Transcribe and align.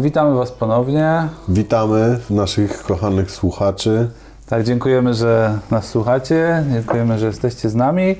Witamy 0.00 0.34
Was 0.36 0.52
ponownie. 0.52 1.28
Witamy 1.48 2.18
naszych 2.30 2.82
kochanych 2.82 3.30
słuchaczy. 3.30 4.08
Tak, 4.48 4.64
dziękujemy, 4.64 5.14
że 5.14 5.58
nas 5.70 5.86
słuchacie. 5.88 6.64
Dziękujemy, 6.72 7.18
że 7.18 7.26
jesteście 7.26 7.68
z 7.70 7.74
nami. 7.74 8.16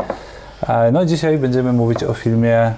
E, 0.68 0.92
No 0.92 1.06
dzisiaj 1.06 1.38
będziemy 1.38 1.72
mówić 1.72 2.04
o 2.04 2.14
filmie 2.14 2.74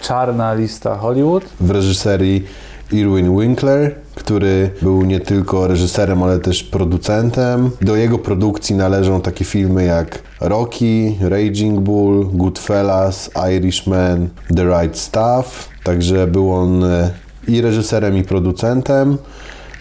Czarna 0.00 0.54
lista 0.54 0.96
Hollywood. 0.96 1.44
W 1.60 1.70
reżyserii 1.70 2.46
Irwin 2.92 3.38
Winkler, 3.40 3.94
który 4.14 4.70
był 4.82 5.02
nie 5.02 5.20
tylko 5.20 5.66
reżyserem, 5.66 6.22
ale 6.22 6.38
też 6.38 6.64
producentem. 6.64 7.70
Do 7.80 7.96
jego 7.96 8.18
produkcji 8.18 8.76
należą 8.76 9.20
takie 9.20 9.44
filmy 9.44 9.84
jak 9.84 10.18
Rocky, 10.40 11.14
Raging 11.20 11.80
Bull, 11.80 12.26
Goodfellas, 12.32 13.30
Irishman, 13.56 14.28
The 14.56 14.64
Right 14.64 14.98
Stuff. 14.98 15.68
Także 15.84 16.26
był 16.26 16.54
on 16.54 16.84
e, 16.84 17.10
i 17.48 17.60
reżyserem, 17.60 18.16
i 18.16 18.22
producentem, 18.22 19.18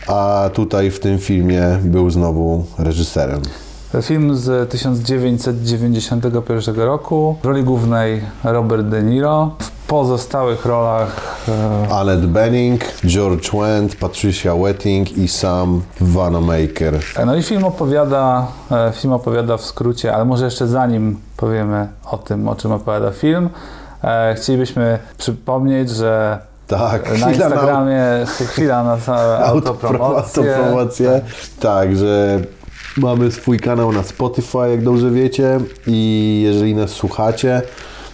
a 0.07 0.49
tutaj 0.53 0.91
w 0.91 0.99
tym 0.99 1.19
filmie 1.19 1.79
był 1.83 2.09
znowu 2.09 2.65
reżyserem. 2.79 3.41
Film 4.01 4.35
z 4.35 4.69
1991 4.69 6.75
roku. 6.75 7.37
W 7.41 7.45
roli 7.45 7.63
głównej 7.63 8.21
Robert 8.43 8.87
De 8.87 9.03
Niro. 9.03 9.55
W 9.59 9.71
pozostałych 9.87 10.65
rolach 10.65 11.37
e, 11.89 12.17
Bening, 12.17 12.81
George 13.05 13.51
Wendt, 13.51 13.95
Patricia 13.95 14.55
Wetting 14.55 15.17
i 15.17 15.27
Sam 15.27 15.81
Vanamaker. 16.01 16.99
No 17.25 17.35
i 17.35 17.43
film 17.43 17.63
opowiada, 17.63 18.47
e, 18.71 18.91
film 18.95 19.13
opowiada 19.13 19.57
w 19.57 19.65
skrócie, 19.65 20.15
ale 20.15 20.25
może 20.25 20.45
jeszcze 20.45 20.67
zanim 20.67 21.19
powiemy 21.37 21.87
o 22.05 22.17
tym, 22.17 22.47
o 22.47 22.55
czym 22.55 22.71
opowiada 22.71 23.11
film, 23.11 23.49
e, 24.03 24.35
chcielibyśmy 24.35 24.99
przypomnieć, 25.17 25.89
że 25.89 26.39
Tak, 26.67 27.19
na 27.19 27.27
chwila 27.27 27.27
na 27.27 27.31
Instagramie 27.31 28.25
chwila 28.25 28.83
na 28.83 29.15
autopromocję. 29.45 30.43
autopromocję. 30.51 31.21
Tak, 31.59 31.95
że 31.95 32.39
mamy 32.97 33.31
swój 33.31 33.59
kanał 33.59 33.91
na 33.91 34.03
Spotify, 34.03 34.69
jak 34.69 34.83
dobrze 34.83 35.11
wiecie 35.11 35.59
i 35.87 36.41
jeżeli 36.45 36.75
nas 36.75 36.91
słuchacie, 36.91 37.61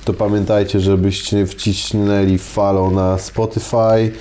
to 0.06 0.14
pamiętajcie, 0.14 0.80
żebyście 0.80 1.46
wcisnęli 1.46 2.38
follow 2.38 2.94
na 2.94 3.18
Spotify 3.18 4.12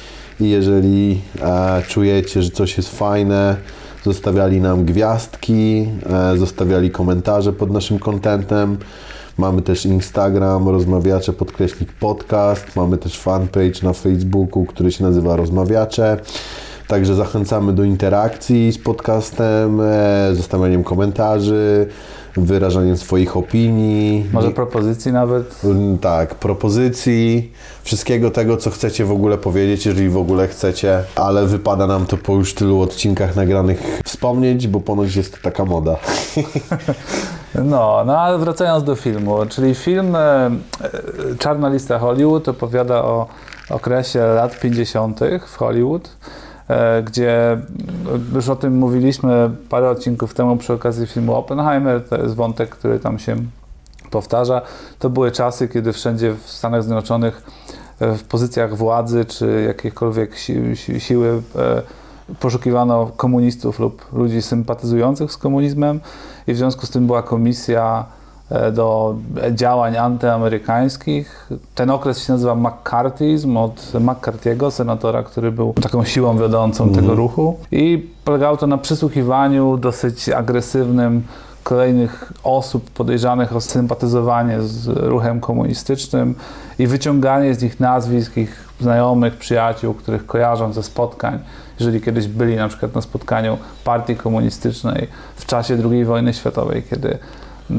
i 0.40 0.50
jeżeli 0.50 1.20
e, 1.40 1.82
czujecie, 1.88 2.42
że 2.42 2.50
coś 2.50 2.76
jest 2.76 2.98
fajne, 2.98 3.56
zostawiali 4.04 4.60
nam 4.60 4.84
gwiazdki, 4.84 5.88
e, 6.10 6.36
zostawiali 6.36 6.90
komentarze 6.90 7.52
pod 7.52 7.70
naszym 7.70 7.98
kontentem. 7.98 8.78
Mamy 9.38 9.62
też 9.62 9.86
Instagram, 9.86 10.68
rozmawiacze 10.68 11.32
podkreśnik 11.32 11.92
podcast. 11.92 12.76
Mamy 12.76 12.98
też 12.98 13.18
fanpage 13.18 13.82
na 13.82 13.92
Facebooku, 13.92 14.66
który 14.66 14.92
się 14.92 15.04
nazywa 15.04 15.36
Rozmawiacze. 15.36 16.16
Także 16.88 17.14
zachęcamy 17.14 17.72
do 17.72 17.84
interakcji 17.84 18.72
z 18.72 18.78
podcastem, 18.78 19.80
e, 19.80 20.30
zostawianiem 20.34 20.84
komentarzy, 20.84 21.86
wyrażaniem 22.36 22.96
swoich 22.96 23.36
opinii. 23.36 24.24
Może 24.32 24.50
propozycji 24.50 25.12
nawet. 25.12 25.64
Mm, 25.64 25.98
Tak, 25.98 26.34
propozycji, 26.34 27.52
wszystkiego 27.82 28.30
tego, 28.30 28.56
co 28.56 28.70
chcecie 28.70 29.04
w 29.04 29.12
ogóle 29.12 29.38
powiedzieć, 29.38 29.86
jeżeli 29.86 30.08
w 30.08 30.16
ogóle 30.16 30.48
chcecie, 30.48 31.02
ale 31.16 31.46
wypada 31.46 31.86
nam 31.86 32.06
to 32.06 32.16
po 32.16 32.34
już 32.34 32.54
tylu 32.54 32.80
odcinkach 32.80 33.36
nagranych 33.36 34.00
wspomnieć, 34.04 34.68
bo 34.68 34.80
ponoć 34.80 35.16
jest 35.16 35.32
to 35.32 35.38
taka 35.42 35.64
moda. 35.64 35.96
No, 37.54 38.02
no 38.06 38.18
ale 38.18 38.38
wracając 38.38 38.84
do 38.84 38.94
filmu, 38.94 39.46
czyli 39.48 39.74
film 39.74 40.16
e, 40.16 40.50
Czarna 41.38 41.68
lista 41.68 41.98
Hollywood 41.98 42.48
opowiada 42.48 43.04
o 43.04 43.26
okresie 43.70 44.20
lat 44.20 44.60
50. 44.60 45.20
w 45.46 45.56
Hollywood, 45.56 46.16
e, 46.68 47.02
gdzie 47.02 47.52
m, 47.52 47.60
już 48.34 48.48
o 48.48 48.56
tym 48.56 48.78
mówiliśmy 48.78 49.50
parę 49.68 49.90
odcinków 49.90 50.34
temu 50.34 50.56
przy 50.56 50.72
okazji 50.72 51.06
filmu 51.06 51.34
Oppenheimer, 51.34 52.08
to 52.08 52.16
jest 52.16 52.34
wątek, 52.34 52.68
który 52.68 52.98
tam 52.98 53.18
się 53.18 53.36
powtarza. 54.10 54.62
To 54.98 55.10
były 55.10 55.32
czasy, 55.32 55.68
kiedy 55.68 55.92
wszędzie 55.92 56.32
w 56.32 56.50
Stanach 56.50 56.82
Zjednoczonych 56.82 57.42
e, 58.00 58.14
w 58.14 58.24
pozycjach 58.24 58.76
władzy 58.76 59.24
czy 59.24 59.64
jakichkolwiek 59.66 60.38
si 60.38 60.76
si 60.76 61.00
siły 61.00 61.42
e, 61.56 61.82
poszukiwano 62.40 63.10
komunistów 63.16 63.78
lub 63.78 64.12
ludzi 64.12 64.42
sympatyzujących 64.42 65.32
z 65.32 65.36
komunizmem 65.36 66.00
i 66.46 66.52
w 66.52 66.56
związku 66.56 66.86
z 66.86 66.90
tym 66.90 67.06
była 67.06 67.22
komisja 67.22 68.04
e, 68.50 68.72
do 68.72 69.14
działań 69.52 69.96
antyamerykańskich. 69.96 71.50
Ten 71.74 71.90
okres 71.90 72.26
się 72.26 72.32
nazywa 72.32 72.54
McCarthyizm 72.54 73.56
od 73.56 73.92
McCarthy'ego, 73.94 74.70
senatora, 74.70 75.22
który 75.22 75.52
był 75.52 75.72
taką 75.72 76.04
siłą 76.04 76.38
wiodącą 76.38 76.92
tego 76.92 77.14
ruchu. 77.14 77.58
I 77.72 78.08
polegało 78.24 78.56
to 78.56 78.66
na 78.66 78.78
przysłuchiwaniu 78.78 79.76
dosyć 79.76 80.28
agresywnym 80.28 81.22
kolejnych 81.62 82.32
osób 82.44 82.90
podejrzanych 82.90 83.56
o 83.56 83.60
sympatyzowanie 83.60 84.62
z 84.62 84.86
ruchem 84.86 85.40
komunistycznym 85.40 86.34
i 86.78 86.86
wyciąganie 86.86 87.54
z 87.54 87.62
nich 87.62 87.80
nazwisk 87.80 88.36
ich 88.36 88.68
znajomych, 88.80 89.36
przyjaciół, 89.36 89.94
których 89.94 90.26
kojarzą 90.26 90.72
ze 90.72 90.82
spotkań, 90.82 91.38
jeżeli 91.80 92.00
kiedyś 92.00 92.26
byli 92.26 92.56
na 92.56 92.68
przykład 92.68 92.94
na 92.94 93.00
spotkaniu 93.00 93.58
partii 93.84 94.16
komunistycznej 94.16 95.08
w 95.36 95.46
czasie 95.46 95.78
II 95.90 96.04
wojny 96.04 96.34
światowej, 96.34 96.82
kiedy 96.90 97.18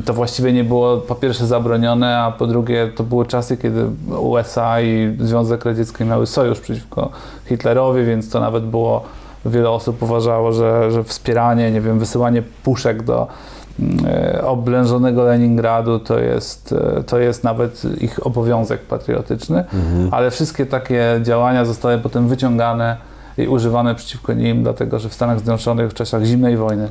to 0.06 0.14
właściwie 0.14 0.54
nie 0.54 0.64
było 0.64 0.98
po 0.98 1.16
pierwsze 1.16 1.48
zabronione, 1.48 2.18
a 2.18 2.32
po 2.32 2.48
drugie 2.48 2.92
to 2.96 3.04
były 3.04 3.26
czasy, 3.26 3.58
kiedy 3.58 3.86
USA 4.20 4.82
i 4.82 5.16
Związek 5.20 5.66
Radziecki 5.66 6.06
miały 6.06 6.28
sojusz 6.28 6.60
przeciwko 6.60 7.10
Hitlerowi, 7.46 8.06
więc 8.06 8.30
to 8.30 8.40
nawet 8.40 8.66
było, 8.66 9.04
wiele 9.46 9.70
osób 9.70 10.04
uważało, 10.04 10.52
że, 10.52 10.92
że 10.92 11.04
wspieranie, 11.04 11.72
nie 11.72 11.81
wiem, 11.81 12.00
wysyłanie 12.00 12.44
puszek 12.64 13.04
do 13.04 13.28
e, 14.06 14.42
oblężonego 14.46 15.24
Leningradu 15.24 16.00
to 16.00 16.20
jest, 16.20 16.76
e, 16.98 17.04
to 17.04 17.20
jest 17.20 17.44
nawet 17.44 18.02
ich 18.02 18.28
obowiązek 18.28 18.81
patriotyczny, 18.81 19.64
ale 20.12 20.31
wszystkie 20.31 20.66
takie 20.66 21.20
działania 21.24 21.66
zostały 21.66 21.98
potem 21.98 22.28
wyciągane 22.28 23.09
i 23.44 23.47
używane 23.47 23.95
przeciwko 23.95 24.33
nim, 24.33 24.63
dlatego 24.63 25.00
że 25.00 25.09
w 25.09 25.13
Stanach 25.13 25.38
Zjednoczonych 25.38 25.91
w 25.91 25.94
czasach 25.94 26.23
zimnej 26.23 26.57
wojny 26.57 26.89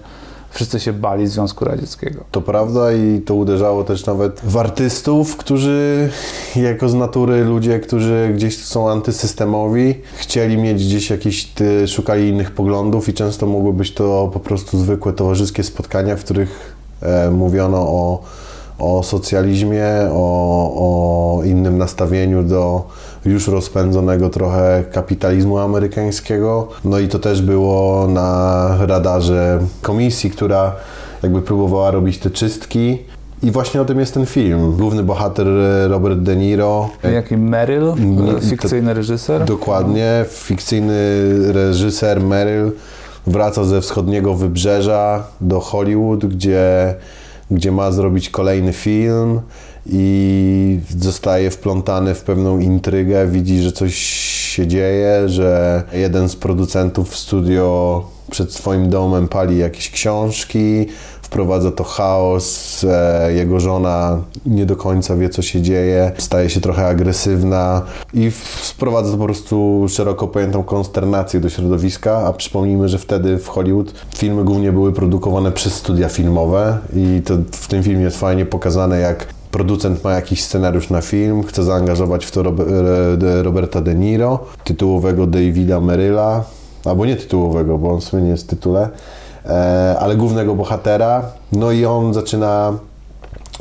wszyscy 0.51 0.81
się 0.81 0.93
bali 0.93 1.27
Związku 1.27 1.65
Radzieckiego. 1.65 2.25
To 2.31 2.41
prawda 2.41 2.93
i 2.93 3.21
to 3.21 3.35
uderzało 3.35 3.85
też 3.85 4.07
nawet 4.07 4.41
w 4.45 4.57
artystów, 4.57 5.37
którzy 5.37 6.09
jako 6.57 6.89
z 6.89 6.95
natury 6.95 7.45
ludzie, 7.45 7.81
którzy 7.81 8.33
gdzieś 8.35 8.65
są 8.65 8.91
antysystemowi, 8.91 9.95
chcieli 10.17 10.57
mieć 10.57 10.85
gdzieś 10.85 11.11
jakieś, 11.11 11.53
szukali 11.87 12.29
innych 12.29 12.51
poglądów 12.51 13.09
i 13.09 13.15
często 13.15 13.47
mogły 13.47 13.73
być 13.73 13.95
to 13.95 14.31
po 14.33 14.41
prostu 14.41 14.79
zwykłe 14.79 15.13
towarzyskie 15.13 15.63
spotkania, 15.63 16.17
w 16.17 16.25
których 16.25 16.77
e, 17.03 17.31
mówiono 17.31 17.79
o, 17.79 18.23
o 18.79 19.03
socjalizmie, 19.03 19.87
o, 20.13 21.39
o 21.39 21.45
innym 21.45 21.79
nastawieniu 21.79 22.43
do 22.43 22.85
już 23.29 23.49
rozpędzonego 23.49 24.31
trochę 24.31 24.85
kapitalizmu 24.93 25.59
amerykańskiego. 25.59 26.69
No 26.85 26.99
i 26.99 27.09
to 27.09 27.19
też 27.19 27.43
było 27.43 28.09
na 28.09 28.69
radarze 28.81 29.59
komisji, 29.83 30.31
która 30.31 30.73
jakby 31.23 31.43
próbowała 31.43 31.91
robić 31.91 32.19
te 32.19 32.31
czystki. 32.31 32.99
I 33.43 33.51
właśnie 33.51 33.81
o 33.81 33.85
tym 33.85 34.01
jest 34.01 34.15
ten 34.15 34.27
film. 34.27 34.77
Główny 34.77 35.03
bohater 35.03 35.49
e, 35.49 35.89
Robert 35.89 36.19
De 36.19 36.37
Niro. 36.37 36.91
Jaki 37.13 37.37
Meryl, 37.37 37.89
e, 37.89 38.41
fikcyjny 38.41 38.95
reżyser. 38.95 39.45
Dokładnie. 39.45 40.25
Fikcyjny 40.29 40.95
reżyser 41.53 42.21
Meryl 42.21 42.73
wraca 43.27 43.65
ze 43.65 43.81
wschodniego 43.81 44.35
wybrzeża 44.35 45.25
do 45.41 45.61
Hollywood, 45.61 46.27
gdzie, 46.27 46.95
gdzie 47.51 47.73
ma 47.73 47.93
zrobić 47.93 48.31
kolejny 48.31 48.73
film 48.73 49.41
i 49.89 50.81
zostaje 50.99 51.51
wplątany 51.51 52.15
w 52.15 52.23
pewną 52.23 52.59
intrygę. 52.59 53.27
Widzi, 53.27 53.63
że 53.63 53.73
coś 53.73 53.95
się 54.55 54.67
dzieje, 54.67 55.29
że 55.29 55.83
jeden 55.93 56.29
z 56.29 56.37
producentów 56.37 57.11
w 57.11 57.17
studio 57.17 58.05
przed 58.31 58.53
swoim 58.53 58.91
domem 58.91 59.29
pali 59.29 59.59
jakieś 59.59 59.91
książki, 59.91 60.87
wprowadza 61.23 61.71
to 61.73 61.85
chaos, 61.85 62.85
e, 62.85 63.33
jego 63.33 63.61
żona 63.61 64.23
nie 64.47 64.67
do 64.67 64.77
końca 64.77 65.17
wie, 65.17 65.29
co 65.29 65.43
się 65.43 65.63
dzieje, 65.63 66.13
staje 66.19 66.51
się 66.51 66.61
trochę 66.61 66.87
agresywna 66.87 67.83
i 68.15 68.31
w- 68.31 68.61
sprowadza 68.63 69.11
to 69.13 69.19
po 69.19 69.25
prostu 69.25 69.87
szeroko 69.89 70.29
pojętą 70.29 70.63
konsternację 70.63 71.41
do 71.41 71.49
środowiska, 71.51 72.17
a 72.27 72.33
przypomnijmy, 72.33 72.89
że 72.89 72.99
wtedy 72.99 73.39
w 73.39 73.49
Hollywood 73.49 73.93
filmy 74.17 74.45
głównie 74.45 74.73
były 74.73 74.93
produkowane 74.93 75.53
przez 75.53 75.75
studia 75.75 76.09
filmowe 76.09 76.79
i 76.97 77.23
to 77.25 77.35
w 77.53 77.67
tym 77.67 77.83
filmie 77.83 78.03
jest 78.05 78.19
fajnie 78.19 78.47
pokazane, 78.47 78.99
jak 79.01 79.27
producent 79.51 80.05
ma 80.05 80.13
jakiś 80.13 80.45
scenariusz 80.45 80.91
na 80.91 81.01
film, 81.01 81.43
chce 81.43 81.65
zaangażować 81.65 82.27
w 82.27 82.31
to 82.31 82.43
Rob- 82.43 82.63
Roberta 83.43 83.81
De 83.81 83.95
Niro, 83.95 84.39
tytułowego 84.65 85.27
Davida 85.27 85.81
Meryla, 85.81 86.45
albo 86.85 87.07
nie 87.07 87.17
tytułowego, 87.17 87.79
bo 87.79 87.91
on 87.91 88.01
słynie 88.01 88.37
z 88.37 88.47
tytule, 88.47 88.89
e, 89.47 89.97
ale 90.01 90.17
głównego 90.17 90.55
bohatera. 90.55 91.23
No 91.53 91.73
i 91.73 91.85
on 91.85 92.15
zaczyna 92.15 92.73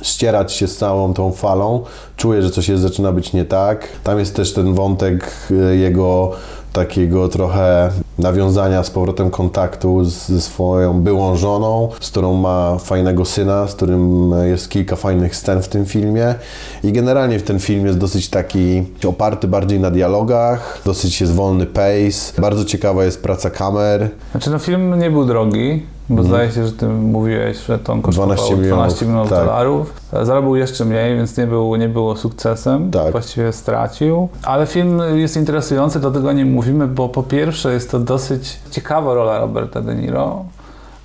ścierać 0.01 0.53
się 0.53 0.67
z 0.67 0.77
całą 0.77 1.13
tą 1.13 1.31
falą, 1.31 1.83
czuje, 2.17 2.41
że 2.41 2.49
coś 2.49 2.69
jest, 2.69 2.83
zaczyna 2.83 3.11
być 3.11 3.33
nie 3.33 3.45
tak. 3.45 3.87
Tam 4.03 4.19
jest 4.19 4.35
też 4.35 4.53
ten 4.53 4.73
wątek 4.73 5.31
e, 5.51 5.75
jego 5.75 6.31
takiego 6.73 7.29
trochę 7.29 7.89
nawiązania 8.19 8.83
z 8.83 8.89
powrotem 8.89 9.29
kontaktu 9.29 10.03
z, 10.03 10.27
ze 10.27 10.41
swoją 10.41 11.01
byłą 11.01 11.35
żoną, 11.35 11.89
z 11.99 12.09
którą 12.09 12.33
ma 12.33 12.77
fajnego 12.77 13.25
syna, 13.25 13.67
z 13.67 13.75
którym 13.75 14.31
jest 14.45 14.69
kilka 14.69 14.95
fajnych 14.95 15.35
scen 15.35 15.61
w 15.61 15.67
tym 15.67 15.85
filmie. 15.85 16.35
I 16.83 16.91
generalnie 16.91 17.39
w 17.39 17.43
ten 17.43 17.59
film 17.59 17.85
jest 17.85 17.97
dosyć 17.97 18.29
taki 18.29 18.83
oparty 19.07 19.47
bardziej 19.47 19.79
na 19.79 19.91
dialogach, 19.91 20.81
dosyć 20.85 21.21
jest 21.21 21.33
wolny 21.33 21.65
pace, 21.65 22.41
bardzo 22.41 22.65
ciekawa 22.65 23.05
jest 23.05 23.23
praca 23.23 23.49
kamer. 23.49 24.09
Znaczy 24.31 24.49
no 24.49 24.59
film 24.59 24.99
nie 24.99 25.11
był 25.11 25.25
drogi, 25.25 25.83
bo 26.09 26.23
zdaje 26.23 26.51
się, 26.51 26.65
że 26.65 26.71
ty 26.71 26.87
mówiłeś, 26.87 27.57
że 27.65 27.79
to 27.79 27.93
on 27.93 28.01
kosztował 28.01 28.35
12 28.35 28.55
12 28.55 28.65
milionów, 28.65 29.01
milionów, 29.01 29.29
tak. 29.29 29.39
dolarów. 29.39 29.93
Zarobił 30.23 30.55
jeszcze 30.55 30.85
mniej, 30.85 31.15
więc 31.15 31.37
nie, 31.37 31.47
był, 31.47 31.75
nie 31.75 31.89
było 31.89 32.15
sukcesem. 32.15 32.91
Tak. 32.91 33.11
Właściwie 33.11 33.53
stracił. 33.53 34.29
Ale 34.43 34.65
film 34.65 35.01
jest 35.15 35.37
interesujący, 35.37 35.99
dlatego 35.99 36.29
o 36.29 36.31
nim 36.31 36.51
mówimy, 36.51 36.87
bo 36.87 37.09
po 37.09 37.23
pierwsze 37.23 37.73
jest 37.73 37.91
to 37.91 37.99
dosyć 37.99 38.59
ciekawa 38.71 39.13
rola 39.13 39.39
Roberta 39.39 39.81
De 39.81 39.95
Niro. 39.95 40.45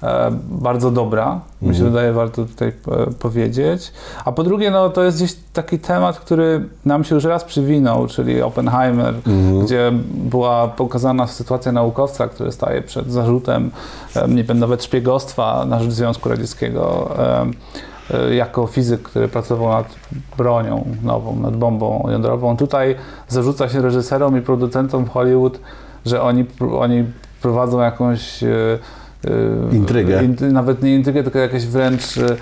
E, 0.03 0.31
bardzo 0.51 0.91
dobra, 0.91 1.41
mi 1.63 1.77
się 1.77 1.85
wydaje, 1.85 2.13
warto 2.13 2.45
tutaj 2.45 2.69
e, 2.69 2.73
powiedzieć. 3.19 3.93
A 4.25 4.33
po 4.33 4.43
drugie, 4.43 4.71
no, 4.71 4.91
to 4.91 5.05
jest 5.05 5.17
gdzieś 5.17 5.37
taki 5.53 5.79
temat, 5.79 6.19
który 6.19 6.69
nam 6.85 7.05
się 7.05 7.15
już 7.15 7.25
raz 7.25 7.45
przywinął, 7.45 8.07
czyli 8.07 8.43
Oppenheimer, 8.43 9.15
gdzie 9.63 9.93
była 10.15 10.69
pokazana 10.69 11.27
sytuacja 11.27 11.73
naukowca, 11.73 12.29
który 12.29 12.53
staje 12.53 12.83
przed 12.83 13.13
zarzutem, 13.13 13.71
e, 14.17 14.29
nie 14.29 14.45
wiem, 14.45 14.59
nawet 14.59 14.85
szpiegostwa 14.85 15.65
na 15.65 15.81
rzecz 15.81 15.93
Związku 15.93 16.29
Radzieckiego. 16.29 17.11
Jako 18.33 18.67
fizyk, 18.67 19.03
który 19.03 19.29
pracował 19.29 19.69
nad 19.69 19.87
bronią 20.39 20.85
nową, 21.03 21.37
nad 21.37 21.57
bombą 21.57 22.09
jądrową. 22.11 22.57
Tutaj 22.57 22.97
zarzuca 23.29 23.69
się 23.69 23.83
reżyserom 23.83 24.39
i 24.39 24.41
producentom 24.41 25.05
w 25.05 25.09
Hollywood, 25.09 25.59
że 26.07 26.23
oni, 26.23 26.45
oni 26.79 27.05
prowadzą 27.43 27.81
jakąś 27.81 28.45
Intrygę. 29.73 30.21
int- 30.23 30.53
nawet 30.53 30.83
nie 30.83 30.95
intrygę, 30.95 31.23
tylko 31.23 31.39
jakieś 31.39 31.67
wręcz 31.67 32.19
e, 32.19 32.37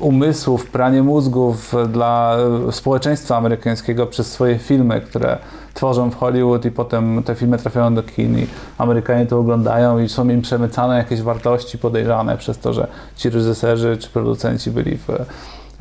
umysłów, 0.00 0.66
pranie 0.70 1.02
mózgów 1.02 1.74
dla 1.92 2.36
e, 2.68 2.72
społeczeństwa 2.72 3.36
amerykańskiego 3.36 4.06
przez 4.06 4.32
swoje 4.32 4.58
filmy, 4.58 5.00
które 5.00 5.38
tworzą 5.74 6.10
w 6.10 6.14
Hollywood 6.16 6.64
i 6.64 6.70
potem 6.70 7.22
te 7.22 7.34
filmy 7.34 7.58
trafiają 7.58 7.94
do 7.94 8.02
kin 8.02 8.38
i 8.38 8.46
Amerykanie 8.78 9.26
to 9.26 9.38
oglądają 9.38 9.98
i 9.98 10.08
są 10.08 10.28
im 10.28 10.42
przemycane 10.42 10.98
jakieś 10.98 11.22
wartości 11.22 11.78
podejrzane 11.78 12.36
przez 12.36 12.58
to, 12.58 12.72
że 12.72 12.86
ci 13.16 13.30
reżyserzy 13.30 13.96
czy 13.96 14.08
producenci 14.08 14.70
byli 14.70 14.96
w, 14.96 15.06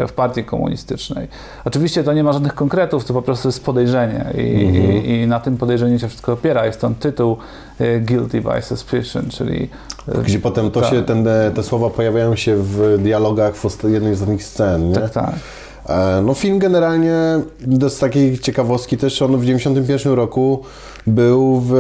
w 0.08 0.14
partii 0.14 0.44
komunistycznej. 0.44 1.28
Oczywiście 1.66 2.04
to 2.04 2.14
nie 2.14 2.24
ma 2.24 2.34
żadnych 2.34 2.54
konkretów, 2.56 3.06
to 3.06 3.14
po 3.14 3.22
prostu 3.22 3.48
jest 3.48 3.66
podejrzenie 3.66 4.26
i, 4.38 4.42
i, 4.42 5.10
i 5.22 5.28
na 5.28 5.40
tym 5.40 5.58
podejrzeniu 5.58 6.00
się 6.00 6.08
wszystko 6.08 6.34
opiera. 6.34 6.66
Jest 6.66 6.82
ten 6.82 6.96
tytuł 6.96 7.38
e, 7.80 8.00
Guilty 8.00 8.42
by 8.42 8.62
Suspicion, 8.62 9.30
czyli 9.30 9.70
e, 10.08 10.22
Gdzie 10.24 10.40
potem 10.40 10.72
to 10.72 10.82
Tak. 10.82 10.90
się, 10.90 11.04
ten, 11.04 11.28
te 11.56 11.64
słowa 11.64 11.90
pojawiają 11.90 12.36
się 12.36 12.56
w 12.58 12.98
dialogach 13.04 13.56
w 13.56 13.84
jednej 13.90 14.16
z 14.16 14.18
ostatnich 14.18 14.44
scen, 14.44 14.90
nie? 14.90 14.96
tak, 14.96 15.10
tak. 15.12 15.34
E, 15.90 16.22
No 16.26 16.34
film 16.34 16.60
generalnie, 16.60 17.16
z 17.90 18.00
takiej 18.00 18.40
ciekawostki 18.40 18.98
też, 18.98 19.22
on 19.22 19.38
w 19.38 19.46
91 19.46 20.14
roku 20.14 20.64
był 21.08 21.62
w, 21.66 21.72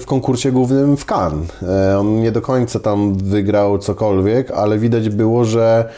w 0.00 0.06
konkursie 0.06 0.52
głównym 0.52 0.96
w 0.96 1.04
Cannes. 1.12 1.48
E, 1.62 1.98
On 1.98 2.20
nie 2.20 2.32
do 2.32 2.40
końca 2.40 2.80
tam 2.80 3.14
wygrał 3.14 3.78
cokolwiek, 3.78 4.50
ale 4.50 4.78
widać 4.78 5.08
było, 5.08 5.44
że 5.44 5.88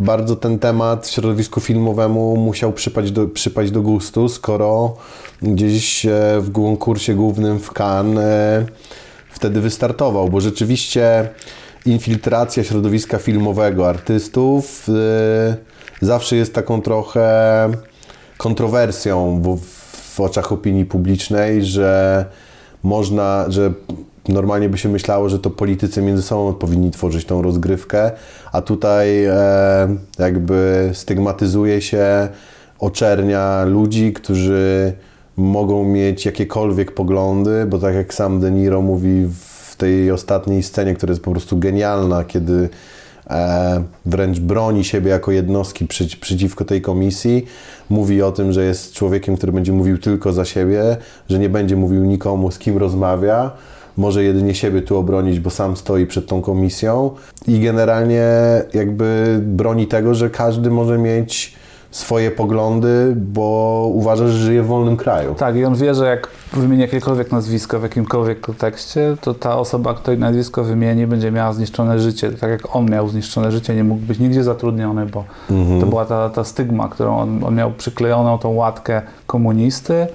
bardzo 0.00 0.36
ten 0.36 0.58
temat 0.58 1.08
środowisku 1.08 1.60
filmowemu 1.60 2.36
musiał 2.36 2.72
przypaść 2.72 3.10
do, 3.10 3.26
przypaść 3.26 3.70
do 3.70 3.82
gustu, 3.82 4.28
skoro 4.28 4.96
gdzieś 5.42 6.06
e, 6.06 6.10
w 6.40 6.52
konkursie 6.52 7.14
głównym 7.14 7.58
w 7.58 7.70
Cannes 7.72 8.18
e, 8.18 8.66
wtedy 9.30 9.60
wystartował, 9.60 10.28
bo 10.28 10.40
rzeczywiście 10.40 11.28
infiltracja 11.86 12.64
środowiska 12.64 13.18
filmowego 13.18 13.88
artystów 13.88 14.88
y, 14.88 14.94
zawsze 16.06 16.36
jest 16.36 16.54
taką 16.54 16.82
trochę 16.82 17.68
kontrowersją 18.36 19.42
w, 19.42 19.60
w 20.14 20.20
oczach 20.20 20.52
opinii 20.52 20.84
publicznej, 20.84 21.64
że 21.64 22.24
można, 22.82 23.44
że 23.48 23.72
normalnie 24.28 24.68
by 24.68 24.78
się 24.78 24.88
myślało, 24.88 25.28
że 25.28 25.38
to 25.38 25.50
politycy 25.50 26.02
między 26.02 26.22
sobą 26.22 26.54
powinni 26.54 26.90
tworzyć 26.90 27.24
tą 27.24 27.42
rozgrywkę, 27.42 28.10
a 28.52 28.62
tutaj 28.62 29.24
e, 29.24 29.34
jakby 30.18 30.90
stygmatyzuje 30.92 31.82
się, 31.82 32.28
oczernia 32.78 33.64
ludzi, 33.64 34.12
którzy 34.12 34.92
mogą 35.36 35.84
mieć 35.84 36.26
jakiekolwiek 36.26 36.94
poglądy, 36.94 37.66
bo 37.66 37.78
tak 37.78 37.94
jak 37.94 38.14
sam 38.14 38.40
De 38.40 38.50
Niro 38.50 38.82
mówi 38.82 39.28
w 39.70 39.76
tej 39.76 40.10
ostatniej 40.10 40.62
scenie, 40.62 40.94
która 40.94 41.10
jest 41.10 41.22
po 41.22 41.30
prostu 41.30 41.58
genialna, 41.58 42.24
kiedy 42.24 42.68
e, 43.30 43.82
wręcz 44.06 44.38
broni 44.38 44.84
siebie 44.84 45.10
jako 45.10 45.32
jednostki 45.32 45.86
przy, 45.86 46.20
przeciwko 46.20 46.64
tej 46.64 46.82
komisji, 46.82 47.44
mówi 47.90 48.22
o 48.22 48.32
tym, 48.32 48.52
że 48.52 48.64
jest 48.64 48.92
człowiekiem, 48.92 49.36
który 49.36 49.52
będzie 49.52 49.72
mówił 49.72 49.98
tylko 49.98 50.32
za 50.32 50.44
siebie, 50.44 50.96
że 51.28 51.38
nie 51.38 51.48
będzie 51.48 51.76
mówił 51.76 52.04
nikomu, 52.04 52.50
z 52.50 52.58
kim 52.58 52.78
rozmawia, 52.78 53.50
może 53.96 54.24
jedynie 54.24 54.54
siebie 54.54 54.82
tu 54.82 54.98
obronić, 54.98 55.40
bo 55.40 55.50
sam 55.50 55.76
stoi 55.76 56.06
przed 56.06 56.26
tą 56.26 56.42
komisją 56.42 57.10
i 57.46 57.60
generalnie 57.60 58.24
jakby 58.74 59.40
broni 59.42 59.86
tego, 59.86 60.14
że 60.14 60.30
każdy 60.30 60.70
może 60.70 60.98
mieć 60.98 61.54
swoje 61.94 62.30
poglądy, 62.30 63.14
bo 63.16 63.88
uważa, 63.92 64.28
że 64.28 64.38
żyje 64.38 64.62
w 64.62 64.66
wolnym 64.66 64.96
kraju. 64.96 65.34
Tak, 65.34 65.56
i 65.56 65.64
on 65.64 65.74
wie, 65.74 65.94
że 65.94 66.06
jak 66.06 66.28
wymieni 66.52 66.82
jakiekolwiek 66.82 67.32
nazwisko 67.32 67.80
w 67.80 67.82
jakimkolwiek 67.82 68.40
kontekście, 68.40 69.16
to 69.20 69.34
ta 69.34 69.58
osoba, 69.58 69.94
której 69.94 70.18
nazwisko 70.18 70.64
wymieni, 70.64 71.06
będzie 71.06 71.30
miała 71.30 71.52
zniszczone 71.52 71.98
życie. 71.98 72.30
Tak 72.30 72.50
jak 72.50 72.76
on 72.76 72.90
miał 72.90 73.08
zniszczone 73.08 73.52
życie, 73.52 73.74
nie 73.74 73.84
mógł 73.84 74.00
być 74.00 74.18
nigdzie 74.18 74.44
zatrudniony, 74.44 75.06
bo 75.06 75.24
to 75.80 75.86
była 75.86 76.04
ta, 76.04 76.30
ta 76.30 76.44
stygma, 76.44 76.88
którą 76.88 77.18
on, 77.18 77.44
on 77.44 77.54
miał 77.54 77.72
przyklejoną, 77.72 78.38
tą 78.38 78.48
łatkę 78.54 79.02
komunisty 79.26 80.06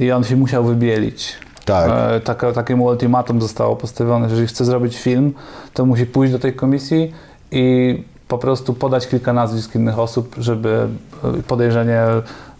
i 0.00 0.12
on 0.12 0.24
się 0.24 0.36
musiał 0.36 0.64
wybielić. 0.64 1.43
Tak. 1.64 1.90
E, 1.90 2.20
taka, 2.20 2.52
takiemu 2.52 2.84
ultimatum 2.84 3.40
zostało 3.40 3.76
postawione, 3.76 4.24
że 4.24 4.30
jeżeli 4.30 4.48
chce 4.48 4.64
zrobić 4.64 4.98
film, 4.98 5.32
to 5.74 5.86
musi 5.86 6.06
pójść 6.06 6.32
do 6.32 6.38
tej 6.38 6.52
komisji 6.52 7.12
i 7.50 8.04
po 8.28 8.38
prostu 8.38 8.74
podać 8.74 9.08
kilka 9.08 9.32
nazwisk 9.32 9.74
innych 9.74 9.98
osób, 9.98 10.34
żeby 10.38 10.88
e, 11.24 11.42
podejrzenie 11.42 12.02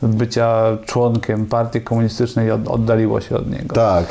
bycia 0.03 0.63
członkiem 0.87 1.47
partii 1.47 1.81
komunistycznej 1.81 2.51
od, 2.51 2.69
oddaliło 2.69 3.21
się 3.21 3.37
od 3.37 3.51
niego. 3.51 3.75
Tak. 3.75 4.05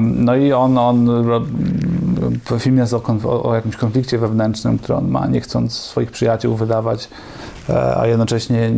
No 0.00 0.36
i 0.36 0.52
on, 0.52 0.78
on 0.78 1.08
filmie 2.58 2.80
jest 2.80 2.94
o, 2.94 3.02
o, 3.42 3.54
jakimś 3.54 3.76
konflikcie 3.76 4.18
wewnętrznym, 4.18 4.78
który 4.78 4.94
on 4.94 5.08
ma, 5.08 5.26
nie 5.26 5.40
chcąc 5.40 5.72
swoich 5.72 6.10
przyjaciół 6.10 6.56
wydawać, 6.56 7.08
a 7.96 8.06
jednocześnie 8.06 8.60
e, 8.60 8.70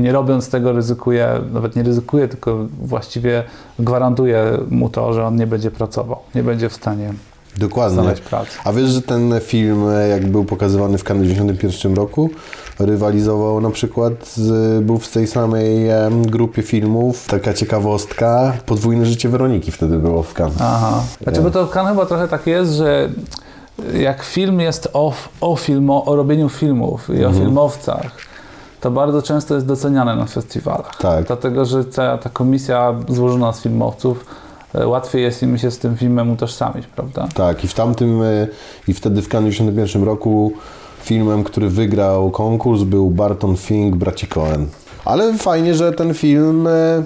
nie 0.00 0.12
robiąc 0.12 0.50
tego 0.50 0.72
ryzykuje, 0.72 1.28
nawet 1.52 1.76
nie 1.76 1.82
ryzykuje, 1.82 2.28
tylko 2.28 2.66
właściwie 2.82 3.44
gwarantuje 3.78 4.58
mu 4.70 4.88
to, 4.88 5.12
że 5.12 5.26
on 5.26 5.36
nie 5.36 5.46
będzie 5.46 5.70
pracował, 5.70 6.18
nie 6.34 6.42
będzie 6.42 6.68
w 6.68 6.74
stanie 6.74 7.12
Dokładnie. 7.56 7.94
znaleźć 7.94 8.22
pracy. 8.22 8.50
A 8.64 8.72
wiesz, 8.72 8.90
że 8.90 9.02
ten 9.02 9.34
film, 9.40 9.88
e, 9.88 10.08
jak 10.08 10.26
był 10.26 10.44
pokazywany 10.44 10.98
w 10.98 11.04
Cannes 11.04 11.26
w 11.26 11.30
1991 11.30 11.96
roku, 11.96 12.30
rywalizował 12.78 13.60
na 13.60 13.70
przykład, 13.70 14.28
z, 14.28 14.84
był 14.84 14.98
w 14.98 15.08
tej 15.08 15.26
samej 15.26 15.88
grupie 16.10 16.62
filmów, 16.62 17.26
taka 17.26 17.54
ciekawostka, 17.54 18.52
Podwójne 18.66 19.06
życie 19.06 19.28
Weroniki 19.28 19.72
wtedy 19.72 19.98
było 19.98 20.22
w 20.22 20.34
Cannes. 20.34 20.60
Aha. 20.60 21.02
Znaczy, 21.22 21.40
bo 21.40 21.50
to 21.50 21.66
w 21.66 21.70
Cannes 21.70 21.92
chyba 21.92 22.06
trochę 22.06 22.28
tak 22.28 22.46
jest, 22.46 22.72
że 22.72 23.08
jak 24.00 24.22
film 24.22 24.60
jest 24.60 24.88
o, 24.92 25.12
o, 25.40 25.56
filmo, 25.56 26.04
o 26.04 26.16
robieniu 26.16 26.48
filmów 26.48 27.10
i 27.10 27.24
o 27.24 27.32
filmowcach, 27.32 28.12
to 28.80 28.90
bardzo 28.90 29.22
często 29.22 29.54
jest 29.54 29.66
doceniane 29.66 30.16
na 30.16 30.26
festiwalach. 30.26 30.96
Tak. 30.96 31.24
Dlatego, 31.24 31.64
że 31.64 31.84
ta, 31.84 32.18
ta 32.18 32.30
komisja 32.30 32.94
złożona 33.08 33.52
z 33.52 33.62
filmowców, 33.62 34.26
e, 34.74 34.86
łatwiej 34.86 35.22
jest 35.22 35.42
im 35.42 35.58
się 35.58 35.70
z 35.70 35.78
tym 35.78 35.96
filmem 35.96 36.30
utożsamić, 36.30 36.86
prawda? 36.86 37.28
Tak, 37.34 37.64
i 37.64 37.68
w 37.68 37.74
tamtym, 37.74 38.22
e, 38.22 38.46
i 38.88 38.94
wtedy 38.94 39.22
w 39.22 39.28
Cannes 39.28 39.54
w 39.54 39.58
1991 39.58 40.04
roku 40.04 40.52
filmem, 41.02 41.44
który 41.44 41.68
wygrał 41.68 42.30
konkurs 42.30 42.82
był 42.82 43.10
Barton 43.10 43.56
Fink, 43.56 43.96
Braci 43.96 44.26
Coen. 44.26 44.66
Ale 45.04 45.34
fajnie, 45.34 45.74
że 45.74 45.92
ten 45.92 46.14
film 46.14 46.66
e, 46.66 47.02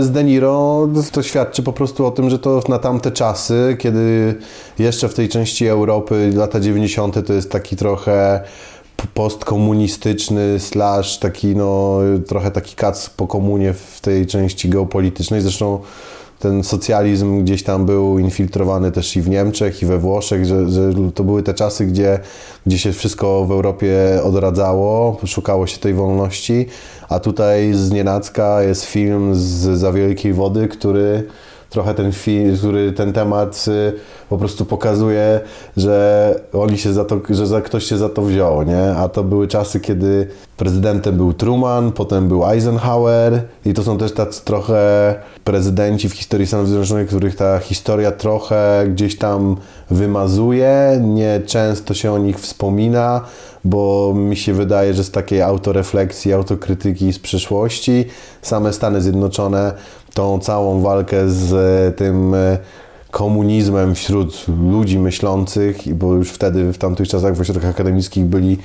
z 0.00 0.10
De 0.10 0.24
Niro 0.24 0.88
to 1.12 1.22
świadczy 1.22 1.62
po 1.62 1.72
prostu 1.72 2.06
o 2.06 2.10
tym, 2.10 2.30
że 2.30 2.38
to 2.38 2.62
na 2.68 2.78
tamte 2.78 3.10
czasy, 3.10 3.76
kiedy 3.78 4.34
jeszcze 4.78 5.08
w 5.08 5.14
tej 5.14 5.28
części 5.28 5.66
Europy 5.66 6.32
lata 6.34 6.60
90. 6.60 7.26
to 7.26 7.32
jest 7.32 7.50
taki 7.50 7.76
trochę 7.76 8.40
postkomunistyczny 9.14 10.60
slash 10.60 11.18
taki 11.18 11.56
no 11.56 11.98
trochę 12.26 12.50
taki 12.50 12.76
kac 12.76 13.10
po 13.10 13.26
komunie 13.26 13.72
w 13.72 14.00
tej 14.00 14.26
części 14.26 14.68
geopolitycznej. 14.68 15.40
Zresztą 15.40 15.78
ten 16.44 16.64
socjalizm 16.64 17.44
gdzieś 17.44 17.62
tam 17.62 17.86
był 17.86 18.18
infiltrowany 18.18 18.92
też 18.92 19.16
i 19.16 19.22
w 19.22 19.28
Niemczech, 19.28 19.82
i 19.82 19.86
we 19.86 19.98
Włoszech, 19.98 20.44
że, 20.44 20.70
że 20.70 20.92
to 21.14 21.24
były 21.24 21.42
te 21.42 21.54
czasy, 21.54 21.86
gdzie, 21.86 22.18
gdzie 22.66 22.78
się 22.78 22.92
wszystko 22.92 23.44
w 23.44 23.50
Europie 23.52 24.20
odradzało, 24.24 25.18
szukało 25.26 25.66
się 25.66 25.78
tej 25.78 25.94
wolności, 25.94 26.66
a 27.08 27.20
tutaj 27.20 27.74
z 27.74 27.90
nienacka 27.90 28.62
jest 28.62 28.84
film 28.84 29.34
z 29.34 29.78
Za 29.78 29.92
Wielkiej 29.92 30.32
Wody, 30.32 30.68
który 30.68 31.26
trochę 31.74 31.94
ten 31.94 32.12
film, 32.12 32.56
który 32.56 32.92
ten 32.92 33.12
temat 33.12 33.64
y, 33.68 33.92
po 34.28 34.38
prostu 34.38 34.64
pokazuje, 34.64 35.40
że 35.76 36.40
oni 36.52 36.78
się 36.78 36.92
za 36.92 37.04
to, 37.04 37.20
że 37.30 37.46
za 37.46 37.60
ktoś 37.60 37.84
się 37.84 37.98
za 37.98 38.08
to 38.08 38.22
wziął, 38.22 38.62
nie? 38.62 38.94
A 38.96 39.08
to 39.08 39.24
były 39.24 39.48
czasy, 39.48 39.80
kiedy 39.80 40.28
prezydentem 40.56 41.16
był 41.16 41.32
Truman, 41.32 41.92
potem 41.92 42.28
był 42.28 42.50
Eisenhower 42.50 43.42
i 43.64 43.74
to 43.74 43.82
są 43.82 43.98
też 43.98 44.12
tacy 44.12 44.44
trochę 44.44 45.14
prezydenci 45.44 46.08
w 46.08 46.12
historii 46.12 46.46
Stanów 46.46 46.68
Zjednoczonych, 46.68 47.08
których 47.08 47.36
ta 47.36 47.58
historia 47.58 48.12
trochę 48.12 48.84
gdzieś 48.88 49.18
tam 49.18 49.56
wymazuje, 49.90 51.00
nie 51.02 51.40
często 51.46 51.94
się 51.94 52.12
o 52.12 52.18
nich 52.18 52.38
wspomina, 52.40 53.20
bo 53.64 54.12
mi 54.16 54.36
się 54.36 54.52
wydaje, 54.52 54.94
że 54.94 55.04
z 55.04 55.10
takiej 55.10 55.42
autorefleksji, 55.42 56.32
autokrytyki 56.32 57.12
z 57.12 57.18
przeszłości 57.18 58.04
same 58.42 58.72
Stany 58.72 59.00
Zjednoczone 59.00 59.72
tą 60.14 60.38
całą 60.38 60.80
walkę 60.80 61.28
z 61.28 61.96
tym 61.96 62.34
e, 62.34 62.58
komunizmem 63.10 63.94
wśród 63.94 64.46
ludzi 64.70 64.98
myślących, 64.98 65.94
bo 65.94 66.14
już 66.14 66.30
wtedy 66.30 66.72
w 66.72 66.78
tamtych 66.78 67.08
czasach 67.08 67.36
w 67.36 67.40
ośrodkach 67.40 67.70
akademickich 67.70 68.24
byli 68.24 68.58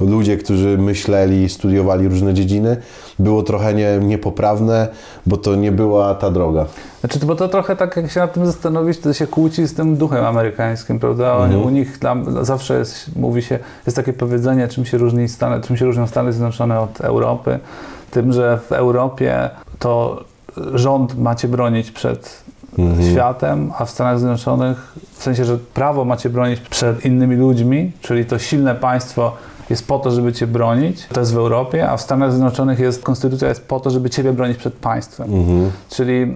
ludzie, 0.00 0.36
którzy 0.36 0.78
myśleli, 0.78 1.48
studiowali 1.48 2.08
różne 2.08 2.34
dziedziny, 2.34 2.76
było 3.18 3.42
trochę 3.42 3.74
nie, 3.74 3.98
niepoprawne, 3.98 4.88
bo 5.26 5.36
to 5.36 5.54
nie 5.54 5.72
była 5.72 6.14
ta 6.14 6.30
droga. 6.30 6.66
Znaczy, 7.00 7.18
bo 7.26 7.36
to 7.36 7.48
trochę 7.48 7.76
tak, 7.76 7.96
jak 7.96 8.10
się 8.10 8.20
nad 8.20 8.32
tym 8.32 8.46
zastanowić, 8.46 8.98
to 8.98 9.12
się 9.12 9.26
kłóci 9.26 9.66
z 9.66 9.74
tym 9.74 9.96
duchem 9.96 10.24
amerykańskim, 10.24 10.98
prawda? 10.98 11.36
Mhm. 11.36 11.62
U 11.62 11.70
nich 11.70 11.98
tam 11.98 12.44
zawsze 12.44 12.78
jest, 12.78 13.16
mówi 13.16 13.42
się, 13.42 13.58
jest 13.86 13.96
takie 13.96 14.12
powiedzenie, 14.12 14.68
czym 14.68 14.84
się, 14.84 14.98
różni 14.98 15.28
Stany, 15.28 15.62
czym 15.62 15.76
się 15.76 15.84
różnią 15.84 16.06
Stany 16.06 16.32
Zjednoczone 16.32 16.80
od 16.80 17.00
Europy, 17.00 17.58
tym, 18.10 18.32
że 18.32 18.58
w 18.68 18.72
Europie 18.72 19.50
to 19.78 20.24
rząd 20.74 21.18
macie 21.18 21.48
bronić 21.48 21.90
przed 21.90 22.42
mhm. 22.78 23.10
światem, 23.12 23.72
a 23.78 23.84
w 23.84 23.90
Stanach 23.90 24.18
Zjednoczonych, 24.18 24.94
w 25.12 25.22
sensie, 25.22 25.44
że 25.44 25.58
prawo 25.58 26.04
macie 26.04 26.30
bronić 26.30 26.60
przed 26.60 27.04
innymi 27.04 27.36
ludźmi, 27.36 27.92
czyli 28.00 28.24
to 28.24 28.38
silne 28.38 28.74
państwo 28.74 29.32
jest 29.70 29.88
po 29.88 29.98
to, 29.98 30.10
żeby 30.10 30.32
cię 30.32 30.46
bronić, 30.46 31.06
to 31.06 31.20
jest 31.20 31.34
w 31.34 31.36
Europie, 31.36 31.90
a 31.90 31.96
w 31.96 32.00
Stanach 32.00 32.32
Zjednoczonych 32.32 32.78
jest, 32.78 33.02
konstytucja 33.02 33.48
jest 33.48 33.68
po 33.68 33.80
to, 33.80 33.90
żeby 33.90 34.10
ciebie 34.10 34.32
bronić 34.32 34.56
przed 34.56 34.74
państwem. 34.74 35.34
Mhm. 35.34 35.70
Czyli 35.90 36.34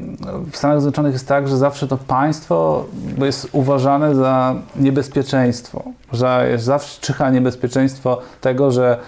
w 0.51 0.57
Stanach 0.57 0.81
Zjednoczonych 0.81 1.13
jest 1.13 1.29
tak, 1.29 1.49
że 1.49 1.57
zawsze 1.57 1.89
to 1.89 1.97
państwo 1.97 2.85
jest 3.19 3.49
uważane 3.53 4.15
za 4.15 4.55
niebezpieczeństwo, 4.77 5.83
że 6.13 6.49
jest 6.51 6.65
zawsze 6.65 7.01
czyha 7.01 7.31
niebezpieczeństwo 7.31 8.21
tego, 8.41 8.71
że 8.71 8.99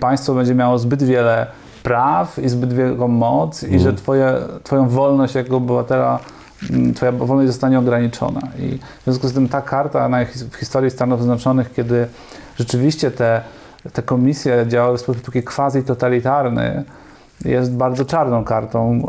państwo 0.00 0.34
będzie 0.34 0.54
miało 0.54 0.78
zbyt 0.78 1.02
wiele 1.02 1.46
praw 1.84 2.38
i 2.38 2.48
zbyt 2.48 2.72
wielką 2.72 3.08
moc 3.08 3.62
i 3.62 3.78
że 3.78 3.88
mhm. 3.88 3.96
twoje, 3.96 4.34
twoją 4.62 4.88
wolność 4.88 5.34
jako 5.34 5.56
obywatela 5.56 6.18
mm, 6.70 6.94
Twoja 6.94 7.12
wolność 7.12 7.48
zostanie 7.48 7.78
ograniczona. 7.78 8.40
I 8.58 8.78
w 9.00 9.04
związku 9.04 9.28
z 9.28 9.32
tym 9.32 9.48
ta 9.48 9.62
karta 9.62 10.08
na, 10.08 10.24
w 10.50 10.56
historii 10.56 10.90
Stanów 10.90 11.20
Zjednoczonych, 11.20 11.72
kiedy 11.72 12.06
rzeczywiście 12.56 13.10
te, 13.10 13.40
te 13.92 14.02
komisje 14.02 14.64
działały 14.68 14.98
w 14.98 15.00
sposób 15.00 15.22
taki 15.22 15.42
quasi-totalitarny, 15.42 16.84
jest 17.44 17.76
bardzo 17.76 18.04
czarną 18.04 18.44
kartą 18.44 19.06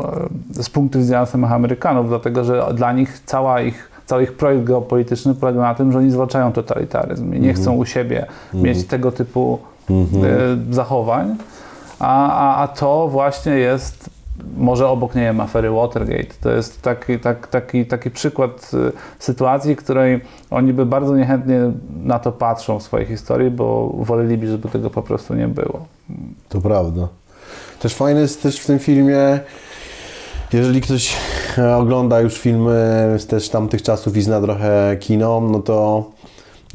e, 0.58 0.62
z 0.62 0.70
punktu 0.70 0.98
widzenia 0.98 1.26
samych 1.26 1.52
Amerykanów, 1.52 2.08
dlatego 2.08 2.44
że 2.44 2.66
dla 2.74 2.92
nich 2.92 3.20
cała 3.26 3.60
ich 3.60 3.90
cały 4.06 4.22
ich 4.22 4.32
projekt 4.32 4.64
geopolityczny 4.64 5.34
polega 5.34 5.60
na 5.60 5.74
tym, 5.74 5.92
że 5.92 5.98
oni 5.98 6.10
zwalczają 6.10 6.52
totalitaryzm 6.52 7.34
i 7.34 7.40
nie 7.40 7.50
mm 7.50 7.56
-hmm. 7.56 7.60
chcą 7.60 7.74
u 7.74 7.84
siebie 7.84 8.18
mm 8.18 8.30
-hmm. 8.54 8.66
mieć 8.66 8.86
tego 8.86 9.12
typu 9.12 9.58
mm 9.90 10.06
-hmm. 10.06 10.74
zachowań 10.74 11.36
a, 11.98 12.32
a, 12.32 12.62
a 12.62 12.68
to 12.68 13.08
właśnie 13.08 13.52
jest 13.52 14.10
może 14.56 14.88
obok, 14.88 15.14
nie 15.14 15.22
wiem, 15.22 15.40
afery 15.40 15.70
Watergate. 15.70 16.34
To 16.40 16.50
jest 16.50 16.82
taki, 16.82 17.18
tak, 17.18 17.46
taki, 17.46 17.86
taki 17.86 18.10
przykład 18.10 18.70
y, 18.74 18.92
sytuacji, 19.18 19.76
której 19.76 20.20
oni 20.50 20.72
by 20.72 20.86
bardzo 20.86 21.16
niechętnie 21.16 21.60
na 22.02 22.18
to 22.18 22.32
patrzą 22.32 22.78
w 22.78 22.82
swojej 22.82 23.06
historii, 23.06 23.50
bo 23.50 23.94
woleliby, 23.98 24.46
żeby 24.46 24.68
tego 24.68 24.90
po 24.90 25.02
prostu 25.02 25.34
nie 25.34 25.48
było. 25.48 25.86
To 26.48 26.60
prawda. 26.60 27.08
Też 27.80 27.94
fajne 27.94 28.20
jest 28.20 28.42
też 28.42 28.60
w 28.60 28.66
tym 28.66 28.78
filmie, 28.78 29.40
jeżeli 30.52 30.80
ktoś 30.80 31.16
ogląda 31.78 32.20
już 32.20 32.38
filmy 32.38 33.14
z 33.18 33.26
też 33.26 33.48
tamtych 33.48 33.82
czasów 33.82 34.16
i 34.16 34.22
zna 34.22 34.40
trochę 34.40 34.96
kino, 35.00 35.40
no 35.40 35.58
to 35.58 36.04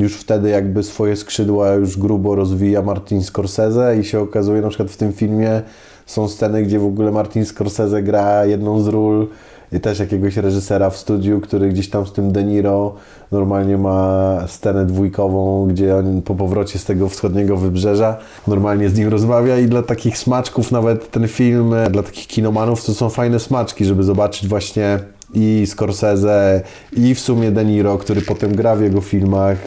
już 0.02 0.16
wtedy 0.16 0.50
jakby 0.50 0.84
swoje 0.84 1.16
skrzydła 1.16 1.74
już 1.74 1.98
grubo 1.98 2.36
rozwija 2.36 2.82
Martin 2.82 3.24
Scorsese 3.24 3.98
i 4.00 4.04
się 4.04 4.20
okazuje 4.20 4.62
na 4.62 4.70
przykład 4.70 4.92
w 4.92 4.98
tym 4.98 5.14
filmie 5.14 5.62
są 6.06 6.28
sceny, 6.28 6.64
gdzie 6.64 6.80
w 6.80 6.86
ogóle 6.86 7.12
Martin 7.12 7.46
Scorsese 7.46 8.04
gra 8.04 8.46
jedną 8.46 8.82
z 8.82 8.88
ról 8.88 9.28
i 9.72 9.80
też 9.80 10.00
jakiegoś 10.00 10.38
reżysera 10.38 10.90
w 10.90 10.98
studiu, 10.98 11.42
który 11.42 11.70
gdzieś 11.70 11.90
tam 11.90 12.08
z 12.08 12.12
tym 12.12 12.32
De 12.32 12.44
Niro 12.44 12.96
normalnie 13.32 13.78
ma 13.78 14.40
scenę 14.48 14.86
dwójkową, 14.86 15.68
gdzie 15.68 15.96
on 15.96 16.22
po 16.22 16.36
powrocie 16.36 16.80
z 16.80 16.86
tego 16.86 17.10
wschodniego 17.10 17.58
wybrzeża 17.58 18.18
normalnie 18.48 18.90
z 18.90 18.98
nim 18.98 19.08
rozmawia 19.08 19.60
i 19.60 19.66
dla 19.66 19.84
takich 19.84 20.18
smaczków 20.18 20.72
nawet 20.72 21.12
ten 21.12 21.28
film, 21.28 21.74
dla 21.92 22.04
takich 22.04 22.28
kinomanów 22.28 22.86
to 22.86 22.94
są 22.94 23.10
fajne 23.10 23.40
smaczki, 23.40 23.86
żeby 23.86 24.04
zobaczyć 24.04 24.48
właśnie 24.48 25.00
i 25.34 25.64
Scorsese 25.68 26.62
i 26.94 27.16
w 27.16 27.20
sumie 27.20 27.52
De 27.52 27.66
Niro, 27.66 27.98
który 27.98 28.22
potem 28.22 28.56
gra 28.56 28.76
w 28.76 28.82
jego 28.82 29.02
filmach, 29.02 29.58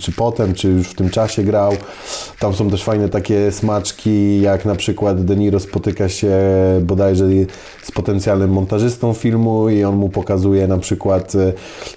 czy 0.00 0.12
potem, 0.12 0.54
czy 0.54 0.68
już 0.68 0.88
w 0.88 0.94
tym 0.94 1.10
czasie 1.10 1.42
grał. 1.42 1.72
Tam 2.38 2.54
są 2.54 2.70
też 2.70 2.84
fajne 2.84 3.08
takie 3.08 3.52
smaczki, 3.52 4.40
jak 4.40 4.64
na 4.64 4.74
przykład 4.74 5.24
De 5.24 5.36
Niro 5.36 5.60
spotyka 5.60 6.08
się 6.08 6.32
bodajże 6.82 7.24
z 7.82 7.90
potencjalnym 7.90 8.50
montażystą 8.50 9.12
filmu 9.12 9.68
i 9.68 9.84
on 9.84 9.96
mu 9.96 10.08
pokazuje 10.08 10.68
na 10.68 10.78
przykład 10.78 11.34
e, 11.34 11.52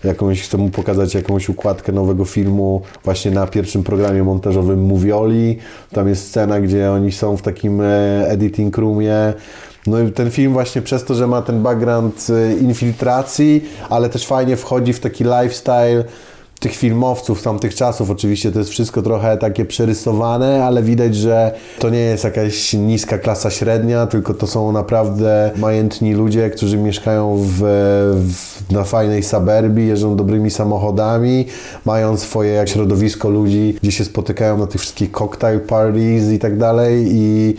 jakąś, 0.07 0.41
chce 0.41 0.57
mu 0.57 0.69
pokazać 0.69 1.13
jakąś 1.13 1.49
układkę 1.49 1.91
nowego 1.91 2.25
filmu 2.25 2.81
właśnie 3.03 3.31
na 3.31 3.47
pierwszym 3.47 3.83
programie 3.83 4.23
montażowym 4.23 4.85
Movioli. 4.85 5.57
Tam 5.91 6.07
jest 6.07 6.27
scena, 6.27 6.61
gdzie 6.61 6.91
oni 6.91 7.11
są 7.11 7.37
w 7.37 7.41
takim 7.41 7.81
e, 7.81 8.27
editing 8.27 8.77
roomie. 8.77 9.33
No 9.87 9.99
i 9.99 10.11
ten 10.11 10.31
film 10.31 10.53
właśnie 10.53 10.81
przez 10.81 11.03
to, 11.03 11.15
że 11.15 11.27
ma 11.27 11.41
ten 11.41 11.63
background 11.63 12.27
e, 12.29 12.57
infiltracji, 12.57 13.65
ale 13.89 14.09
też 14.09 14.27
fajnie 14.27 14.55
wchodzi 14.55 14.93
w 14.93 14.99
taki 14.99 15.23
lifestyle 15.23 16.03
tych 16.59 16.75
filmowców 16.75 17.41
tamtych 17.41 17.75
czasów. 17.75 18.09
Oczywiście 18.09 18.51
to 18.51 18.59
jest 18.59 18.71
wszystko 18.71 19.01
trochę 19.01 19.37
takie 19.37 19.65
przerysowane, 19.65 20.65
ale 20.65 20.83
widać, 20.83 21.15
że 21.15 21.51
to 21.79 21.89
nie 21.89 21.99
jest 21.99 22.23
jakaś 22.23 22.73
niska 22.73 23.17
klasa 23.17 23.49
średnia, 23.49 24.07
tylko 24.07 24.33
to 24.33 24.47
są 24.47 24.71
naprawdę 24.71 25.51
majętni 25.57 26.13
ludzie, 26.13 26.49
którzy 26.49 26.77
mieszkają 26.77 27.37
w, 27.37 27.59
w, 28.27 28.71
na 28.71 28.83
fajnej 28.83 29.23
suburbii, 29.23 29.87
jeżdżą 29.87 30.15
dobrymi 30.15 30.51
samochodami, 30.51 31.45
mają 31.85 32.17
swoje 32.17 32.51
jak 32.51 32.69
środowisko 32.69 33.29
ludzi, 33.29 33.77
gdzie 33.81 33.91
się 33.91 34.05
spotykają 34.05 34.57
na 34.57 34.67
tych 34.67 34.81
wszystkich 34.81 35.11
cocktail 35.11 35.59
parties 35.59 36.31
i 36.31 36.39
tak 36.39 36.57
dalej 36.57 37.07
i 37.11 37.55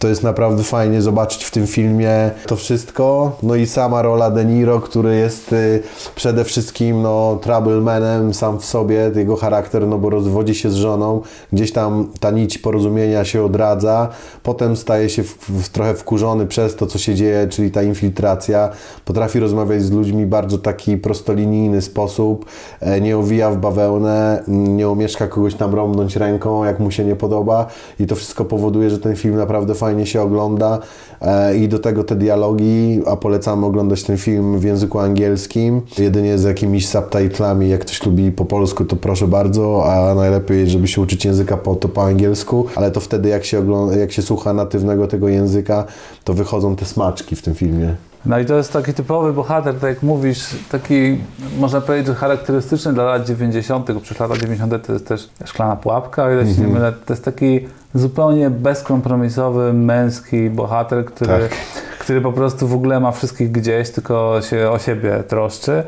to 0.00 0.08
jest 0.08 0.22
naprawdę 0.22 0.62
fajnie 0.62 1.02
zobaczyć 1.02 1.44
w 1.44 1.50
tym 1.50 1.66
filmie 1.66 2.30
to 2.46 2.56
wszystko. 2.56 3.36
No 3.42 3.54
i 3.54 3.66
sama 3.66 4.02
rola 4.02 4.30
De 4.30 4.44
Niro, 4.44 4.80
który 4.80 5.16
jest 5.16 5.52
y, 5.52 5.82
przede 6.14 6.44
wszystkim 6.44 7.02
no, 7.02 7.38
troublemanem 7.42 8.34
sam 8.34 8.58
w 8.58 8.64
sobie, 8.64 9.10
jego 9.16 9.36
charakter, 9.36 9.86
no 9.86 9.98
bo 9.98 10.10
rozwodzi 10.10 10.54
się 10.54 10.70
z 10.70 10.74
żoną, 10.74 11.20
gdzieś 11.52 11.72
tam 11.72 12.08
ta 12.20 12.30
nić 12.30 12.58
porozumienia 12.58 13.24
się 13.24 13.44
odradza, 13.44 14.08
potem 14.42 14.76
staje 14.76 15.08
się 15.08 15.22
w, 15.22 15.36
w, 15.50 15.68
trochę 15.68 15.94
wkurzony 15.94 16.46
przez 16.46 16.76
to, 16.76 16.86
co 16.86 16.98
się 16.98 17.14
dzieje, 17.14 17.48
czyli 17.48 17.70
ta 17.70 17.82
infiltracja. 17.82 18.68
Potrafi 19.04 19.40
rozmawiać 19.40 19.82
z 19.82 19.90
ludźmi 19.90 20.26
bardzo 20.26 20.58
taki 20.58 20.96
prostolinijny 20.96 21.82
sposób, 21.82 22.46
e, 22.80 23.00
nie 23.00 23.18
owija 23.18 23.50
w 23.50 23.56
bawełnę, 23.56 24.42
nie 24.48 24.88
omieszka 24.88 25.28
kogoś 25.28 25.54
tam 25.54 25.74
rąbnąć 25.74 26.16
ręką, 26.16 26.64
jak 26.64 26.80
mu 26.80 26.90
się 26.90 27.04
nie 27.04 27.16
podoba 27.16 27.66
i 28.00 28.06
to 28.06 28.14
wszystko 28.14 28.44
powoduje, 28.44 28.90
że 28.90 28.98
ten 28.98 29.16
film 29.16 29.36
naprawdę 29.36 29.74
fajnie 29.74 29.89
fajnie 29.90 30.06
się 30.06 30.22
ogląda 30.22 30.78
e, 31.20 31.56
i 31.56 31.68
do 31.68 31.78
tego 31.78 32.04
te 32.04 32.16
dialogi, 32.16 33.00
a 33.06 33.16
polecamy 33.16 33.66
oglądać 33.66 34.02
ten 34.02 34.18
film 34.18 34.58
w 34.58 34.64
języku 34.64 34.98
angielskim, 34.98 35.80
jedynie 35.98 36.38
z 36.38 36.42
jakimiś 36.42 36.88
subtitlami, 36.88 37.68
jak 37.68 37.80
ktoś 37.80 38.06
lubi 38.06 38.32
po 38.32 38.44
polsku, 38.44 38.84
to 38.84 38.96
proszę 38.96 39.28
bardzo, 39.28 39.84
a 39.92 40.14
najlepiej, 40.14 40.68
żeby 40.68 40.88
się 40.88 41.00
uczyć 41.00 41.24
języka 41.24 41.56
po, 41.56 41.74
to 41.74 41.88
po 41.88 42.04
angielsku, 42.04 42.66
ale 42.76 42.90
to 42.90 43.00
wtedy 43.00 43.28
jak 43.28 43.44
się, 43.44 43.58
ogląda, 43.58 43.96
jak 43.96 44.12
się 44.12 44.22
słucha 44.22 44.52
natywnego 44.52 45.06
tego 45.06 45.28
języka, 45.28 45.84
to 46.24 46.34
wychodzą 46.34 46.76
te 46.76 46.84
smaczki 46.84 47.36
w 47.36 47.42
tym 47.42 47.54
filmie. 47.54 48.09
No 48.26 48.38
i 48.38 48.44
to 48.44 48.54
jest 48.54 48.72
taki 48.72 48.94
typowy 48.94 49.32
bohater, 49.32 49.74
tak 49.74 49.90
jak 49.90 50.02
mówisz, 50.02 50.56
taki 50.70 51.18
można 51.58 51.80
powiedzieć, 51.80 52.16
charakterystyczny 52.16 52.92
dla 52.92 53.04
lat 53.04 53.26
90., 53.26 53.92
bo 53.92 54.00
przecież 54.00 54.20
lata 54.20 54.36
90. 54.36 54.86
to 54.86 54.92
jest 54.92 55.06
też 55.06 55.28
szklana 55.44 55.76
pułapka, 55.76 56.24
o 56.24 56.32
ile 56.32 56.42
się 56.42 56.48
nie 56.48 56.54
mhm. 56.54 56.72
mylę, 56.72 56.92
to 56.92 57.12
jest 57.12 57.24
taki 57.24 57.68
zupełnie 57.94 58.50
bezkompromisowy, 58.50 59.72
męski 59.72 60.50
bohater, 60.50 61.04
który, 61.04 61.30
tak 61.30 61.50
który 61.98 62.20
po 62.20 62.32
prostu 62.32 62.68
w 62.68 62.74
ogóle 62.74 63.00
ma 63.00 63.12
wszystkich 63.12 63.52
gdzieś, 63.52 63.90
tylko 63.90 64.40
się 64.42 64.70
o 64.70 64.78
siebie 64.78 65.22
troszczy. 65.28 65.82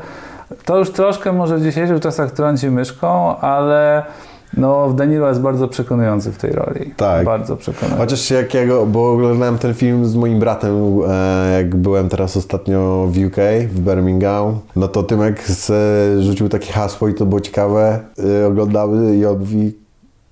To 0.65 0.77
już 0.77 0.91
troszkę 0.91 1.33
może 1.33 1.57
w 1.57 1.63
dzisiejszych 1.63 1.99
czasach 1.99 2.31
trąci 2.31 2.69
myszką, 2.69 3.37
ale 3.37 4.03
no, 4.57 4.93
De 4.93 5.07
Niro 5.07 5.29
jest 5.29 5.41
bardzo 5.41 5.67
przekonujący 5.67 6.31
w 6.31 6.37
tej 6.37 6.51
roli. 6.51 6.93
Tak. 6.97 7.25
Bardzo 7.25 7.57
przekonujący. 7.57 7.97
Chociaż 7.97 8.31
jakiego, 8.31 8.85
bo 8.85 9.11
oglądałem 9.11 9.57
ten 9.57 9.73
film 9.73 10.05
z 10.05 10.15
moim 10.15 10.39
bratem, 10.39 10.99
e, 11.07 11.53
jak 11.57 11.75
byłem 11.75 12.09
teraz 12.09 12.37
ostatnio 12.37 13.07
w 13.11 13.25
UK, 13.25 13.37
w 13.69 13.79
Birmingham, 13.79 14.59
no 14.75 14.87
to 14.87 15.03
Tymek 15.03 15.43
z, 15.47 15.71
rzucił 16.23 16.49
takie 16.49 16.73
hasło 16.73 17.07
i 17.07 17.13
to 17.13 17.25
było 17.25 17.41
ciekawe. 17.41 17.99
E, 18.43 18.47
oglądały 18.47 19.15
i 19.15 19.25
on 19.25 19.39
mówi, 19.39 19.82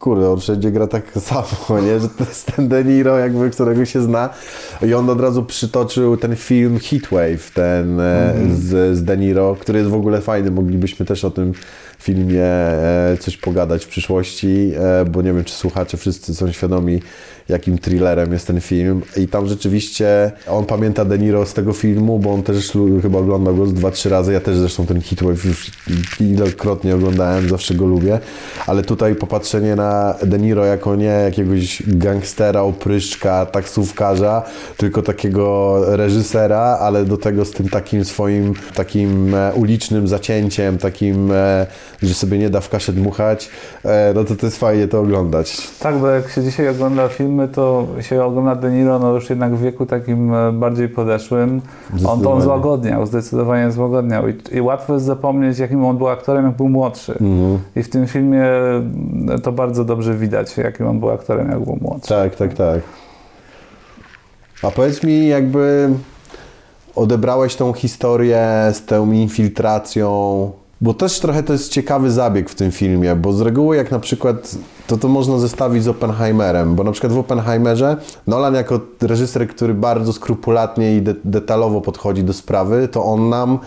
kurde, 0.01 0.29
on 0.29 0.39
wszędzie 0.39 0.71
gra 0.71 0.87
tak 0.87 1.03
samo, 1.29 1.81
nie? 1.81 1.99
Że 1.99 2.09
to 2.09 2.23
jest 2.23 2.55
ten 2.55 2.67
De 2.67 2.83
Niro, 2.83 3.17
jakby, 3.17 3.49
którego 3.49 3.85
się 3.85 4.01
zna. 4.01 4.29
I 4.87 4.93
on 4.93 5.09
od 5.09 5.21
razu 5.21 5.43
przytoczył 5.43 6.17
ten 6.17 6.35
film 6.35 6.79
Heatwave, 6.79 7.51
ten 7.53 7.99
e, 7.99 8.33
z, 8.53 8.97
z 8.97 9.03
De 9.03 9.17
Niro, 9.17 9.55
który 9.59 9.79
jest 9.79 9.91
w 9.91 9.93
ogóle 9.93 10.21
fajny. 10.21 10.51
Moglibyśmy 10.51 11.05
też 11.05 11.25
o 11.25 11.31
tym 11.31 11.53
filmie 11.99 12.43
e, 12.43 13.17
coś 13.19 13.37
pogadać 13.37 13.85
w 13.85 13.87
przyszłości, 13.87 14.71
e, 14.77 15.05
bo 15.05 15.21
nie 15.21 15.33
wiem, 15.33 15.43
czy 15.43 15.53
słuchacze 15.53 15.97
wszyscy 15.97 16.35
są 16.35 16.51
świadomi, 16.51 17.01
jakim 17.51 17.77
thrillerem 17.77 18.33
jest 18.33 18.47
ten 18.47 18.61
film. 18.61 19.01
I 19.17 19.27
tam 19.27 19.47
rzeczywiście 19.47 20.31
on 20.47 20.65
pamięta 20.65 21.05
De 21.05 21.17
Niro 21.17 21.45
z 21.45 21.53
tego 21.53 21.73
filmu, 21.73 22.19
bo 22.19 22.33
on 22.33 22.43
też 22.43 22.71
chyba 23.01 23.19
oglądał 23.19 23.55
go 23.55 23.65
dwa, 23.65 23.91
trzy 23.91 24.09
razy. 24.09 24.33
Ja 24.33 24.39
też 24.39 24.57
zresztą 24.57 24.85
ten 24.85 25.01
Heatwave 25.01 25.45
już 25.45 25.71
ilokrotnie 26.19 26.95
oglądałem, 26.95 27.49
zawsze 27.49 27.75
go 27.75 27.85
lubię. 27.85 28.19
Ale 28.67 28.81
tutaj 28.83 29.15
popatrzenie 29.15 29.75
na 29.75 30.15
De 30.23 30.39
Niro 30.39 30.65
jako 30.65 30.95
nie 30.95 31.05
jakiegoś 31.05 31.83
gangstera, 31.87 32.61
opryszczka, 32.61 33.45
taksówkarza, 33.45 34.43
tylko 34.77 35.01
takiego 35.01 35.77
reżysera, 35.95 36.77
ale 36.81 37.05
do 37.05 37.17
tego 37.17 37.45
z 37.45 37.51
tym 37.51 37.69
takim 37.69 38.05
swoim 38.05 38.53
takim 38.75 39.35
e, 39.35 39.53
ulicznym 39.53 40.07
zacięciem, 40.07 40.77
takim, 40.77 41.31
e, 41.31 41.67
że 42.03 42.13
sobie 42.13 42.37
nie 42.37 42.49
da 42.49 42.61
w 42.61 42.69
kaszę 42.69 42.93
dmuchać, 42.93 43.49
e, 43.85 44.13
no 44.15 44.23
to 44.23 44.35
to 44.35 44.45
jest 44.45 44.59
fajnie 44.59 44.87
to 44.87 44.99
oglądać. 44.99 45.67
Tak, 45.79 45.97
bo 45.97 46.07
jak 46.07 46.29
się 46.29 46.43
dzisiaj 46.43 46.69
ogląda 46.69 47.07
filmy, 47.09 47.40
to 47.47 47.87
się 48.01 48.23
ogląda 48.23 48.55
De 48.55 48.71
Niro 48.71 48.99
no 48.99 49.13
już 49.13 49.29
jednak 49.29 49.55
w 49.55 49.61
wieku 49.61 49.85
takim 49.85 50.33
e, 50.33 50.51
bardziej 50.51 50.89
podeszłym. 50.89 51.61
On 52.07 52.21
to 52.21 52.33
on 52.33 52.41
złagodniał, 52.41 53.05
zdecydowanie 53.05 53.71
złagodniał. 53.71 54.27
I, 54.27 54.33
I 54.51 54.61
łatwo 54.61 54.93
jest 54.93 55.05
zapomnieć, 55.05 55.59
jakim 55.59 55.85
on 55.85 55.97
był 55.97 56.07
aktorem, 56.07 56.45
jak 56.45 56.55
był 56.55 56.69
młodszy. 56.69 57.11
Mhm. 57.11 57.59
I 57.75 57.83
w 57.83 57.89
tym 57.89 58.07
filmie 58.07 58.45
e, 59.29 59.39
to 59.43 59.51
bardzo 59.51 59.85
dobrze 59.85 60.15
widać, 60.15 60.57
jakim 60.57 60.87
on 60.87 60.99
był 60.99 61.09
aktorem, 61.09 61.49
jak 61.49 61.59
był 61.59 61.77
młodszy. 61.81 62.09
Tak, 62.09 62.35
tak, 62.35 62.53
tak. 62.53 62.79
A 64.63 64.71
powiedz 64.71 65.03
mi, 65.03 65.27
jakby 65.27 65.89
odebrałeś 66.95 67.55
tą 67.55 67.73
historię 67.73 68.69
z 68.73 68.85
tą 68.85 69.11
infiltracją, 69.11 70.51
bo 70.81 70.93
też 70.93 71.19
trochę 71.19 71.43
to 71.43 71.53
jest 71.53 71.71
ciekawy 71.71 72.11
zabieg 72.11 72.49
w 72.49 72.55
tym 72.55 72.71
filmie, 72.71 73.15
bo 73.15 73.33
z 73.33 73.41
reguły 73.41 73.75
jak 73.75 73.91
na 73.91 73.99
przykład, 73.99 74.55
to 74.87 74.97
to 74.97 75.07
można 75.07 75.39
zestawić 75.39 75.83
z 75.83 75.87
Oppenheimerem, 75.87 76.75
bo 76.75 76.83
na 76.83 76.91
przykład 76.91 77.13
w 77.13 77.17
Oppenheimerze 77.17 77.97
Nolan 78.27 78.53
jako 78.55 78.79
reżyser, 79.01 79.47
który 79.47 79.73
bardzo 79.73 80.13
skrupulatnie 80.13 80.95
i 80.95 81.01
de- 81.01 81.15
detalowo 81.25 81.81
podchodzi 81.81 82.23
do 82.23 82.33
sprawy, 82.33 82.87
to 82.87 83.03
on 83.05 83.29
nam 83.29 83.59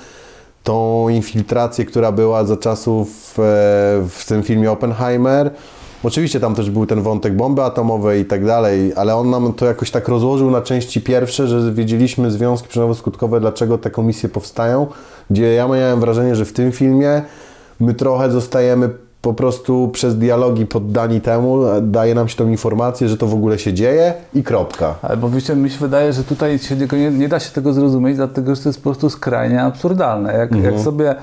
tą 0.63 1.09
infiltrację, 1.09 1.85
która 1.85 2.13
była 2.13 2.45
za 2.45 2.57
czasów 2.57 3.09
e, 3.09 3.43
w 4.09 4.25
tym 4.29 4.43
filmie 4.43 4.71
Oppenheimer. 4.71 5.51
Oczywiście 6.05 6.41
tam 6.41 6.55
też 6.55 6.71
był 6.71 6.87
ten 6.87 7.03
wątek 7.03 7.37
bomby 7.37 7.63
atomowej 7.63 8.21
i 8.23 8.25
tak 8.25 8.47
dalej, 8.47 8.93
ale 8.97 9.17
on 9.17 9.31
nam 9.31 9.53
to 9.53 9.67
jakoś 9.67 9.91
tak 9.91 10.09
rozłożył 10.09 10.51
na 10.51 10.63
części 10.63 11.01
pierwsze, 11.01 11.47
że 11.49 11.73
wiedzieliśmy 11.73 12.31
związki 12.31 12.69
przyczynowo-skutkowe, 12.69 13.41
dlaczego 13.41 13.79
te 13.79 13.91
komisje 13.91 14.29
powstają, 14.29 14.87
gdzie 15.31 15.55
ja 15.55 15.69
miałem 15.69 16.01
wrażenie, 16.01 16.35
że 16.35 16.45
w 16.45 16.53
tym 16.53 16.73
filmie 16.73 17.23
my 17.81 17.95
trochę 17.95 18.31
zostajemy 18.31 18.91
po 19.25 19.35
prostu 19.35 19.89
przez 19.93 20.19
dialogi 20.19 20.67
poddani 20.67 21.21
temu, 21.21 21.59
daje 21.83 22.15
nam 22.15 22.29
się 22.29 22.37
tą 22.37 22.49
informację, 22.49 23.09
że 23.09 23.17
to 23.17 23.27
w 23.27 23.35
ogóle 23.35 23.59
się 23.59 23.73
dzieje 23.73 24.15
i 24.35 24.43
kropka. 24.43 24.95
Ale 25.03 25.17
bo 25.17 25.31
wiecie, 25.31 25.57
mi 25.57 25.71
się 25.71 25.79
wydaje, 25.79 26.13
że 26.13 26.25
tutaj 26.25 26.59
się 26.59 26.77
nie, 26.77 27.11
nie, 27.11 27.29
da 27.29 27.41
się 27.41 27.51
tego 27.51 27.73
zrozumieć, 27.73 28.17
dlatego 28.17 28.55
że 28.55 28.63
to 28.63 28.69
jest 28.69 28.79
po 28.79 28.91
prostu 28.91 29.11
skrajnie 29.11 29.63
absurdalne. 29.63 30.35
Jak, 30.35 30.57
jak 30.57 30.81
sobie 30.81 31.15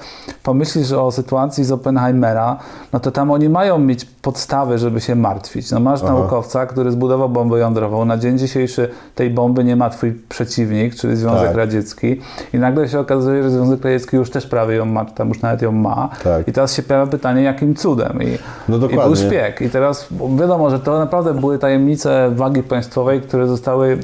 pomyślisz 0.43 0.91
o 0.91 1.11
sytuacji 1.11 1.63
z 1.63 1.71
Oppenheimera, 1.71 2.57
no 2.93 2.99
to 2.99 3.11
tam 3.11 3.31
oni 3.31 3.49
mają 3.49 3.79
mieć 3.79 4.05
podstawy, 4.05 4.77
żeby 4.77 5.01
się 5.01 5.15
martwić. 5.15 5.71
No 5.71 5.79
masz 5.79 6.01
naukowca, 6.01 6.65
który 6.65 6.91
zbudował 6.91 7.29
bombę 7.29 7.59
jądrową. 7.59 8.05
Na 8.05 8.17
dzień 8.17 8.37
dzisiejszy 8.37 8.89
tej 9.15 9.29
bomby 9.29 9.63
nie 9.63 9.75
ma 9.75 9.89
twój 9.89 10.13
przeciwnik, 10.29 10.95
czyli 10.95 11.15
Związek 11.15 11.47
Tak. 11.47 11.57
Radziecki. 11.57 12.21
I 12.53 12.57
nagle 12.57 12.89
się 12.89 12.99
okazuje, 12.99 13.43
że 13.43 13.51
Związek 13.51 13.83
Radziecki 13.83 14.15
już 14.15 14.29
też 14.29 14.47
prawie 14.47 14.75
ją 14.75 14.85
ma, 14.85 15.05
czy 15.05 15.13
tam 15.13 15.29
już 15.29 15.41
nawet 15.41 15.61
ją 15.61 15.71
ma. 15.71 16.09
Tak. 16.23 16.47
I 16.47 16.51
teraz 16.51 16.73
się 16.73 16.83
pojawia 16.83 17.11
pytanie, 17.11 17.41
jakim 17.41 17.75
cudem? 17.75 17.90
I, 18.21 18.37
No 18.69 18.77
i 18.77 18.79
był 18.79 18.89
dokładnie. 18.89 19.15
szpieg. 19.15 19.61
I 19.61 19.69
teraz 19.69 20.07
wiadomo, 20.39 20.69
że 20.69 20.79
to 20.79 20.99
naprawdę 20.99 21.33
były 21.33 21.59
tajemnice 21.59 22.31
wagi 22.35 22.63
państwowej, 22.63 23.21
które 23.21 23.47
zostały 23.47 23.97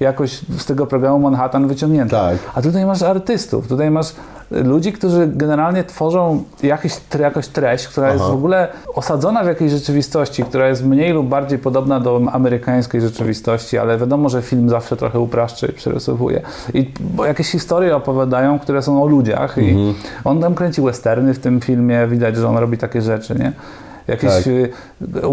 jakoś 0.00 0.40
z 0.58 0.66
tego 0.66 0.86
programu 0.86 1.18
Manhattan 1.18 1.68
wyciągnięte. 1.68 2.16
Tak. 2.16 2.36
A 2.54 2.62
tutaj 2.62 2.86
masz 2.86 3.02
artystów, 3.02 3.68
tutaj 3.68 3.90
masz 3.90 4.12
ludzi, 4.50 4.92
którzy 4.92 5.26
generalnie 5.34 5.84
tworzą 5.84 6.42
jakiś, 6.62 6.92
jakąś 7.20 7.48
treść, 7.48 7.88
która 7.88 8.12
jest 8.12 8.20
Aha. 8.24 8.32
w 8.32 8.34
ogóle 8.36 8.68
osadzona 8.94 9.44
w 9.44 9.46
jakiejś 9.46 9.72
rzeczywistości, 9.72 10.44
która 10.44 10.68
jest 10.68 10.84
mniej 10.84 11.12
lub 11.12 11.26
bardziej 11.28 11.58
podobna 11.58 12.00
do 12.00 12.20
amerykańskiej 12.32 13.00
rzeczywistości, 13.00 13.78
ale 13.78 13.98
wiadomo, 13.98 14.28
że 14.28 14.42
film 14.42 14.68
zawsze 14.68 14.96
trochę 14.96 15.18
upraszcza 15.20 15.66
i 15.66 15.72
przerysowuje. 15.72 16.40
I 16.74 16.90
bo 17.00 17.24
jakieś 17.26 17.50
historie 17.50 17.96
opowiadają, 17.96 18.58
które 18.58 18.82
są 18.82 19.02
o 19.02 19.06
ludziach 19.06 19.58
i 19.58 19.70
Mhm. 19.70 19.94
on 20.24 20.40
tam 20.40 20.54
kręci 20.54 20.82
westerny 20.82 21.34
w 21.34 21.38
tym 21.38 21.60
filmie, 21.60 22.06
widać, 22.06 22.36
że 22.36 22.48
on 22.48 22.56
robi 22.56 22.78
takie 22.78 23.02
rzeczy, 23.02 23.33
nie? 23.38 23.52
Jakiś 24.08 24.30
Tak. 24.30 24.46
y, 24.46 24.70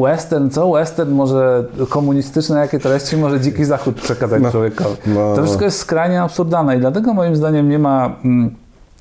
western, 0.02 0.50
co? 0.50 0.72
Western 0.72 1.12
może 1.12 1.64
komunistyczne, 1.90 2.60
jakie 2.60 2.80
treści 2.80 3.18
może 3.18 3.40
dziki 3.40 3.66
zachód 3.66 3.96
przekazać 3.96 4.44
człowiekowi. 4.52 4.96
no. 5.08 5.36
To 5.36 5.44
wszystko 5.44 5.66
jest 5.66 5.78
skrajnie 5.80 6.22
absurdalne 6.22 6.78
i 6.78 6.80
dlatego 6.80 7.14
moim 7.14 7.36
zdaniem 7.36 7.70
nie 7.70 7.80
ma 7.80 8.16
mm, 8.26 8.56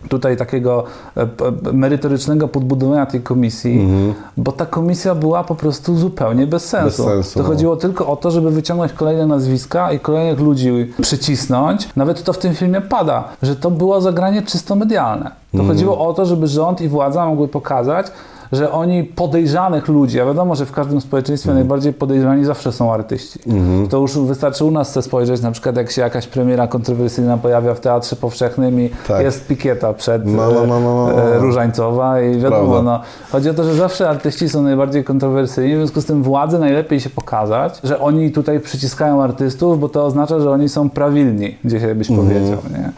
tutaj 0.08 0.36
takiego 0.36 0.84
e, 1.16 1.26
p- 1.26 1.44
merytorycznego 1.72 2.48
podbudowania 2.48 3.06
tej 3.06 3.20
komisji, 3.20 3.88
bo 4.36 4.52
ta 4.52 4.66
komisja 4.66 5.14
była 5.14 5.44
po 5.44 5.54
prostu 5.54 5.96
zupełnie 5.96 6.46
bez 6.46 6.64
sensu. 6.64 7.02
Mhm. 7.02 7.18
Bez 7.18 7.26
sensu, 7.26 7.38
to 7.38 7.42
no. 7.42 7.48
chodziło 7.54 7.76
tylko 7.76 8.06
o 8.06 8.16
to, 8.16 8.30
żeby 8.30 8.50
wyciągnąć 8.50 8.92
kolejne 8.92 9.26
nazwiska 9.26 9.92
i 9.92 9.98
kolejnych 9.98 10.40
ludzi 10.40 10.92
przycisnąć. 11.02 11.88
Nawet 11.96 12.22
to 12.24 12.32
w 12.32 12.38
tym 12.38 12.54
filmie 12.54 12.80
pada, 12.80 13.24
że 13.42 13.56
to 13.56 13.70
było 13.70 14.00
zagranie 14.00 14.42
czysto 14.42 14.74
medialne. 14.76 15.24
To 15.52 15.58
Mhm. 15.58 15.68
chodziło 15.68 16.08
o 16.08 16.14
to, 16.14 16.26
żeby 16.26 16.46
rząd 16.46 16.80
i 16.80 16.88
władza 16.88 17.26
mogły 17.26 17.48
pokazać, 17.48 18.06
że 18.52 18.72
oni 18.72 19.04
podejrzanych 19.04 19.88
ludzi, 19.88 20.20
a 20.20 20.26
wiadomo, 20.26 20.54
że 20.54 20.66
w 20.66 20.72
każdym 20.72 21.00
społeczeństwie 21.00 21.50
Mhm. 21.50 21.66
najbardziej 21.66 21.92
podejrzani 21.92 22.44
zawsze 22.44 22.72
są 22.72 22.92
artyści. 22.92 23.38
To 23.90 23.98
już 23.98 24.18
wystarczy 24.18 24.64
u 24.64 24.70
nas 24.70 25.04
spojrzeć, 25.04 25.40
na 25.42 25.50
przykład 25.50 25.76
jak 25.76 25.90
się 25.90 26.02
jakaś 26.02 26.26
premiera 26.26 26.66
kontrowersyjna 26.66 27.36
pojawia 27.36 27.74
w 27.74 27.80
Teatrze 27.80 28.16
Powszechnym 28.16 28.80
i 28.80 28.90
Tak. 29.08 29.22
jest 29.22 29.46
pikieta 29.46 29.92
przed 29.92 30.26
no. 30.26 31.12
e, 31.12 31.38
Różańcowa 31.38 32.20
i 32.20 32.38
wiadomo, 32.40 32.82
no, 32.82 33.00
chodzi 33.32 33.50
o 33.50 33.54
to, 33.54 33.64
że 33.64 33.74
zawsze 33.74 34.08
artyści 34.08 34.48
są 34.48 34.62
najbardziej 34.62 35.04
kontrowersyjni, 35.04 35.74
w 35.74 35.76
związku 35.78 36.00
z 36.00 36.04
tym 36.04 36.22
władzy 36.22 36.58
najlepiej 36.58 37.00
się 37.00 37.10
pokazać, 37.10 37.80
że 37.84 38.00
oni 38.00 38.32
tutaj 38.32 38.60
przyciskają 38.60 39.22
artystów, 39.22 39.80
bo 39.80 39.88
to 39.88 40.04
oznacza, 40.06 40.40
że 40.40 40.50
oni 40.50 40.68
są 40.68 40.90
prawilni, 40.90 41.56
dzisiaj 41.64 41.94
byś 41.94 42.10
Mhm. 42.10 42.28
powiedział, 42.28 42.58
nie? 42.70 42.90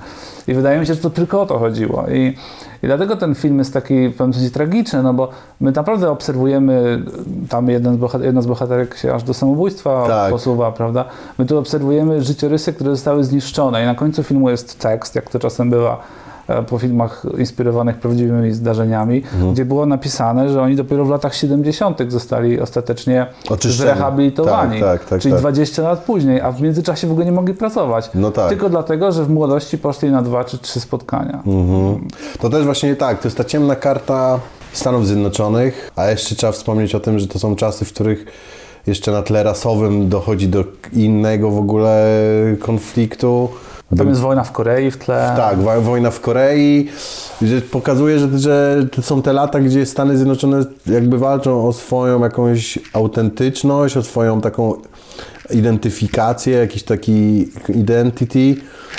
I 0.48 0.54
wydaje 0.54 0.80
mi 0.80 0.86
się, 0.86 0.94
że 0.94 1.00
to 1.00 1.10
tylko 1.10 1.42
o 1.42 1.46
to 1.46 1.58
chodziło. 1.58 2.04
I, 2.12 2.34
i 2.82 2.86
dlatego 2.86 3.16
ten 3.16 3.34
film 3.34 3.58
jest 3.58 3.72
taki 3.72 4.08
w 4.08 4.16
pewnym 4.16 4.34
sensie 4.34 4.50
tragiczny, 4.50 5.02
no 5.02 5.14
bo 5.14 5.28
my 5.60 5.72
naprawdę 5.72 6.10
obserwujemy, 6.10 7.02
tam 7.48 7.68
jeden 7.68 7.94
z 7.94 7.96
bohater, 7.96 8.26
jedna 8.26 8.42
z 8.42 8.46
bohaterek 8.46 8.96
się 8.96 9.14
aż 9.14 9.22
do 9.22 9.34
samobójstwa 9.34 10.04
Tak. 10.06 10.30
posuwa, 10.32 10.72
prawda? 10.72 11.04
My 11.38 11.46
tu 11.46 11.58
obserwujemy 11.58 12.22
życiorysy, 12.22 12.72
które 12.72 12.90
zostały 12.90 13.24
zniszczone 13.24 13.82
i 13.82 13.86
na 13.86 13.94
końcu 13.94 14.22
filmu 14.22 14.50
jest 14.50 14.78
tekst, 14.78 15.14
jak 15.14 15.30
to 15.30 15.38
czasem 15.38 15.70
bywa 15.70 16.00
po 16.68 16.78
filmach 16.78 17.26
inspirowanych 17.38 17.96
prawdziwymi 17.96 18.52
zdarzeniami, 18.52 19.16
Mhm. 19.34 19.52
gdzie 19.52 19.64
było 19.64 19.86
napisane, 19.86 20.48
że 20.48 20.62
oni 20.62 20.76
dopiero 20.76 21.04
w 21.04 21.10
latach 21.10 21.34
70. 21.34 22.12
zostali 22.12 22.60
ostatecznie 22.60 23.26
Oczyszczeni. 23.50 23.72
zrehabilitowani. 23.90 24.80
Tak, 24.80 25.00
tak, 25.00 25.08
tak, 25.08 25.20
czyli 25.20 25.32
tak. 25.32 25.40
20 25.40 25.82
lat 25.82 26.04
później, 26.04 26.40
a 26.40 26.52
w 26.52 26.60
międzyczasie 26.62 27.06
w 27.06 27.10
ogóle 27.10 27.26
nie 27.26 27.32
mogli 27.32 27.54
pracować. 27.54 28.10
No 28.14 28.30
tak. 28.30 28.48
Tylko 28.48 28.68
dlatego, 28.70 29.12
że 29.12 29.24
w 29.24 29.30
młodości 29.30 29.78
poszli 29.78 30.10
na 30.10 30.22
dwa 30.22 30.44
czy 30.44 30.58
trzy 30.58 30.80
spotkania. 30.80 31.42
Mhm. 31.46 32.08
To 32.40 32.50
też 32.50 32.64
właśnie 32.64 32.96
tak, 32.96 33.18
to 33.20 33.28
jest 33.28 33.36
ta 33.36 33.44
ciemna 33.44 33.76
karta 33.76 34.40
Stanów 34.72 35.06
Zjednoczonych, 35.06 35.90
a 35.96 36.10
jeszcze 36.10 36.34
trzeba 36.34 36.52
wspomnieć 36.52 36.94
o 36.94 37.00
tym, 37.00 37.18
że 37.18 37.26
to 37.28 37.38
są 37.38 37.56
czasy, 37.56 37.84
w 37.84 37.92
których 37.92 38.24
jeszcze 38.86 39.12
na 39.12 39.22
tle 39.22 39.42
rasowym 39.42 40.08
dochodzi 40.08 40.48
do 40.48 40.64
innego 40.92 41.50
w 41.50 41.58
ogóle 41.58 42.06
konfliktu. 42.60 43.48
Tam 43.98 44.08
jest 44.08 44.20
wojna 44.20 44.44
w 44.44 44.52
Korei 44.52 44.90
w 44.90 44.96
tle. 44.98 45.32
Tak, 45.36 45.58
wo- 45.58 45.80
wojna 45.82 46.10
w 46.10 46.20
Korei, 46.20 46.88
że 47.42 47.60
pokazuje, 47.60 48.18
że, 48.18 48.38
że 48.38 48.86
są 49.02 49.22
te 49.22 49.32
lata, 49.32 49.60
gdzie 49.60 49.86
Stany 49.86 50.16
Zjednoczone 50.16 50.64
jakby 50.86 51.18
walczą 51.18 51.68
o 51.68 51.72
swoją 51.72 52.22
jakąś 52.22 52.78
autentyczność, 52.92 53.96
o 53.96 54.02
swoją 54.02 54.40
taką 54.40 54.74
identyfikację, 55.50 56.56
jakiś 56.58 56.82
taki 56.82 57.48
identity 57.68 58.54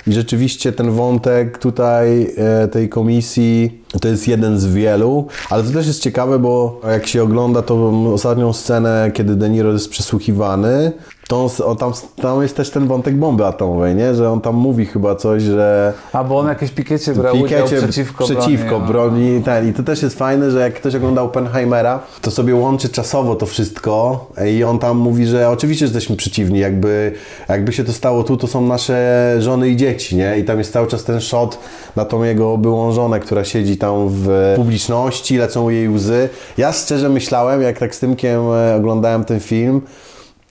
I 0.08 0.14
rzeczywiście 0.14 0.72
ten 0.72 0.92
wątek 0.92 1.58
tutaj 1.58 2.34
e, 2.38 2.68
tej 2.68 2.90
komisji 2.90 3.83
to 4.02 4.08
jest 4.08 4.28
jeden 4.28 4.60
z 4.60 4.66
wielu, 4.66 5.28
ale 5.50 5.64
to 5.64 5.72
też 5.72 5.88
jest 5.88 6.02
ciekawe, 6.02 6.40
bo 6.40 6.82
jak 6.92 7.08
się 7.08 7.24
ogląda 7.24 7.62
tą 7.62 8.08
ostatnią 8.14 8.54
scenę, 8.54 9.12
kiedy 9.14 9.36
De 9.36 9.50
Niro 9.50 9.72
jest 9.72 9.90
przesłuchiwany, 9.90 10.92
to 11.28 11.50
on, 11.66 11.78
tam, 11.78 11.92
tam 12.22 12.42
jest 12.42 12.56
też 12.56 12.70
ten 12.70 12.88
wątek 12.88 13.16
bomby 13.16 13.46
atomowej, 13.46 13.96
nie? 13.96 14.16
Że 14.16 14.32
on 14.32 14.42
tam 14.42 14.56
mówi 14.56 14.86
chyba 14.86 15.16
coś, 15.16 15.44
że... 15.44 15.94
A 16.14 16.24
bo 16.24 16.40
on 16.40 16.48
jakieś 16.48 16.72
pikiecie 16.72 17.14
brał 17.14 17.40
udział 17.40 17.68
przeciwko, 17.68 18.24
przeciwko 18.24 18.80
broni. 18.80 18.88
broni 18.88 19.44
ten. 19.44 19.70
I 19.70 19.74
to 19.74 19.84
też 19.84 20.02
jest 20.04 20.18
fajne, 20.18 20.52
że 20.52 20.60
jak 20.60 20.74
ktoś 20.74 20.96
oglądał 20.96 21.26
Oppenheimera, 21.26 22.00
to 22.22 22.32
sobie 22.32 22.56
łączy 22.56 22.90
czasowo 22.90 23.36
to 23.36 23.46
wszystko 23.46 24.26
i 24.56 24.64
on 24.64 24.80
tam 24.80 24.98
mówi, 24.98 25.26
że 25.26 25.50
oczywiście 25.50 25.86
jesteśmy 25.86 26.16
przeciwni, 26.16 26.60
jakby, 26.60 27.12
jakby 27.50 27.74
się 27.74 27.84
to 27.84 27.94
stało 27.94 28.24
tu, 28.24 28.38
to 28.38 28.48
są 28.48 28.68
nasze 28.68 29.36
żony 29.40 29.70
i 29.70 29.78
dzieci, 29.78 30.16
nie? 30.16 30.40
I 30.40 30.44
tam 30.44 30.58
jest 30.58 30.74
cały 30.74 30.88
czas 30.88 31.04
ten 31.04 31.22
shot 31.22 31.60
na 31.96 32.06
tą 32.06 32.24
jego 32.24 32.58
byłą 32.58 32.92
żonę, 32.92 33.20
która 33.20 33.44
siedzi 33.44 33.78
tam 33.84 34.10
w 34.10 34.54
publiczności, 34.56 35.38
lecą 35.38 35.69
jej 35.69 35.89
łzy. 35.89 36.30
Ja 36.58 36.74
szczerze 36.74 37.10
myślałem, 37.10 37.62
jak 37.62 37.80
tak 37.80 37.96
z 37.96 38.00
Tymkiem 38.00 38.41
e, 38.52 38.76
oglądałem 38.76 39.24
ten 39.24 39.39
film, 39.39 39.82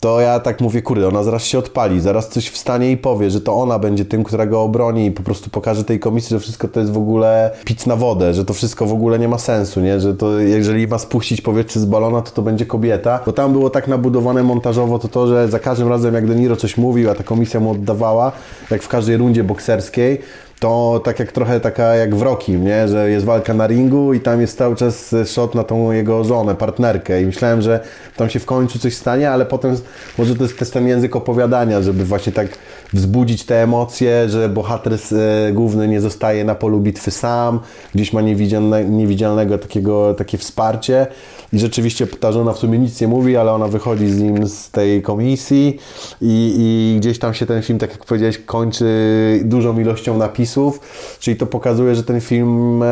to 0.00 0.20
ja 0.20 0.40
tak 0.40 0.60
mówię, 0.60 0.82
kurde, 0.82 1.08
ona 1.08 1.22
zaraz 1.22 1.44
się 1.44 1.58
odpali, 1.58 2.00
zaraz 2.00 2.28
coś 2.28 2.48
wstanie 2.48 2.90
i 2.90 2.96
powie, 2.96 3.30
że 3.30 3.40
to 3.40 3.54
ona 3.54 3.78
będzie 3.78 4.04
tym, 4.04 4.24
która 4.24 4.46
go 4.46 4.62
obroni 4.62 5.06
i 5.06 5.10
po 5.10 5.22
prostu 5.22 5.50
pokaże 5.50 5.84
tej 5.84 5.98
komisji, 5.98 6.30
że 6.30 6.40
wszystko 6.40 6.68
to 6.68 6.80
jest 6.80 6.92
w 6.92 6.96
ogóle 6.96 7.50
pic 7.64 7.86
na 7.86 7.96
wodę, 7.96 8.34
że 8.34 8.44
to 8.44 8.54
wszystko 8.54 8.86
w 8.86 8.92
ogóle 8.92 9.18
nie 9.18 9.28
ma 9.28 9.38
sensu, 9.38 9.80
nie? 9.80 10.00
Że 10.00 10.14
to 10.14 10.38
jeżeli 10.38 10.88
ma 10.88 10.98
spuścić 10.98 11.40
powietrze 11.40 11.80
z 11.80 11.84
balona, 11.84 12.22
to 12.22 12.30
to 12.30 12.42
będzie 12.42 12.66
kobieta, 12.66 13.20
bo 13.26 13.32
tam 13.32 13.52
było 13.52 13.70
tak 13.70 13.88
nabudowane 13.88 14.42
montażowo 14.42 14.98
to 14.98 15.08
to, 15.08 15.26
że 15.26 15.48
za 15.48 15.58
każdym 15.58 15.88
razem 15.88 16.14
jak 16.14 16.26
De 16.26 16.34
Niro 16.34 16.56
coś 16.56 16.76
mówił, 16.76 17.10
a 17.10 17.14
ta 17.14 17.22
komisja 17.22 17.60
mu 17.60 17.70
oddawała, 17.70 18.32
jak 18.70 18.82
w 18.82 18.88
każdej 18.88 19.16
rundzie 19.16 19.44
bokserskiej, 19.44 20.18
to 20.62 21.00
tak 21.04 21.18
jak 21.18 21.32
trochę 21.32 21.60
taka 21.60 21.94
jak 21.94 22.14
w 22.14 22.22
Rokim, 22.22 22.64
nie? 22.64 22.88
że 22.88 23.10
jest 23.10 23.26
walka 23.26 23.54
na 23.54 23.66
ringu 23.66 24.14
i 24.14 24.20
tam 24.20 24.40
jest 24.40 24.58
cały 24.58 24.76
czas 24.76 25.14
shot 25.24 25.54
na 25.54 25.64
tą 25.64 25.92
jego 25.92 26.24
żonę, 26.24 26.54
partnerkę 26.54 27.22
i 27.22 27.26
myślałem, 27.26 27.62
że 27.62 27.80
tam 28.16 28.30
się 28.30 28.40
w 28.40 28.46
końcu 28.46 28.78
coś 28.78 28.94
stanie, 28.94 29.30
ale 29.30 29.46
potem 29.46 29.76
może 30.18 30.36
to 30.36 30.42
jest 30.42 30.58
też 30.58 30.70
ten 30.70 30.88
język 30.88 31.16
opowiadania, 31.16 31.82
żeby 31.82 32.04
właśnie 32.04 32.32
tak 32.32 32.48
wzbudzić 32.92 33.44
te 33.44 33.62
emocje, 33.62 34.28
że 34.28 34.48
bohater 34.48 34.92
e, 34.92 35.52
główny 35.52 35.88
nie 35.88 36.00
zostaje 36.00 36.44
na 36.44 36.54
polu 36.54 36.80
bitwy 36.80 37.10
sam, 37.10 37.60
gdzieś 37.94 38.12
ma 38.12 38.20
niewidzialne, 38.20 38.84
niewidzialnego 38.84 39.58
takiego, 39.58 40.14
takie 40.14 40.38
wsparcie 40.38 41.06
i 41.52 41.58
rzeczywiście 41.58 42.06
ta 42.06 42.32
żona 42.32 42.52
w 42.52 42.58
sumie 42.58 42.78
nic 42.78 43.00
nie 43.00 43.08
mówi, 43.08 43.36
ale 43.36 43.52
ona 43.52 43.68
wychodzi 43.68 44.08
z 44.08 44.20
nim 44.20 44.48
z 44.48 44.70
tej 44.70 45.02
komisji 45.02 45.78
i, 46.20 46.54
i 46.58 46.96
gdzieś 47.00 47.18
tam 47.18 47.34
się 47.34 47.46
ten 47.46 47.62
film, 47.62 47.78
tak 47.78 47.90
jak 47.90 48.04
powiedziałeś, 48.04 48.38
kończy 48.38 48.86
dużą 49.44 49.78
ilością 49.78 50.18
napisów, 50.18 50.80
czyli 51.20 51.36
to 51.36 51.46
pokazuje, 51.46 51.94
że 51.94 52.02
ten 52.02 52.20
film 52.20 52.82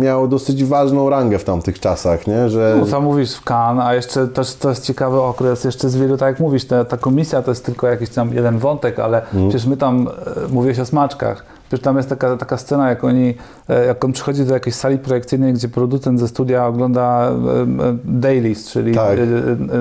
miał 0.00 0.28
dosyć 0.28 0.64
ważną 0.64 1.10
rangę 1.10 1.38
w 1.38 1.44
tamtych 1.44 1.80
czasach, 1.80 2.26
nie? 2.26 2.48
Że... 2.50 2.76
No, 2.80 2.86
co 2.86 3.00
mówisz 3.00 3.34
w 3.34 3.50
Cannes, 3.50 3.84
a 3.86 3.94
jeszcze 3.94 4.28
też 4.28 4.54
to 4.54 4.68
jest 4.68 4.84
ciekawy 4.84 5.20
okres, 5.20 5.64
jeszcze 5.64 5.88
z 5.88 5.96
wielu, 5.96 6.16
tak 6.16 6.28
jak 6.28 6.40
mówisz, 6.40 6.64
ta, 6.64 6.84
ta 6.84 6.96
komisja 6.96 7.42
to 7.42 7.50
jest 7.50 7.64
tylko 7.64 7.86
jakiś 7.86 8.08
tam 8.10 8.34
jeden 8.34 8.58
wątek, 8.58 8.98
ale 8.98 9.22
mm. 9.34 9.48
przecież 9.48 9.66
my 9.66 9.76
tam, 9.76 10.08
e, 10.08 10.48
mówiłeś 10.48 10.78
o 10.78 10.86
smaczkach, 10.86 11.57
Przecież 11.68 11.84
tam 11.84 11.96
jest 11.96 12.08
taka, 12.08 12.36
taka 12.36 12.56
scena, 12.56 12.88
jak 12.88 13.04
oni, 13.04 13.34
e, 13.68 13.86
jak 13.86 14.04
on 14.04 14.12
przychodzi 14.12 14.44
do 14.44 14.54
jakiejś 14.54 14.76
sali 14.76 14.98
projekcyjnej, 14.98 15.52
gdzie 15.52 15.68
producent 15.68 16.20
ze 16.20 16.28
studia 16.28 16.66
ogląda 16.66 17.30
e, 17.30 17.32
e, 17.32 17.96
dailies, 18.04 18.70
czyli 18.70 18.94
tak. 18.94 19.18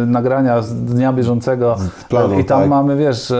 nagrania 0.08 0.62
z 0.62 0.74
dnia 0.74 1.14
bieżącego. 1.14 1.78
Z 1.78 2.04
planu, 2.04 2.40
I 2.40 2.46
tam 2.46 2.60
tak. 2.60 2.70
mamy, 2.70 2.98
wiesz, 2.98 3.34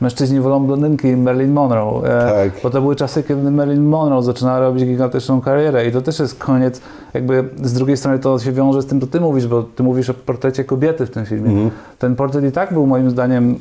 mężczyźni 0.00 0.40
wolą 0.40 0.66
blondynki 0.66 1.16
Marilyn 1.16 1.52
Monroe. 1.52 2.02
Tak. 2.02 2.62
Bo 2.62 2.70
to 2.70 2.80
były 2.80 2.96
czasy, 2.96 3.22
kiedy 3.22 3.50
Marilyn 3.50 3.84
Monroe 3.84 4.22
zaczynała 4.22 4.60
robić 4.60 4.84
gigantyczną 4.84 5.40
karierę 5.40 5.86
i 5.86 5.92
to 5.92 6.02
też 6.02 6.18
jest 6.18 6.38
koniec, 6.38 6.80
jakby 7.14 7.44
z 7.62 7.72
drugiej 7.72 7.96
strony 7.96 8.18
to 8.18 8.38
się 8.38 8.52
wiąże 8.52 8.82
z 8.82 8.86
tym, 8.86 9.00
co 9.00 9.06
ty 9.06 9.20
mówisz, 9.20 9.46
bo 9.46 9.62
ty 9.62 9.82
mówisz 9.82 10.10
o 10.10 10.14
portrecie 10.14 10.64
kobiety 10.64 11.06
w 11.06 11.10
tym 11.10 11.26
filmie. 11.26 11.50
Mm. 11.50 11.70
Ten 11.98 12.16
portret 12.16 12.44
i 12.44 12.52
tak 12.52 12.72
był 12.72 12.86
moim 12.86 13.10
zdaniem 13.10 13.58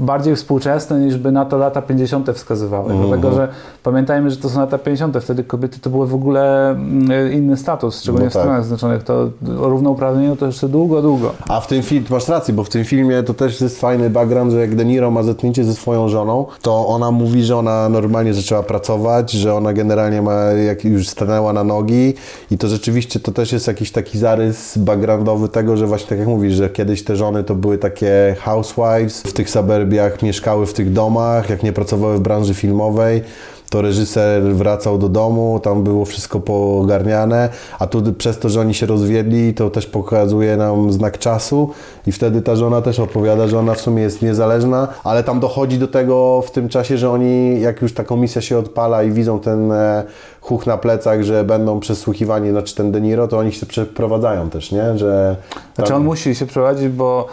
bardziej 0.00 0.36
współczesne 0.36 1.00
niż 1.00 1.16
by 1.16 1.32
na 1.32 1.44
to 1.44 1.56
lata 1.56 1.82
50. 1.82 2.30
wskazywały. 2.30 2.92
-hmm. 2.92 3.06
Dlatego, 3.06 3.32
że 3.32 3.48
pamiętajmy, 3.82 4.30
że 4.30 4.36
to 4.36 4.48
są 4.48 4.60
lata 4.60 4.78
50. 4.78 5.16
Wtedy 5.20 5.44
kobiety 5.44 5.80
to 5.80 5.90
były 5.90 6.06
w 6.06 6.14
ogóle 6.14 6.70
mm, 6.70 7.32
inny 7.32 7.56
status, 7.56 8.00
szczególnie 8.00 8.26
no 8.26 8.30
tak. 8.30 8.42
w 8.42 8.44
Stanach 8.44 8.62
Zjednoczonych. 8.62 9.02
To 9.02 9.30
równouprawnienie 9.42 10.36
to 10.36 10.46
jeszcze 10.46 10.68
długo, 10.68 11.02
długo. 11.02 11.32
A 11.48 11.60
w 11.60 11.66
tym 11.66 11.82
filmie, 11.82 12.06
masz 12.10 12.28
rację, 12.28 12.54
bo 12.54 12.64
w 12.64 12.68
tym 12.68 12.84
filmie 12.84 13.22
to 13.22 13.34
też 13.34 13.60
jest 13.60 13.80
fajny 13.80 14.10
background, 14.10 14.52
że 14.52 14.60
jak 14.60 14.74
De 14.74 14.84
Niro 14.84 15.10
ma 15.10 15.22
zetknięcie 15.54 15.64
ze 15.64 15.74
swoją 15.74 16.08
żoną, 16.08 16.46
to 16.62 16.86
ona 16.86 17.10
mówi, 17.10 17.44
że 17.44 17.56
ona 17.56 17.88
normalnie 17.88 18.34
zaczęła 18.34 18.62
pracować, 18.62 19.30
że 19.30 19.54
ona 19.54 19.72
generalnie 19.72 20.22
ma, 20.22 20.42
jak 20.42 20.84
już 20.84 21.08
stanęła 21.08 21.52
na 21.52 21.64
nogi 21.64 22.14
i 22.50 22.58
to 22.58 22.68
rzeczywiście 22.68 23.20
to 23.20 23.32
też 23.32 23.52
jest 23.52 23.66
jakiś 23.66 23.92
taki 23.92 24.18
zarys 24.18 24.78
backgroundowy 24.78 25.48
tego, 25.48 25.76
że 25.76 25.86
właśnie 25.86 26.08
tak 26.08 26.18
jak 26.18 26.28
mówisz, 26.28 26.54
że 26.54 26.70
kiedyś 26.70 27.04
te 27.04 27.16
żony 27.16 27.44
to 27.44 27.54
były 27.54 27.78
takie 27.78 28.36
housewives, 28.40 29.22
w 29.22 29.32
tych 29.32 29.50
suburbiach 29.50 30.22
mieszkały 30.22 30.66
w 30.66 30.72
tych 30.72 30.92
domach, 30.92 31.50
jak 31.50 31.62
nie 31.62 31.72
pracowały 31.72 32.16
w 32.16 32.20
branży 32.20 32.54
filmowej, 32.54 33.22
to 33.70 33.82
reżyser 33.82 34.42
wracał 34.42 34.98
do 34.98 35.08
domu, 35.08 35.60
tam 35.62 35.82
było 35.82 36.04
wszystko 36.04 36.40
pogarniane, 36.40 37.48
a 37.78 37.86
tu 37.86 38.12
przez 38.12 38.38
to, 38.38 38.48
że 38.48 38.60
oni 38.60 38.74
się 38.74 38.86
rozwiedli, 38.86 39.54
to 39.54 39.70
też 39.70 39.86
pokazuje 39.86 40.56
nam 40.56 40.92
znak 40.92 41.18
czasu 41.18 41.70
i 42.06 42.12
wtedy 42.12 42.42
ta 42.42 42.56
żona 42.56 42.82
też 42.82 43.00
opowiada, 43.00 43.48
że 43.48 43.58
ona 43.58 43.74
w 43.74 43.80
sumie 43.80 44.02
jest 44.02 44.22
niezależna, 44.22 44.88
ale 45.04 45.24
tam 45.24 45.40
dochodzi 45.40 45.78
do 45.78 45.88
tego 45.88 46.42
w 46.46 46.50
tym 46.50 46.68
czasie, 46.68 46.98
że 46.98 47.10
oni, 47.10 47.60
jak 47.60 47.82
już 47.82 47.94
ta 47.94 48.04
komisja 48.04 48.42
się 48.42 48.58
odpala 48.58 49.02
i 49.02 49.10
widzą 49.10 49.40
ten 49.40 49.72
e, 49.72 50.04
huch 50.40 50.66
na 50.66 50.78
plecach, 50.78 51.22
że 51.22 51.44
będą 51.44 51.80
przesłuchiwani, 51.80 52.50
znaczy 52.50 52.74
ten 52.74 52.92
De 52.92 53.00
Niro, 53.00 53.28
to 53.28 53.38
oni 53.38 53.52
się 53.52 53.66
przeprowadzają 53.66 54.50
też, 54.50 54.72
nie? 54.72 54.98
Że 54.98 55.36
tam... 55.54 55.62
Znaczy 55.74 55.94
on 55.94 56.04
musi 56.04 56.34
się 56.34 56.46
prowadzić, 56.46 56.88
bo 56.88 57.26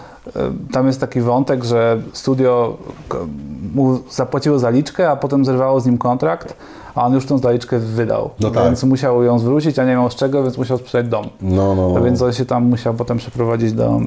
tam 0.71 0.87
jest 0.87 0.99
taki 0.99 1.21
wątek, 1.21 1.63
że 1.63 2.01
studio 2.13 2.77
mu 3.75 3.99
zapłaciło 4.11 4.59
zaliczkę, 4.59 5.09
a 5.09 5.15
potem 5.15 5.45
zerwało 5.45 5.79
z 5.79 5.85
nim 5.85 5.97
kontrakt, 5.97 6.55
a 6.95 7.05
on 7.05 7.13
już 7.13 7.25
tą 7.25 7.37
zaliczkę 7.37 7.79
wydał. 7.79 8.29
No 8.39 8.51
tak. 8.51 8.63
Więc 8.63 8.83
musiał 8.83 9.23
ją 9.23 9.39
zwrócić, 9.39 9.79
a 9.79 9.85
nie 9.85 9.91
miał 9.91 10.11
z 10.11 10.15
czego, 10.15 10.43
więc 10.43 10.57
musiał 10.57 10.77
sprzedać 10.77 11.11
dom. 11.11 11.25
No, 11.41 11.75
no, 11.75 11.89
no. 11.93 12.01
Więc 12.01 12.21
on 12.21 12.33
się 12.33 12.45
tam 12.45 12.69
musiał 12.69 12.93
potem 12.93 13.17
przeprowadzić 13.17 13.73
do, 13.73 14.01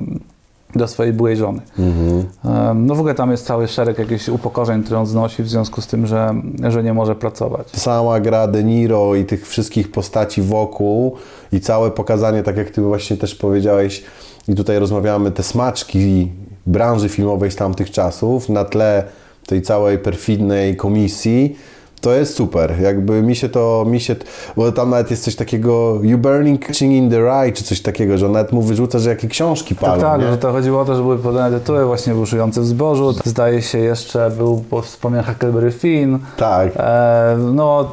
do 0.74 0.88
swojej 0.88 1.12
byłej 1.12 1.36
żony. 1.36 1.60
Mhm. 1.78 2.86
No 2.86 2.94
w 2.94 2.98
ogóle 2.98 3.14
tam 3.14 3.30
jest 3.30 3.46
cały 3.46 3.68
szereg 3.68 3.98
jakichś 3.98 4.28
upokorzeń, 4.28 4.82
które 4.82 4.98
on 4.98 5.06
znosi 5.06 5.42
w 5.42 5.48
związku 5.48 5.80
z 5.80 5.86
tym, 5.86 6.06
że, 6.06 6.34
że 6.68 6.82
nie 6.82 6.94
może 6.94 7.14
pracować. 7.14 7.70
Sama 7.70 8.20
gra 8.20 8.48
De 8.48 8.64
Niro 8.64 9.14
i 9.14 9.24
tych 9.24 9.48
wszystkich 9.48 9.92
postaci 9.92 10.42
wokół 10.42 11.16
i 11.52 11.60
całe 11.60 11.90
pokazanie, 11.90 12.42
tak 12.42 12.56
jak 12.56 12.70
ty 12.70 12.82
właśnie 12.82 13.16
też 13.16 13.34
powiedziałeś, 13.34 14.04
i 14.48 14.54
tutaj 14.54 14.78
rozmawiamy 14.78 15.30
te 15.30 15.42
smaczki 15.42 16.32
branży 16.66 17.08
filmowej 17.08 17.50
z 17.50 17.56
tamtych 17.56 17.90
czasów 17.90 18.48
na 18.48 18.64
tle 18.64 19.04
tej 19.46 19.62
całej 19.62 19.98
perfidnej 19.98 20.76
komisji 20.76 21.56
to 22.00 22.14
jest 22.14 22.34
super. 22.34 22.80
Jakby 22.80 23.22
mi 23.22 23.36
się 23.36 23.48
to, 23.48 23.84
mi 23.86 24.00
się, 24.00 24.16
bo 24.56 24.72
tam 24.72 24.90
nawet 24.90 25.10
jest 25.10 25.24
coś 25.24 25.36
takiego 25.36 25.98
you 26.02 26.18
burning 26.18 26.80
in 26.80 27.10
the 27.10 27.18
rye, 27.18 27.52
czy 27.52 27.64
coś 27.64 27.80
takiego, 27.80 28.18
że 28.18 28.28
nawet 28.28 28.52
mu 28.52 28.62
wyrzuca, 28.62 28.98
że 28.98 29.10
jakie 29.10 29.28
książki 29.28 29.74
palą. 29.74 30.02
Tak, 30.02 30.20
tak, 30.20 30.30
że 30.30 30.38
to 30.38 30.52
chodziło 30.52 30.80
o 30.80 30.84
to, 30.84 30.96
że 30.96 31.02
były 31.02 31.18
podane 31.18 31.60
tytuły 31.60 31.84
właśnie 31.84 32.14
Buszujący 32.14 32.60
w 32.60 32.66
zbożu. 32.66 33.12
Zdaje 33.24 33.62
się 33.62 33.78
jeszcze 33.78 34.30
był 34.30 34.64
wspomniany 34.82 35.26
Huckleberry 35.26 35.70
Finn. 35.72 36.18
Tak. 36.36 36.72
E, 36.76 37.36
no 37.52 37.90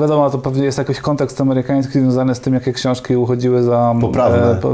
wiadomo, 0.00 0.30
to 0.30 0.38
pewnie 0.38 0.64
jest 0.64 0.78
jakiś 0.78 1.00
kontekst 1.00 1.40
amerykański 1.40 2.00
związany 2.00 2.34
z 2.34 2.40
tym, 2.40 2.54
jakie 2.54 2.72
książki 2.72 3.16
uchodziły 3.16 3.62
za 3.62 3.94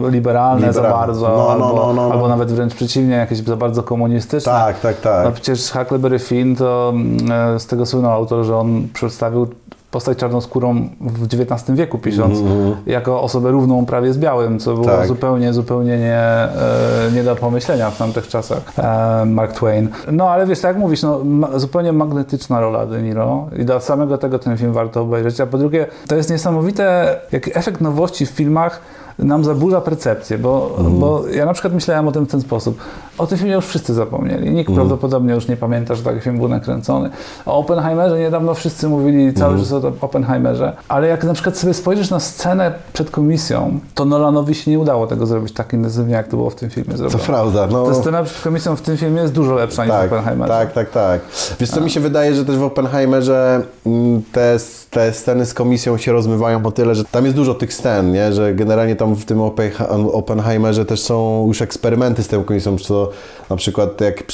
e, 0.06 0.10
liberalne 0.10 0.72
za 0.72 0.82
bardzo, 0.82 1.28
no, 1.28 1.36
no, 1.36 1.50
albo, 1.50 1.74
no, 1.74 1.92
no, 1.92 2.12
albo 2.12 2.28
nawet 2.28 2.52
wręcz 2.52 2.74
przeciwnie, 2.74 3.14
jakieś 3.14 3.38
za 3.38 3.56
bardzo 3.56 3.82
komunistyczne. 3.82 4.52
Tak, 4.52 4.80
tak, 4.80 5.00
tak. 5.00 5.24
No 5.24 5.32
przecież 5.32 5.70
Huckleberry 5.72 6.18
Finn 6.18 6.56
to 6.56 6.92
mm, 6.94 7.32
e, 7.54 7.60
z 7.60 7.66
tego 7.66 7.86
słynął 7.86 8.12
autor, 8.12 8.44
że 8.44 8.56
on 8.56 8.73
przedstawił 8.92 9.46
postać 9.94 10.18
czarnoskórą 10.18 10.88
w 11.00 11.24
XIX 11.24 11.70
wieku, 11.78 11.98
pisząc 11.98 12.40
mm 12.40 12.74
jako 12.86 13.22
osobę 13.22 13.50
równą 13.50 13.86
prawie 13.86 14.12
z 14.12 14.18
białym, 14.18 14.58
co 14.58 14.74
było 14.74 14.86
tak. 14.86 15.06
zupełnie, 15.06 15.52
zupełnie 15.52 15.98
nie, 15.98 16.18
e, 16.18 17.10
nie 17.14 17.24
do 17.24 17.36
pomyślenia 17.36 17.90
w 17.90 17.98
tamtych 17.98 18.28
czasach. 18.28 18.72
E, 18.78 19.24
Mark 19.26 19.52
Twain. 19.52 19.88
No 20.12 20.30
ale 20.30 20.46
wiesz, 20.46 20.60
tak 20.60 20.68
jak 20.68 20.76
mówisz, 20.76 21.02
no, 21.02 21.20
zupełnie 21.56 21.92
magnetyczna 21.92 22.60
rola 22.60 22.86
De 22.86 23.02
Niro 23.02 23.46
i 23.58 23.64
dla 23.64 23.80
samego 23.80 24.18
tego 24.18 24.38
ten 24.38 24.56
film 24.56 24.72
warto 24.72 25.02
obejrzeć. 25.02 25.40
A 25.40 25.46
po 25.46 25.58
drugie, 25.58 25.86
to 26.08 26.16
jest 26.16 26.30
niesamowite, 26.30 27.16
jaki 27.32 27.58
efekt 27.58 27.80
nowości 27.80 28.26
w 28.26 28.30
filmach 28.30 28.80
nam 29.18 29.44
zaburza 29.44 29.80
percepcję, 29.80 30.38
bo, 30.38 30.76
bo 30.90 31.22
ja 31.28 31.46
na 31.46 31.52
przykład 31.52 31.74
myślałem 31.74 32.08
o 32.08 32.12
tym 32.12 32.26
w 32.26 32.30
ten 32.30 32.40
sposób. 32.40 32.78
O 33.18 33.26
tym 33.26 33.38
filmie 33.38 33.52
już 33.54 33.66
wszyscy 33.66 33.94
zapomnieli. 33.94 34.50
Nikt 34.50 34.72
prawdopodobnie 34.74 35.34
już 35.34 35.48
nie 35.48 35.56
pamięta, 35.56 35.94
że 35.94 36.02
taki 36.02 36.20
film 36.20 36.38
był 36.38 36.48
nakręcony. 36.48 37.10
O 37.46 37.58
Oppenheimerze 37.58 38.18
niedawno 38.18 38.54
wszyscy 38.54 38.88
mówili 38.88 39.34
cały 39.34 39.58
czas 39.58 39.72
o 39.72 39.92
Oppenheimerze, 40.00 40.72
ale 40.88 41.08
jak 41.08 41.24
na 41.24 41.34
przykład 41.34 41.56
sobie 41.58 41.74
spojrzysz 41.74 42.10
na 42.10 42.20
scenę 42.20 42.72
przed 42.92 43.10
komisją, 43.10 43.80
to 43.94 44.04
Nolanowi 44.04 44.54
się 44.54 44.70
nie 44.70 44.78
udało 44.78 45.06
tego 45.06 45.26
zrobić 45.26 45.52
tak 45.52 45.72
intensywnie, 45.72 46.14
jak 46.14 46.28
to 46.28 46.36
było 46.36 46.50
w 46.50 46.54
tym 46.54 46.70
filmie 46.70 46.90
To 46.92 46.96
zrobione. 46.98 47.22
prawda, 47.24 47.66
no. 47.66 47.86
Ta 47.86 47.94
scena 47.94 48.22
przed 48.22 48.42
komisją 48.42 48.76
w 48.76 48.80
tym 48.82 48.96
filmie 48.96 49.20
jest 49.20 49.32
dużo 49.32 49.54
lepsza 49.54 49.84
niż 49.84 49.94
w 49.94 49.96
Tak, 49.96 50.12
Oppenheimerze. 50.12 50.52
tak, 50.52 50.72
tak, 50.72 50.90
tak. 50.90 51.20
Wiesz 51.60 51.70
co, 51.70 51.80
mi 51.80 51.90
się 51.90 52.00
wydaje, 52.00 52.34
że 52.34 52.44
też 52.44 52.56
w 52.56 52.62
Oppenheimerze 52.62 53.62
mm, 53.86 54.22
te, 54.32 54.56
te 54.94 55.12
sceny 55.12 55.46
z 55.46 55.54
komisją 55.54 55.98
się 55.98 56.12
rozmywają 56.12 56.62
po 56.62 56.72
tyle, 56.72 56.94
że 56.94 57.04
tam 57.04 57.24
jest 57.24 57.36
dużo 57.36 57.54
tych 57.54 57.74
scen, 57.74 58.12
nie? 58.12 58.32
że 58.32 58.54
generalnie 58.54 58.96
tam 58.96 59.14
w 59.14 59.24
tym 59.24 59.38
Oppe- 59.38 60.10
Oppenheimerze 60.12 60.84
też 60.84 61.00
są 61.00 61.44
już 61.48 61.62
eksperymenty 61.62 62.22
z 62.22 62.28
tą 62.28 62.44
komisją, 62.44 62.78
co 62.78 63.10
na 63.50 63.56
przykład 63.56 64.00
jak 64.00 64.26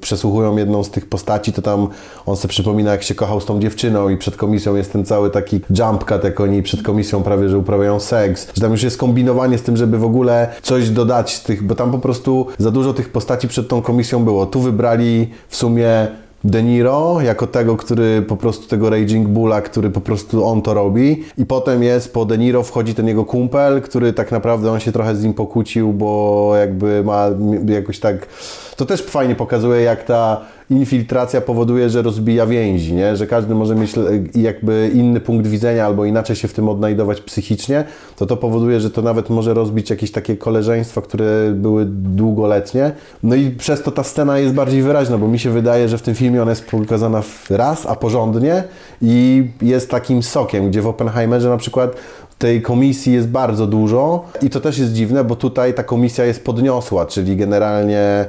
przesłuchują 0.00 0.56
jedną 0.56 0.84
z 0.84 0.90
tych 0.90 1.08
postaci, 1.08 1.52
to 1.52 1.62
tam 1.62 1.88
on 2.26 2.36
sobie 2.36 2.48
przypomina, 2.48 2.90
jak 2.92 3.02
się 3.02 3.14
kochał 3.14 3.40
z 3.40 3.46
tą 3.46 3.60
dziewczyną 3.60 4.08
i 4.08 4.16
przed 4.16 4.36
komisją 4.36 4.76
jest 4.76 4.92
ten 4.92 5.04
cały 5.04 5.30
taki 5.30 5.60
jump 5.70 6.04
cut, 6.04 6.24
jak 6.24 6.40
oni 6.40 6.62
przed 6.62 6.82
komisją 6.82 7.22
prawie, 7.22 7.48
że 7.48 7.58
uprawiają 7.58 8.00
seks, 8.00 8.46
że 8.54 8.62
tam 8.62 8.72
już 8.72 8.82
jest 8.82 8.98
kombinowanie 8.98 9.58
z 9.58 9.62
tym, 9.62 9.76
żeby 9.76 9.98
w 9.98 10.04
ogóle 10.04 10.48
coś 10.62 10.90
dodać 10.90 11.34
z 11.34 11.42
tych, 11.42 11.62
bo 11.62 11.74
tam 11.74 11.92
po 11.92 11.98
prostu 11.98 12.46
za 12.58 12.70
dużo 12.70 12.94
tych 12.94 13.08
postaci 13.08 13.48
przed 13.48 13.68
tą 13.68 13.82
komisją 13.82 14.24
było. 14.24 14.46
Tu 14.46 14.60
wybrali 14.60 15.30
w 15.48 15.56
sumie 15.56 16.08
De 16.46 16.62
Niro 16.62 17.20
jako 17.20 17.46
tego, 17.46 17.76
który 17.76 18.22
po 18.22 18.36
prostu 18.36 18.68
tego 18.68 18.90
Raging 18.90 19.28
Bulla, 19.28 19.60
który 19.60 19.90
po 19.90 20.00
prostu 20.00 20.44
on 20.44 20.62
to 20.62 20.74
robi. 20.74 21.24
I 21.38 21.46
potem 21.46 21.82
jest 21.82 22.12
po 22.12 22.24
De 22.24 22.38
Niro 22.38 22.62
wchodzi 22.62 22.94
ten 22.94 23.08
jego 23.08 23.24
kumpel, 23.24 23.82
który 23.82 24.12
tak 24.12 24.32
naprawdę 24.32 24.70
on 24.70 24.80
się 24.80 24.92
trochę 24.92 25.16
z 25.16 25.24
nim 25.24 25.34
pokłócił, 25.34 25.92
bo 25.92 26.52
jakby 26.56 27.04
ma 27.04 27.28
jakoś 27.66 28.00
tak 28.00 28.26
to 28.76 28.86
też 28.86 29.02
fajnie 29.02 29.34
pokazuje 29.34 29.82
jak 29.82 30.04
ta 30.04 30.40
infiltracja 30.70 31.40
powoduje, 31.40 31.90
że 31.90 32.02
rozbija 32.02 32.46
więzi, 32.46 32.94
nie? 32.94 33.16
że 33.16 33.26
każdy 33.26 33.54
może 33.54 33.74
mieć 33.74 33.92
jakby 34.34 34.90
inny 34.94 35.20
punkt 35.20 35.46
widzenia 35.46 35.86
albo 35.86 36.04
inaczej 36.04 36.36
się 36.36 36.48
w 36.48 36.52
tym 36.52 36.68
odnajdować 36.68 37.20
psychicznie, 37.20 37.84
to 38.16 38.26
to 38.26 38.36
powoduje, 38.36 38.80
że 38.80 38.90
to 38.90 39.02
nawet 39.02 39.30
może 39.30 39.54
rozbić 39.54 39.90
jakieś 39.90 40.12
takie 40.12 40.36
koleżeństwa, 40.36 41.02
które 41.02 41.52
były 41.54 41.84
długoletnie. 41.88 42.92
No 43.22 43.34
i 43.34 43.50
przez 43.50 43.82
to 43.82 43.90
ta 43.90 44.04
scena 44.04 44.38
jest 44.38 44.54
bardziej 44.54 44.82
wyraźna, 44.82 45.18
bo 45.18 45.28
mi 45.28 45.38
się 45.38 45.50
wydaje, 45.50 45.88
że 45.88 45.98
w 45.98 46.02
tym 46.02 46.14
filmie 46.14 46.42
ona 46.42 46.50
jest 46.50 46.66
pokazana 46.66 47.22
raz, 47.50 47.86
a 47.86 47.96
porządnie 47.96 48.64
i 49.02 49.46
jest 49.62 49.90
takim 49.90 50.22
sokiem, 50.22 50.70
gdzie 50.70 50.82
w 50.82 50.86
Oppenheimerze 50.86 51.48
na 51.48 51.56
przykład 51.56 51.96
tej 52.38 52.62
komisji 52.62 53.12
jest 53.12 53.28
bardzo 53.28 53.66
dużo 53.66 54.24
i 54.42 54.50
to 54.50 54.60
też 54.60 54.78
jest 54.78 54.92
dziwne, 54.92 55.24
bo 55.24 55.36
tutaj 55.36 55.74
ta 55.74 55.82
komisja 55.82 56.24
jest 56.24 56.44
podniosła, 56.44 57.06
czyli 57.06 57.36
generalnie 57.36 58.26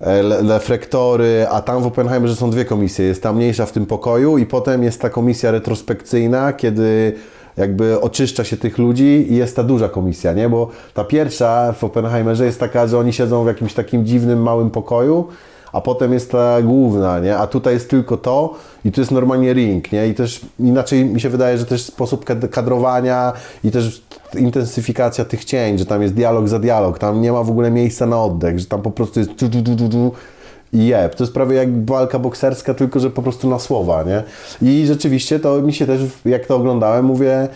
Le- 0.00 0.42
Lefrektory, 0.42 1.46
a 1.50 1.60
tam 1.62 1.82
w 1.82 1.86
Oppenheimerze 1.86 2.36
są 2.36 2.50
dwie 2.50 2.64
komisje. 2.64 3.04
Jest 3.04 3.22
ta 3.22 3.32
mniejsza 3.32 3.66
w 3.66 3.72
tym 3.72 3.86
pokoju 3.86 4.38
i 4.38 4.46
potem 4.46 4.82
jest 4.82 5.00
ta 5.00 5.10
komisja 5.10 5.50
retrospekcyjna, 5.50 6.52
kiedy 6.52 7.12
jakby 7.56 8.00
oczyszcza 8.00 8.44
się 8.44 8.56
tych 8.56 8.78
ludzi 8.78 9.26
i 9.30 9.36
jest 9.36 9.56
ta 9.56 9.62
duża 9.62 9.88
komisja, 9.88 10.32
nie? 10.32 10.48
Bo 10.48 10.68
ta 10.94 11.04
pierwsza 11.04 11.72
w 11.72 11.84
Oppenheimerze 11.84 12.44
jest 12.44 12.60
taka, 12.60 12.86
że 12.86 12.98
oni 12.98 13.12
siedzą 13.12 13.44
w 13.44 13.46
jakimś 13.46 13.74
takim 13.74 14.06
dziwnym, 14.06 14.42
małym 14.42 14.70
pokoju, 14.70 15.26
a 15.72 15.80
potem 15.80 16.12
jest 16.12 16.30
ta 16.32 16.62
główna, 16.62 17.18
nie? 17.20 17.36
A 17.38 17.46
tutaj 17.46 17.74
jest 17.74 17.90
tylko 17.90 18.16
to 18.16 18.54
i 18.84 18.92
tu 18.92 19.00
jest 19.00 19.10
normalnie 19.10 19.52
ring, 19.52 19.92
nie? 19.92 20.08
I 20.08 20.14
też 20.14 20.40
inaczej 20.60 21.04
mi 21.04 21.20
się 21.20 21.28
wydaje, 21.28 21.58
że 21.58 21.66
też 21.66 21.82
sposób 21.82 22.24
kad- 22.24 22.48
kadrowania 22.50 23.32
i 23.64 23.70
też 23.70 24.02
intensyfikacja 24.38 25.24
tych 25.24 25.44
cięć, 25.44 25.78
że 25.78 25.86
tam 25.86 26.02
jest 26.02 26.14
dialog 26.14 26.48
za 26.48 26.58
dialog, 26.58 26.98
tam 26.98 27.20
nie 27.20 27.32
ma 27.32 27.42
w 27.42 27.50
ogóle 27.50 27.70
miejsca 27.70 28.06
na 28.06 28.22
oddech, 28.24 28.58
że 28.58 28.66
tam 28.66 28.82
po 28.82 28.90
prostu 28.90 29.20
jest 29.20 29.30
tu 29.36 29.46
i 30.72 30.86
jeb. 30.86 31.14
To 31.14 31.24
jest 31.24 31.34
prawie 31.34 31.56
jak 31.56 31.86
walka 31.86 32.18
bokserska, 32.18 32.74
tylko 32.74 33.00
że 33.00 33.10
po 33.10 33.22
prostu 33.22 33.50
na 33.50 33.58
słowa, 33.58 34.02
nie? 34.02 34.22
I 34.62 34.86
rzeczywiście 34.86 35.40
to 35.40 35.62
mi 35.62 35.72
się 35.72 35.86
też, 35.86 36.00
jak 36.24 36.46
to 36.46 36.56
oglądałem, 36.56 37.04
mówię, 37.04 37.48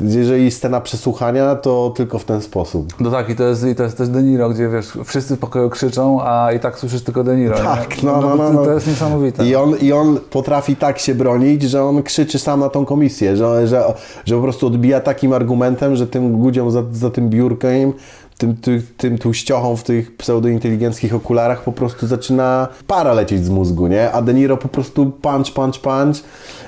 jeżeli 0.00 0.50
scena 0.50 0.80
przesłuchania, 0.80 1.54
to 1.54 1.92
tylko 1.96 2.18
w 2.18 2.24
ten 2.24 2.42
sposób. 2.42 3.00
No 3.00 3.10
tak, 3.10 3.30
i 3.30 3.36
to 3.36 3.44
jest, 3.44 3.66
i 3.66 3.74
to 3.74 3.82
jest 3.82 3.98
też 3.98 4.08
De 4.08 4.22
Niro, 4.22 4.50
gdzie 4.50 4.68
wiesz, 4.68 4.86
wszyscy 5.04 5.36
w 5.36 5.38
pokoju 5.38 5.70
krzyczą, 5.70 6.22
a 6.22 6.52
i 6.52 6.60
tak 6.60 6.78
słyszysz 6.78 7.02
tylko 7.02 7.24
De 7.24 7.36
Niro. 7.36 7.56
Tak, 7.56 8.02
no, 8.02 8.20
no, 8.20 8.36
no, 8.36 8.48
to, 8.48 8.52
no. 8.52 8.64
to 8.64 8.72
jest 8.72 8.86
niesamowite. 8.86 9.46
I 9.46 9.56
on, 9.56 9.76
I 9.80 9.92
on 9.92 10.18
potrafi 10.30 10.76
tak 10.76 10.98
się 10.98 11.14
bronić, 11.14 11.62
że 11.62 11.84
on 11.84 12.02
krzyczy 12.02 12.38
sam 12.38 12.60
na 12.60 12.68
tą 12.68 12.84
komisję, 12.84 13.36
że, 13.36 13.68
że, 13.68 13.84
że 14.24 14.36
po 14.36 14.42
prostu 14.42 14.66
odbija 14.66 15.00
takim 15.00 15.32
argumentem, 15.32 15.96
że 15.96 16.06
tym 16.06 16.42
ludziom 16.42 16.70
za, 16.70 16.82
za 16.92 17.10
tym 17.10 17.30
biurkiem, 17.30 17.92
tym, 18.38 18.56
tym, 18.56 18.82
tym 18.96 19.18
tłuściochom 19.18 19.76
w 19.76 19.82
tych 19.82 20.16
pseudointeligenckich 20.16 21.14
okularach 21.14 21.62
po 21.64 21.72
prostu 21.72 22.06
zaczyna 22.06 22.68
para 22.86 23.12
lecieć 23.12 23.44
z 23.44 23.48
mózgu, 23.48 23.86
nie? 23.86 24.12
A 24.12 24.22
De 24.22 24.34
Niro 24.34 24.56
po 24.56 24.68
prostu 24.68 25.10
punch, 25.10 25.52
punch, 25.54 25.80
punch 25.80 26.16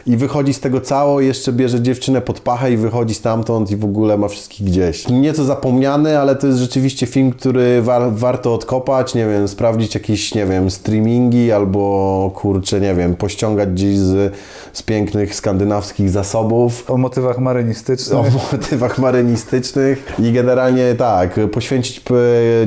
i 0.07 0.17
wychodzi 0.17 0.55
z 0.55 0.61
tego 0.61 0.81
cało, 0.81 1.21
jeszcze 1.21 1.53
bierze 1.53 1.83
dziewczynę 1.83 2.21
pod 2.21 2.41
pachę 2.41 2.73
i 2.73 2.77
wychodzi 2.77 3.15
stamtąd 3.15 3.71
i 3.71 3.77
w 3.77 3.85
ogóle 3.85 4.19
ma 4.19 4.29
wszystkich 4.29 4.67
gdzieś. 4.67 5.09
Nieco 5.09 5.45
zapomniany, 5.45 6.19
ale 6.19 6.37
to 6.37 6.47
jest 6.47 6.59
rzeczywiście 6.59 7.07
film, 7.07 7.33
który 7.33 7.83
war, 7.83 8.13
warto 8.13 8.55
odkopać, 8.55 9.15
nie 9.15 9.27
wiem, 9.27 9.49
sprawdzić 9.49 9.95
jakieś, 9.95 10.35
nie 10.35 10.47
wiem, 10.47 10.71
streamingi 10.71 11.53
albo 11.53 12.33
kurczę, 12.35 12.81
nie 12.81 12.95
wiem, 12.95 13.17
pościągać 13.17 13.69
gdzieś 13.69 13.97
z, 13.99 14.35
z 14.73 14.83
pięknych 14.83 15.35
skandynawskich 15.35 16.11
zasobów 16.11 16.91
O 16.91 16.97
motywach 16.97 17.39
marynistycznych. 17.39 18.19
o 18.19 18.25
motywach 18.53 18.99
marynistycznych 18.99 20.13
i 20.19 20.33
generalnie 20.33 20.95
tak, 20.95 21.41
poświęcić 21.62 22.01
p- 22.01 22.14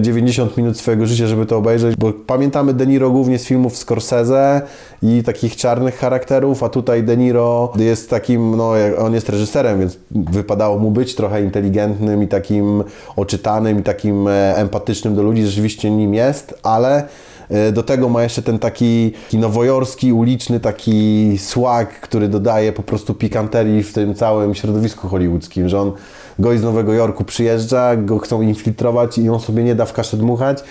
90 0.01 0.57
minut 0.57 0.77
swojego 0.77 1.05
życia, 1.05 1.27
żeby 1.27 1.45
to 1.45 1.57
obejrzeć, 1.57 1.95
bo 1.95 2.13
pamiętamy 2.27 2.73
De 2.73 2.87
Niro 2.87 3.09
głównie 3.09 3.39
z 3.39 3.45
filmów 3.45 3.77
Scorsese 3.77 4.61
i 5.03 5.23
takich 5.23 5.55
czarnych 5.55 5.97
charakterów, 5.97 6.63
a 6.63 6.69
tutaj 6.69 7.03
De 7.03 7.17
Niro 7.17 7.73
jest 7.77 8.09
takim, 8.09 8.55
no 8.57 8.75
jak- 8.75 8.99
on 8.99 9.13
jest 9.13 9.29
reżyserem, 9.29 9.79
więc 9.79 9.97
wypadało 10.11 10.77
mu 10.79 10.91
być 10.91 11.15
trochę 11.15 11.43
inteligentnym 11.43 12.23
i 12.23 12.27
takim 12.27 12.83
oczytanym 13.15 13.79
i 13.79 13.83
takim 13.83 14.27
e, 14.27 14.55
empatycznym 14.57 15.15
do 15.15 15.23
ludzi, 15.23 15.45
rzeczywiście 15.45 15.91
nim 15.91 16.13
jest, 16.13 16.59
ale 16.63 17.03
E, 17.49 17.71
Do 17.71 17.83
tego 17.83 18.09
ma 18.09 18.23
jeszcze 18.23 18.41
ten 18.41 18.59
taki, 18.59 19.11
nowojorski, 19.33 20.13
uliczny 20.13 20.59
taki 20.59 21.37
swag, 21.37 21.89
który 21.99 22.27
dodaje 22.27 22.71
po 22.73 22.83
prostu 22.83 23.13
pikanterii 23.13 23.83
w 23.83 23.93
tym 23.93 24.15
całym 24.15 24.55
środowisku 24.55 25.07
hollywoodzkim, 25.07 25.69
że 25.69 25.79
on 25.81 25.91
gość 26.41 26.59
z 26.59 26.63
Nowego 26.63 26.93
Jorku 26.93 27.23
przyjeżdża, 27.23 27.95
go 27.95 28.19
chcą 28.19 28.41
infiltrować 28.41 29.17
i 29.17 29.29
on 29.29 29.39
sobie 29.39 29.63
nie 29.63 29.75
da 29.75 29.85
w 29.85 29.93
kaszę 29.93 30.17
dmuchać 30.17 30.63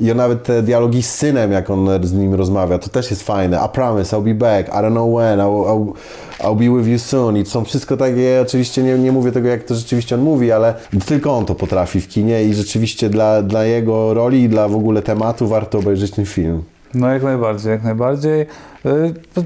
i 0.00 0.10
on 0.10 0.16
nawet 0.16 0.42
te 0.42 0.62
dialogi 0.62 1.02
z 1.02 1.14
synem, 1.14 1.52
jak 1.52 1.70
on 1.70 1.88
z 2.02 2.12
nim 2.12 2.34
rozmawia, 2.34 2.78
to 2.78 2.88
też 2.88 3.10
jest 3.10 3.22
fajne. 3.22 3.60
I 3.66 3.68
promise, 3.68 4.16
I'll 4.16 4.24
be 4.24 4.34
back, 4.34 4.68
I 4.68 4.72
don't 4.72 4.90
know 4.90 5.16
when, 5.16 5.38
I'll, 5.38 5.66
I'll, 5.66 5.92
I'll 6.40 6.56
be 6.56 6.78
with 6.78 6.88
you 6.88 6.98
soon 6.98 7.36
i 7.36 7.44
to 7.44 7.50
są 7.50 7.64
wszystko 7.64 7.96
takie, 7.96 8.38
oczywiście 8.42 8.82
nie, 8.82 8.98
nie 8.98 9.12
mówię 9.12 9.32
tego, 9.32 9.48
jak 9.48 9.62
to 9.64 9.74
rzeczywiście 9.74 10.14
on 10.14 10.20
mówi, 10.20 10.52
ale 10.52 10.74
tylko 11.06 11.36
on 11.36 11.44
to 11.46 11.54
potrafi 11.54 12.00
w 12.00 12.08
kinie 12.08 12.44
i 12.44 12.54
rzeczywiście 12.54 13.10
dla, 13.10 13.42
dla 13.42 13.64
jego 13.64 14.14
roli 14.14 14.42
i 14.42 14.48
dla 14.48 14.68
w 14.68 14.76
ogóle 14.76 15.02
tematu 15.02 15.48
warto 15.48 15.78
obejrzeć 15.78 16.10
ten 16.10 16.24
film. 16.26 16.62
No 16.94 17.08
jak 17.12 17.22
najbardziej, 17.22 17.70
jak 17.70 17.82
najbardziej. 17.84 18.46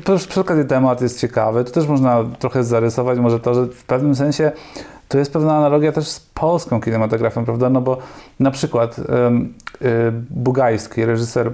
P- 0.04 0.16
Przy 0.28 0.40
okazji 0.40 0.64
temat 0.64 1.00
jest 1.00 1.20
ciekawy. 1.20 1.64
Tu 1.64 1.72
też 1.72 1.86
można 1.86 2.24
trochę 2.38 2.64
zarysować 2.64 3.18
może 3.18 3.40
to, 3.40 3.54
że 3.54 3.66
w 3.66 3.84
pewnym 3.84 4.14
sensie 4.16 4.52
to 5.12 5.18
jest 5.18 5.32
pewna 5.32 5.56
analogia 5.56 5.92
też 5.92 6.08
z 6.08 6.20
polską 6.20 6.80
kinematografią, 6.80 7.44
prawda? 7.44 7.70
No 7.70 7.80
bo 7.80 7.98
na 8.40 8.50
przykład 8.50 8.98
yy, 8.98 10.12
Bugajski, 10.30 11.04
reżyser 11.04 11.52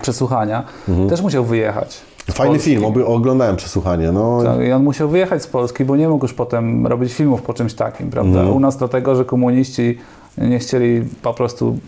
Przesłuchania, 0.00 0.64
też 1.08 1.22
musiał 1.22 1.44
wyjechać. 1.44 2.00
Fajny 2.30 2.52
Polski. 2.52 2.70
film, 2.70 2.84
oby, 2.84 3.06
oglądałem 3.06 3.56
przesłuchanie. 3.56 4.12
No, 4.12 4.42
Tak, 4.44 4.60
I 4.60 4.72
on 4.72 4.84
musiał 4.84 5.08
wyjechać 5.08 5.42
z 5.42 5.46
Polski, 5.46 5.84
bo 5.84 5.96
nie 5.96 6.08
mógł 6.08 6.24
już 6.24 6.34
potem 6.34 6.86
robić 6.86 7.12
filmów 7.12 7.42
po 7.42 7.54
czymś 7.54 7.74
takim, 7.74 8.10
prawda? 8.10 8.44
U 8.44 8.60
nas 8.60 8.76
dlatego, 8.76 9.14
że 9.14 9.24
komuniści 9.24 9.98
nie 10.38 10.58
chcieli 10.58 11.04
po 11.22 11.34
prostu 11.34 11.78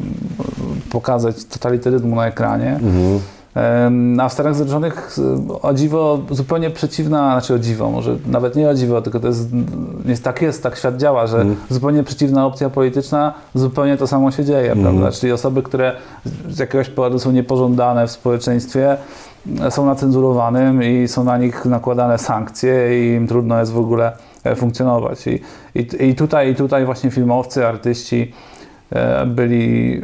pokazać 0.90 1.44
totalitaryzmu 1.44 2.16
na 2.16 2.26
ekranie. 2.26 2.70
Em, 2.76 3.20
A 4.20 4.28
w 4.28 4.32
Stanach 4.32 4.54
Zjednoczonych 4.54 5.16
y, 5.18 5.62
o 5.62 5.74
dziwo 5.74 6.18
zupełnie 6.30 6.70
przeciwna, 6.70 7.32
znaczy 7.32 7.54
o 7.54 7.58
dziwo, 7.58 7.90
może 7.90 8.16
nawet 8.26 8.56
nie 8.56 8.68
o 8.68 8.74
dziwo, 8.74 9.02
tylko 9.02 9.20
to 9.20 9.26
jest, 9.26 9.48
jest 10.04 10.24
tak 10.24 10.42
jest, 10.42 10.62
tak 10.62 10.76
świat 10.76 10.96
działa, 10.96 11.26
że 11.26 11.46
zupełnie 11.70 12.02
przeciwna 12.02 12.46
opcja 12.46 12.70
polityczna, 12.70 13.34
zupełnie 13.54 13.96
to 13.96 14.06
samo 14.06 14.30
się 14.30 14.44
dzieje, 14.44 14.76
prawda? 14.82 15.10
Czyli 15.12 15.32
osoby, 15.32 15.62
które 15.62 15.96
z 16.48 16.58
jakiegoś 16.58 16.88
powodu 16.88 17.18
są 17.18 17.32
niepożądane 17.32 18.06
w 18.06 18.10
społeczeństwie, 18.10 18.96
e, 19.60 19.70
są 19.70 19.86
na 19.86 19.94
cenzurowanym 19.94 20.82
i 20.82 21.08
są 21.08 21.24
na 21.24 21.38
nich 21.38 21.64
nakładane 21.64 22.18
sankcje 22.18 23.00
i 23.00 23.14
im 23.14 23.26
trudno 23.26 23.60
jest 23.60 23.72
w 23.72 23.78
ogóle 23.78 24.12
e, 24.44 24.56
funkcjonować. 24.56 25.26
I, 25.26 25.40
i, 25.74 26.08
i, 26.08 26.14
tutaj, 26.14 26.50
I 26.50 26.54
tutaj 26.54 26.84
właśnie 26.84 27.10
filmowcy, 27.10 27.66
artyści 27.66 28.22
e, 28.22 28.53
byli 29.26 30.00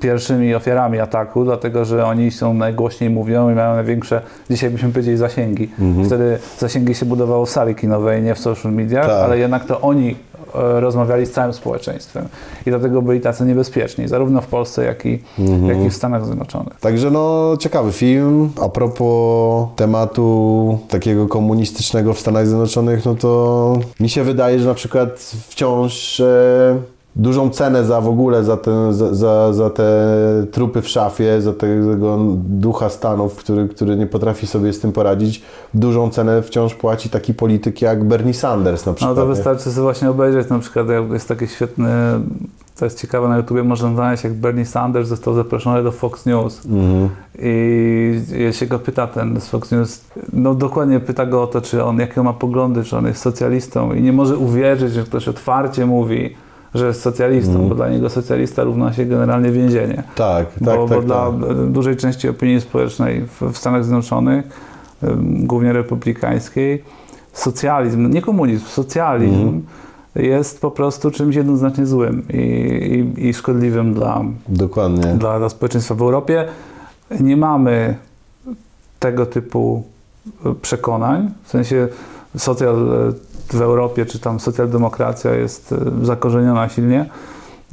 pierwszymi 0.00 0.54
ofiarami 0.54 1.00
ataku, 1.00 1.44
dlatego 1.44 1.84
że 1.84 2.04
oni 2.06 2.30
są 2.30 2.54
najgłośniej 2.54 3.10
mówią 3.10 3.50
i 3.50 3.54
mają 3.54 3.74
największe, 3.74 4.20
dzisiaj 4.50 4.70
byśmy 4.70 4.88
powiedzieli, 4.90 5.16
zasięgi. 5.16 5.68
Wtedy 6.06 6.38
zasięgi 6.58 6.94
się 6.94 7.06
budowało 7.06 7.46
w 7.46 7.50
sali 7.50 7.74
kinowej, 7.74 8.22
nie 8.22 8.34
w 8.34 8.38
social 8.38 8.72
mediach, 8.72 9.06
Tak. 9.06 9.24
ale 9.24 9.38
jednak 9.38 9.64
to 9.64 9.80
oni 9.80 10.16
e, 10.54 10.80
rozmawiali 10.80 11.26
z 11.26 11.30
całym 11.30 11.52
społeczeństwem 11.52 12.28
i 12.66 12.70
dlatego 12.70 13.02
byli 13.02 13.20
tacy 13.20 13.44
niebezpieczni, 13.44 14.08
zarówno 14.08 14.40
w 14.40 14.46
Polsce, 14.46 14.84
jak 14.84 15.06
i, 15.06 15.22
jak 15.66 15.78
i 15.86 15.90
w 15.90 15.94
Stanach 15.94 16.26
Zjednoczonych. 16.26 16.80
Także 16.80 17.10
no, 17.10 17.54
ciekawy 17.58 17.92
film. 17.92 18.50
A 18.62 18.68
propos 18.68 19.68
tematu 19.76 20.78
takiego 20.88 21.26
komunistycznego 21.28 22.14
w 22.14 22.20
Stanach 22.20 22.46
Zjednoczonych, 22.46 23.04
no 23.04 23.14
to 23.14 23.78
mi 24.00 24.08
się 24.08 24.24
wydaje, 24.24 24.58
że 24.58 24.68
na 24.68 24.74
przykład 24.74 25.10
wciąż 25.48 26.20
e, 26.20 26.76
dużą 27.16 27.50
cenę 27.50 27.84
za 27.84 28.00
w 28.00 28.08
ogóle, 28.08 28.44
za 28.44 28.56
te, 28.56 28.92
za, 28.92 29.14
za, 29.14 29.52
za 29.52 29.70
te 29.70 29.84
trupy 30.50 30.82
w 30.82 30.88
szafie, 30.88 31.42
za 31.42 31.52
tego 31.52 32.18
ducha 32.36 32.88
Stanów, 32.88 33.36
który, 33.36 33.68
który 33.68 33.96
nie 33.96 34.06
potrafi 34.06 34.46
sobie 34.46 34.72
z 34.72 34.80
tym 34.80 34.92
poradzić, 34.92 35.42
dużą 35.74 36.10
cenę 36.10 36.42
wciąż 36.42 36.74
płaci 36.74 37.10
taki 37.10 37.34
polityk 37.34 37.82
jak 37.82 38.04
Bernie 38.04 38.34
Sanders 38.34 38.86
na 38.86 38.92
No 38.92 38.96
przykład. 38.96 39.16
to 39.16 39.22
nie? 39.22 39.28
wystarczy 39.28 39.62
sobie 39.70 39.82
właśnie 39.82 40.10
obejrzeć, 40.10 40.48
na 40.48 40.58
przykład 40.58 40.88
jak 40.88 41.10
jest 41.10 41.28
taki 41.28 41.46
świetny, 41.48 41.88
to 42.78 42.84
jest 42.84 43.00
ciekawe 43.00 43.28
na 43.28 43.36
YouTubie, 43.36 43.62
można 43.62 43.94
znaleźć 43.94 44.24
jak 44.24 44.34
Bernie 44.34 44.66
Sanders 44.66 45.08
został 45.08 45.34
zaproszony 45.34 45.82
do 45.82 45.92
Fox 45.92 46.26
News 46.26 46.66
Mhm. 46.66 47.08
i 47.38 48.20
jeśli 48.32 48.52
się 48.60 48.66
go 48.66 48.78
pyta 48.78 49.06
ten 49.06 49.40
z 49.40 49.48
Fox 49.48 49.70
News, 49.72 50.04
no 50.32 50.54
dokładnie 50.54 51.00
pyta 51.00 51.26
go 51.26 51.42
o 51.42 51.46
to, 51.46 51.60
czy 51.60 51.84
on, 51.84 51.98
jakie 51.98 52.20
on 52.20 52.24
ma 52.26 52.32
poglądy, 52.32 52.84
czy 52.84 52.96
on 52.96 53.06
jest 53.06 53.20
socjalistą 53.22 53.92
i 53.94 54.02
nie 54.02 54.12
może 54.12 54.36
uwierzyć, 54.36 54.92
że 54.92 55.02
ktoś 55.02 55.28
otwarcie 55.28 55.86
mówi, 55.86 56.34
że 56.74 56.86
jest 56.86 57.02
socjalistą, 57.02 57.50
Mhm. 57.52 57.68
bo 57.68 57.74
dla 57.74 57.88
niego 57.88 58.10
socjalista 58.10 58.64
równa 58.64 58.92
się 58.92 59.04
generalnie 59.04 59.50
więzienie. 59.50 60.02
Tak, 60.14 60.46
tak, 60.54 60.60
bo, 60.60 60.88
tak. 60.88 60.98
bo 60.98 61.02
dla 61.02 61.32
tak. 61.32 61.70
dużej 61.70 61.96
części 61.96 62.28
opinii 62.28 62.60
społecznej 62.60 63.22
w, 63.26 63.52
w 63.52 63.56
Stanach 63.58 63.84
Zjednoczonych, 63.84 64.44
głównie 65.20 65.72
republikańskiej, 65.72 66.84
socjalizm, 67.32 68.10
nie 68.10 68.22
komunizm, 68.22 68.64
socjalizm 68.66 69.34
Mhm. 69.34 69.62
jest 70.16 70.60
po 70.60 70.70
prostu 70.70 71.10
czymś 71.10 71.36
jednoznacznie 71.36 71.86
złym 71.86 72.22
i, 72.28 72.36
i, 73.16 73.28
i 73.28 73.34
szkodliwym 73.34 73.94
dla, 73.94 74.24
Dokładnie. 74.48 75.14
dla, 75.14 75.38
dla 75.38 75.48
społeczeństwa. 75.48 75.94
W 75.94 76.02
Europie 76.02 76.44
nie 77.20 77.36
mamy 77.36 77.96
tego 78.98 79.26
typu 79.26 79.82
e, 80.46 80.54
przekonań, 80.62 81.30
w 81.44 81.50
sensie 81.50 81.88
socjal 82.36 82.74
e, 82.74 83.12
w 83.52 83.60
Europie, 83.62 84.06
czy 84.06 84.18
tam 84.18 84.40
socjaldemokracja 84.40 85.34
jest 85.34 85.72
e, 85.72 86.06
zakorzeniona 86.06 86.68
silnie. 86.68 87.10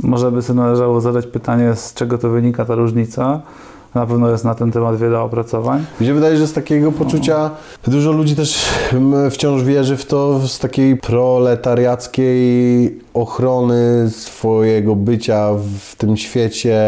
Może 0.04 0.32
by 0.32 0.42
sobie 0.42 0.60
należało 0.60 1.02
zadać 1.02 1.28
pytanie, 1.28 1.76
z 1.76 1.94
czego 1.94 2.18
to 2.18 2.30
wynika 2.30 2.66
ta 2.66 2.76
różnica. 2.76 3.42
Na 3.98 4.06
pewno 4.06 4.30
jest 4.30 4.46
na 4.46 4.56
ten 4.56 4.72
temat 4.72 4.98
wiele 4.98 5.20
opracowań. 5.20 5.86
Mi 6.02 6.08
się 6.08 6.14
wydaje, 6.14 6.38
że 6.38 6.48
z 6.48 6.54
takiego 6.54 6.92
poczucia 6.92 7.52
dużo 7.88 8.12
ludzi 8.12 8.36
też 8.36 8.66
mm, 8.94 9.32
wciąż 9.32 9.64
wierzy 9.64 9.98
w 9.98 10.06
to, 10.06 10.48
z 10.48 10.60
takiej 10.60 10.98
proletariackiej 10.98 13.00
ochrony 13.14 14.10
swojego 14.10 14.96
bycia 14.96 15.50
w 15.90 15.96
tym 15.96 16.18
świecie, 16.18 16.80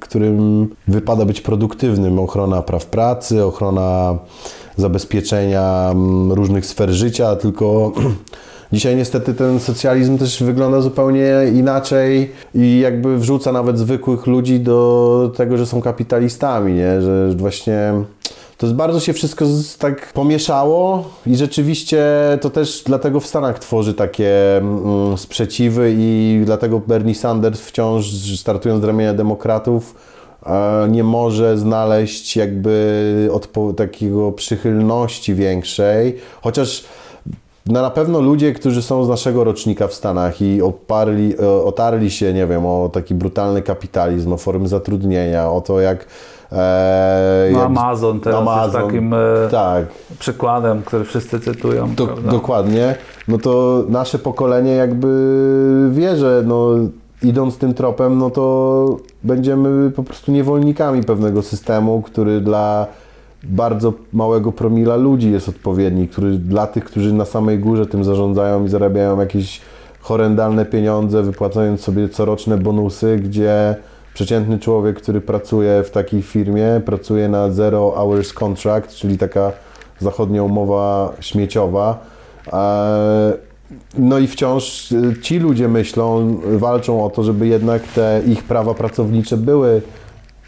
którym 0.00 0.68
wypada 0.88 1.24
być 1.24 1.40
produktywnym. 1.40 2.18
Ochrona 2.18 2.62
praw 2.62 2.86
pracy, 2.86 3.44
ochrona 3.44 4.18
zabezpieczenia 4.76 5.90
mm, 5.90 6.32
różnych 6.32 6.66
sfer 6.66 6.90
życia, 6.90 7.36
tylko 7.36 7.92
Dzisiaj 8.74 8.96
niestety 8.96 9.34
ten 9.34 9.60
socjalizm 9.60 10.18
też 10.18 10.42
wygląda 10.42 10.80
zupełnie 10.80 11.28
inaczej 11.54 12.32
i 12.54 12.80
jakby 12.80 13.18
wrzuca 13.18 13.52
nawet 13.52 13.78
zwykłych 13.78 14.26
ludzi 14.26 14.60
do 14.60 15.32
tego, 15.36 15.56
że 15.58 15.66
są 15.66 15.82
kapitalistami, 15.82 16.74
nie? 16.74 17.02
że 17.02 17.30
właśnie 17.36 17.92
to 18.58 18.66
jest 18.66 18.76
bardzo 18.76 19.00
się 19.00 19.12
wszystko 19.12 19.44
tak 19.78 20.12
pomieszało 20.12 21.04
i 21.26 21.36
rzeczywiście 21.36 22.04
to 22.40 22.50
też 22.50 22.82
dlatego 22.86 23.20
w 23.20 23.26
Stanach 23.26 23.58
tworzy 23.58 23.94
takie 23.94 24.56
mm, 24.56 25.18
sprzeciwy 25.18 25.94
i 25.98 26.42
dlatego 26.44 26.80
Bernie 26.86 27.14
Sanders 27.14 27.60
wciąż 27.60 28.06
startując 28.40 28.82
z 28.82 28.84
ramienia 28.84 29.14
demokratów 29.14 29.94
e, 30.46 30.88
nie 30.90 31.04
może 31.04 31.58
znaleźć 31.58 32.36
jakby 32.36 33.30
takiego 33.76 34.32
przychylności 34.32 35.34
większej, 35.34 36.16
chociaż 36.42 36.84
no 37.66 37.82
na 37.82 37.90
pewno 37.90 38.20
ludzie, 38.20 38.52
którzy 38.52 38.82
są 38.82 39.04
z 39.04 39.08
naszego 39.08 39.44
rocznika 39.44 39.88
w 39.88 39.94
Stanach 39.94 40.42
i 40.42 40.62
oparli, 40.62 41.34
e, 41.42 41.64
otarli 41.64 42.10
się, 42.10 42.32
nie 42.32 42.46
wiem, 42.46 42.66
o 42.66 42.90
taki 42.92 43.14
brutalny 43.14 43.62
kapitalizm, 43.62 44.32
o 44.32 44.36
formy 44.36 44.68
zatrudnienia, 44.68 45.50
o 45.50 45.60
to 45.60 45.80
jak... 45.80 46.06
E, 46.52 47.48
No 47.52 47.62
Amazon 47.62 48.20
teraz 48.20 48.40
Amazon, 48.40 48.64
jest 48.64 48.86
takim 48.86 49.14
e, 49.14 49.16
tak, 49.50 49.86
przykładem, 50.18 50.82
który 50.82 51.04
wszyscy 51.04 51.40
cytują. 51.40 51.94
do, 51.94 52.06
dokładnie, 52.06 52.94
no 53.28 53.38
to 53.38 53.84
nasze 53.88 54.18
pokolenie 54.18 54.72
jakby 54.72 55.08
wie, 55.92 56.16
że 56.16 56.42
no, 56.46 56.70
idąc 57.22 57.58
tym 57.58 57.74
tropem, 57.74 58.18
no 58.18 58.30
to 58.30 58.96
będziemy 59.22 59.90
po 59.90 60.02
prostu 60.02 60.32
niewolnikami 60.32 61.02
pewnego 61.02 61.42
systemu, 61.42 62.02
który 62.02 62.40
dla 62.40 62.86
bardzo 63.44 63.92
małego 64.12 64.52
promila 64.52 64.96
ludzi 64.96 65.32
jest 65.32 65.48
odpowiedni, 65.48 66.08
który 66.08 66.30
dla 66.30 66.66
tych, 66.66 66.84
którzy 66.84 67.12
na 67.12 67.24
samej 67.24 67.58
górze 67.58 67.86
tym 67.86 68.04
zarządzają 68.04 68.64
i 68.64 68.68
zarabiają 68.68 69.20
jakieś 69.20 69.60
horrendalne 70.00 70.64
pieniądze, 70.66 71.22
wypłacając 71.22 71.80
sobie 71.80 72.08
coroczne 72.08 72.58
bonusy, 72.58 73.16
gdzie 73.24 73.76
przeciętny 74.14 74.58
człowiek, 74.58 74.96
który 74.96 75.20
pracuje 75.20 75.82
w 75.82 75.90
takiej 75.90 76.22
firmie, 76.22 76.80
pracuje 76.84 77.28
na 77.28 77.50
zero 77.50 77.92
hours 77.96 78.32
contract, 78.32 78.94
czyli 78.94 79.18
taka 79.18 79.52
zachodnia 79.98 80.42
umowa 80.42 81.12
śmieciowa. 81.20 81.98
E, 82.52 83.54
No 83.98 84.18
i 84.18 84.26
wciąż 84.26 84.92
y, 84.92 85.14
ci 85.22 85.38
ludzie 85.38 85.68
myślą, 85.68 86.36
walczą 86.44 87.04
o 87.04 87.10
to, 87.10 87.22
żeby 87.22 87.46
jednak 87.46 87.82
te 87.82 88.22
ich 88.26 88.44
prawa 88.44 88.74
pracownicze 88.74 89.36
były 89.36 89.82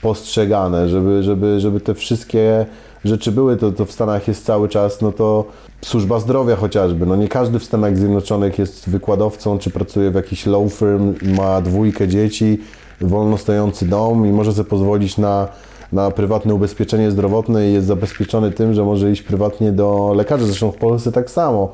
postrzegane, 0.06 0.88
żeby, 0.88 1.22
żeby, 1.22 1.60
żeby 1.60 1.80
te 1.80 1.94
wszystkie 1.94 2.66
rzeczy 3.04 3.32
były, 3.32 3.56
to, 3.56 3.72
to 3.72 3.84
w 3.84 3.92
Stanach 3.92 4.28
jest 4.28 4.44
cały 4.44 4.68
czas, 4.68 5.02
no 5.02 5.12
to 5.12 5.44
służba 5.82 6.20
zdrowia 6.20 6.56
chociażby, 6.56 7.06
no 7.06 7.16
nie 7.16 7.28
każdy 7.28 7.58
w 7.58 7.64
Stanach 7.64 7.96
Zjednoczonych 7.96 8.58
jest 8.58 8.90
wykładowcą, 8.90 9.58
czy 9.58 9.70
pracuje 9.70 10.10
w 10.10 10.14
jakiś 10.14 10.46
law 10.46 10.72
firm, 10.72 11.14
ma 11.36 11.60
dwójkę 11.60 12.08
dzieci, 12.08 12.58
wolno 13.00 13.38
stojący 13.38 13.86
dom 13.86 14.26
i 14.26 14.32
może 14.32 14.52
sobie 14.52 14.70
pozwolić 14.70 15.18
na, 15.18 15.48
na 15.92 16.10
prywatne 16.10 16.54
ubezpieczenie 16.54 17.10
zdrowotne 17.10 17.68
i 17.68 17.72
jest 17.72 17.86
zabezpieczony 17.86 18.50
tym, 18.50 18.74
że 18.74 18.84
może 18.84 19.10
iść 19.10 19.22
prywatnie 19.22 19.72
do 19.72 20.12
lekarza, 20.16 20.46
zresztą 20.46 20.70
w 20.70 20.76
Polsce 20.76 21.12
tak 21.12 21.30
samo. 21.30 21.72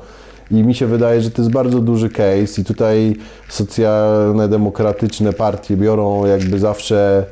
I 0.51 0.55
mi 0.55 0.75
się 0.75 0.87
wydaje, 0.87 1.21
że 1.21 1.31
to 1.31 1.41
jest 1.41 1.51
bardzo 1.51 1.79
duży 1.79 2.09
case 2.09 2.61
i 2.61 2.63
tutaj 2.65 3.15
socjalne, 3.49 4.47
demokratyczne 4.47 5.33
partie 5.33 5.77
biorą 5.77 6.25
jakby 6.25 6.59
zawsze 6.59 7.25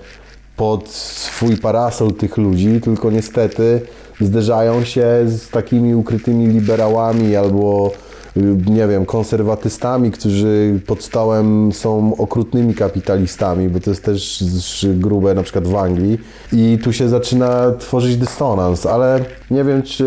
pod 0.62 0.90
swój 0.90 1.58
parasol 1.58 2.14
tych 2.14 2.38
ludzi, 2.38 2.82
tylko 2.82 3.12
niestety 3.12 3.82
zderzają 4.20 4.84
się 4.84 5.06
z 5.26 5.50
takimi 5.50 5.96
ukrytymi 5.96 6.48
liberałami 6.48 7.36
albo 7.36 7.92
y, 8.38 8.42
nie 8.68 8.88
wiem, 8.88 9.06
konserwatystami, 9.06 10.12
którzy 10.12 10.80
pod 10.88 11.04
stołem 11.04 11.72
są 11.74 12.16
okrutnymi 12.18 12.74
kapitalistami, 12.74 13.70
bo 13.70 13.80
to 13.80 13.90
jest 13.90 14.04
też 14.04 14.46
grube 14.84 15.34
na 15.34 15.44
przykład 15.44 15.68
w 15.68 15.76
Anglii 15.76 16.18
i 16.54 16.80
tu 16.84 16.94
się 16.94 17.10
zaczyna 17.10 17.72
tworzyć 17.80 18.18
dysonans, 18.18 18.86
ale 18.86 19.20
nie 19.52 19.64
wiem, 19.64 19.84
czy 19.84 20.06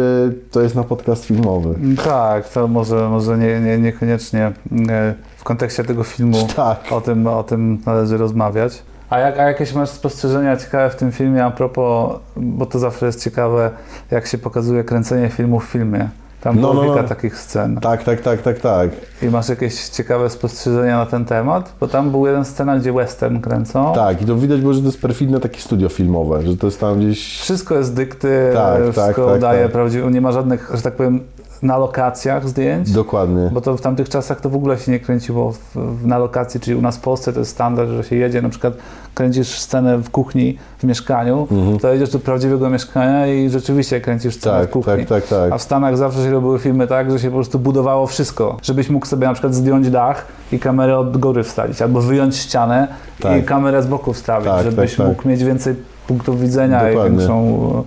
to 0.50 0.60
jest 0.60 0.74
na 0.74 0.84
podcast 0.84 1.24
filmowy. 1.24 1.74
Tak, 2.04 2.48
to 2.48 2.68
może, 2.68 3.08
może 3.08 3.38
nie, 3.38 3.60
nie, 3.60 3.78
niekoniecznie 3.78 4.52
e, 4.88 5.14
w 5.36 5.44
kontekście 5.44 5.84
tego 5.84 6.04
filmu 6.04 6.48
Tak. 6.56 6.84
o, 6.90 7.00
tym, 7.00 7.26
o 7.26 7.42
tym 7.42 7.78
należy 7.86 8.16
rozmawiać. 8.16 8.82
A, 9.14 9.18
jak, 9.18 9.38
a 9.38 9.42
jakieś 9.42 9.74
masz 9.74 9.88
spostrzeżenia 9.88 10.56
ciekawe 10.56 10.90
w 10.90 10.96
tym 10.96 11.12
filmie 11.12 11.44
a 11.44 11.50
propos, 11.50 12.18
bo 12.36 12.66
to 12.66 12.78
zawsze 12.78 13.06
jest 13.06 13.24
ciekawe, 13.24 13.70
jak 14.10 14.26
się 14.26 14.38
pokazuje 14.38 14.84
kręcenie 14.84 15.28
filmu 15.28 15.60
w 15.60 15.64
filmie. 15.64 16.08
Tam 16.40 16.56
No, 16.56 16.60
było 16.60 16.74
no, 16.74 16.82
kilka 16.82 17.02
no. 17.02 17.08
takich 17.08 17.38
scen. 17.38 17.76
Tak, 17.80 18.04
tak, 18.04 18.20
tak, 18.20 18.42
tak, 18.42 18.58
tak. 18.58 18.90
I 19.22 19.26
masz 19.26 19.48
jakieś 19.48 19.88
ciekawe 19.88 20.30
spostrzeżenia 20.30 20.98
na 20.98 21.06
ten 21.06 21.24
temat? 21.24 21.72
Bo 21.80 21.88
tam 21.88 22.10
był 22.10 22.26
jeden 22.26 22.44
scena, 22.44 22.78
gdzie 22.78 22.92
western 22.92 23.40
kręcą. 23.40 23.92
Tak, 23.94 24.22
i 24.22 24.24
to 24.24 24.36
widać 24.36 24.60
było, 24.60 24.72
że 24.72 24.80
to 24.80 24.86
jest 24.86 25.00
perfidne 25.00 25.40
takie 25.40 25.60
studio 25.60 25.88
filmowe, 25.88 26.42
że 26.42 26.56
to 26.56 26.66
jest 26.66 26.80
tam 26.80 26.98
gdzieś 26.98 27.40
Wszystko 27.40 27.74
jest 27.74 27.94
dykty, 27.94 28.50
Tak, 28.54 28.82
wszystko 28.82 29.02
tak, 29.06 29.16
tak, 29.16 29.36
udaje 29.36 29.62
tak. 29.62 29.72
prawdziwie, 29.72 30.10
nie 30.10 30.20
ma 30.20 30.32
żadnych, 30.32 30.70
że 30.74 30.82
tak 30.82 30.94
powiem, 30.94 31.20
na 31.64 31.76
lokacjach 31.78 32.48
zdjęć. 32.48 32.92
Dokładnie. 32.92 33.50
Bo 33.52 33.60
to 33.60 33.76
w 33.76 33.80
tamtych 33.80 34.08
czasach 34.08 34.40
to 34.40 34.50
w 34.50 34.54
ogóle 34.54 34.78
się 34.78 34.92
nie 34.92 35.00
kręciło 35.00 35.52
w, 35.52 35.58
w, 35.74 36.06
na 36.06 36.18
lokacji, 36.18 36.60
czyli 36.60 36.76
u 36.76 36.80
nas 36.82 36.96
w 36.96 37.00
Polsce 37.00 37.32
to 37.32 37.38
jest 37.38 37.50
standard, 37.50 37.90
że 37.90 38.04
się 38.04 38.16
jedzie, 38.16 38.42
na 38.42 38.48
przykład 38.48 38.74
kręcisz 39.14 39.58
scenę 39.60 39.98
w 39.98 40.10
kuchni, 40.10 40.58
w 40.78 40.84
mieszkaniu, 40.84 41.48
to 41.82 41.92
jedziesz 41.92 42.10
do 42.10 42.18
prawdziwego 42.18 42.70
mieszkania 42.70 43.26
i 43.26 43.50
rzeczywiście 43.50 44.00
kręcisz 44.00 44.34
scenę 44.36 44.60
Tak, 44.60 44.68
w 44.68 44.72
kuchni. 44.72 44.92
tak, 44.96 45.06
tak, 45.06 45.26
tak. 45.26 45.52
A 45.52 45.58
w 45.58 45.62
Stanach 45.62 45.96
zawsze 45.96 46.22
się 46.22 46.30
robiły 46.30 46.58
filmy 46.58 46.86
tak, 46.86 47.10
że 47.10 47.18
się 47.18 47.28
po 47.28 47.34
prostu 47.34 47.58
budowało 47.58 48.06
wszystko, 48.06 48.56
żebyś 48.62 48.90
mógł 48.90 49.06
sobie 49.06 49.26
na 49.26 49.32
przykład 49.32 49.54
zdjąć 49.54 49.90
dach 49.90 50.26
i 50.52 50.58
kamerę 50.58 50.98
od 50.98 51.16
góry 51.16 51.42
wstawić, 51.42 51.82
albo 51.82 52.00
wyjąć 52.00 52.36
ścianę 52.36 52.88
Tak. 53.20 53.40
i 53.40 53.42
kamerę 53.42 53.82
z 53.82 53.86
boku 53.86 54.12
wstawić, 54.12 54.48
Tak, 54.48 54.64
żebyś 54.64 54.90
tak, 54.90 54.98
tak. 54.98 55.06
mógł 55.06 55.28
mieć 55.28 55.44
więcej 55.44 55.74
punktów 56.06 56.40
widzenia 56.40 56.84
Dokładnie. 56.88 57.14
i 57.14 57.18
większą... 57.18 57.84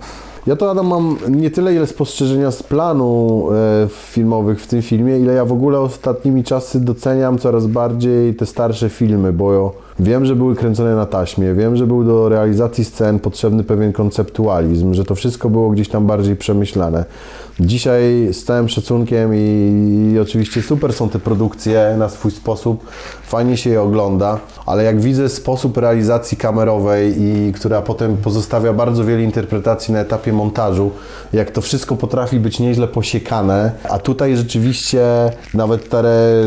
Ja 0.48 0.56
to 0.56 0.70
Adam 0.70 0.86
mam 0.86 1.16
nie 1.28 1.50
tyle 1.50 1.74
ile 1.74 1.86
spostrzeżenia 1.86 2.50
z 2.50 2.62
planu 2.62 3.48
e, 3.52 3.88
filmowych 3.88 4.60
w 4.60 4.66
tym 4.66 4.82
filmie, 4.82 5.18
ile 5.18 5.32
ja 5.32 5.44
w 5.44 5.52
ogóle 5.52 5.80
ostatnimi 5.80 6.44
czasy 6.44 6.80
doceniam 6.80 7.38
coraz 7.38 7.66
bardziej 7.66 8.34
te 8.34 8.46
starsze 8.46 8.88
filmy, 8.88 9.32
bo 9.32 9.74
wiem, 10.00 10.26
że 10.26 10.36
były 10.36 10.56
kręcone 10.56 10.94
na 10.94 11.06
taśmie, 11.06 11.54
wiem, 11.54 11.76
że 11.76 11.86
był 11.86 12.04
do 12.04 12.28
realizacji 12.28 12.84
scen 12.84 13.18
potrzebny 13.18 13.64
pewien 13.64 13.92
konceptualizm, 13.92 14.94
że 14.94 15.04
to 15.04 15.14
wszystko 15.14 15.50
było 15.50 15.70
gdzieś 15.70 15.88
tam 15.88 16.06
bardziej 16.06 16.36
przemyślane. 16.36 17.04
Dzisiaj 17.60 18.28
z 18.32 18.44
całym 18.44 18.68
szacunkiem 18.68 19.34
i, 19.34 20.10
i 20.14 20.18
oczywiście 20.18 20.62
super 20.62 20.92
są 20.92 21.08
te 21.08 21.18
produkcje 21.18 21.94
na 21.98 22.08
swój 22.08 22.30
sposób, 22.30 22.86
fajnie 23.22 23.56
się 23.56 23.70
je 23.70 23.82
ogląda, 23.82 24.38
ale 24.66 24.84
jak 24.84 25.00
widzę 25.00 25.28
sposób 25.28 25.76
realizacji 25.76 26.36
kamerowej 26.36 27.14
i 27.22 27.52
która 27.52 27.82
potem 27.82 28.16
pozostawia 28.16 28.72
bardzo 28.72 29.04
wiele 29.04 29.22
interpretacji 29.22 29.94
na 29.94 30.00
etapie 30.00 30.32
montażu, 30.32 30.90
jak 31.32 31.50
to 31.50 31.60
wszystko 31.60 31.96
potrafi 31.96 32.40
być 32.40 32.60
nieźle 32.60 32.88
posiekane, 32.88 33.72
a 33.90 33.98
tutaj 33.98 34.36
rzeczywiście 34.36 35.04
nawet 35.54 35.88
ta, 35.88 36.02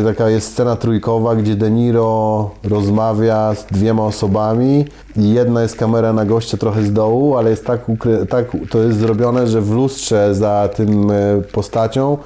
taka 0.05 0.29
jest 0.29 0.51
scena 0.51 0.75
trójkowa, 0.75 1.35
gdzie 1.35 1.55
De 1.55 1.71
Niro 1.71 2.49
rozmawia 2.63 3.40
z 3.55 3.65
dwiema 3.65 4.03
osobami. 4.03 4.85
I 5.17 5.33
jedna 5.33 5.61
jest 5.61 5.75
kamera 5.75 6.13
na 6.13 6.25
gościa 6.25 6.57
trochę 6.57 6.83
z 6.83 6.93
dołu, 6.93 7.37
ale 7.37 7.49
jest 7.49 7.65
tak, 7.65 7.79
tak 8.29 8.45
to 8.69 8.79
jest 8.79 8.99
zrobione, 8.99 9.47
że 9.47 9.61
w 9.61 9.71
lustrze 9.71 10.35
za 10.35 10.69
tym 10.75 11.11
e, 11.11 11.41
postacią 11.51 12.17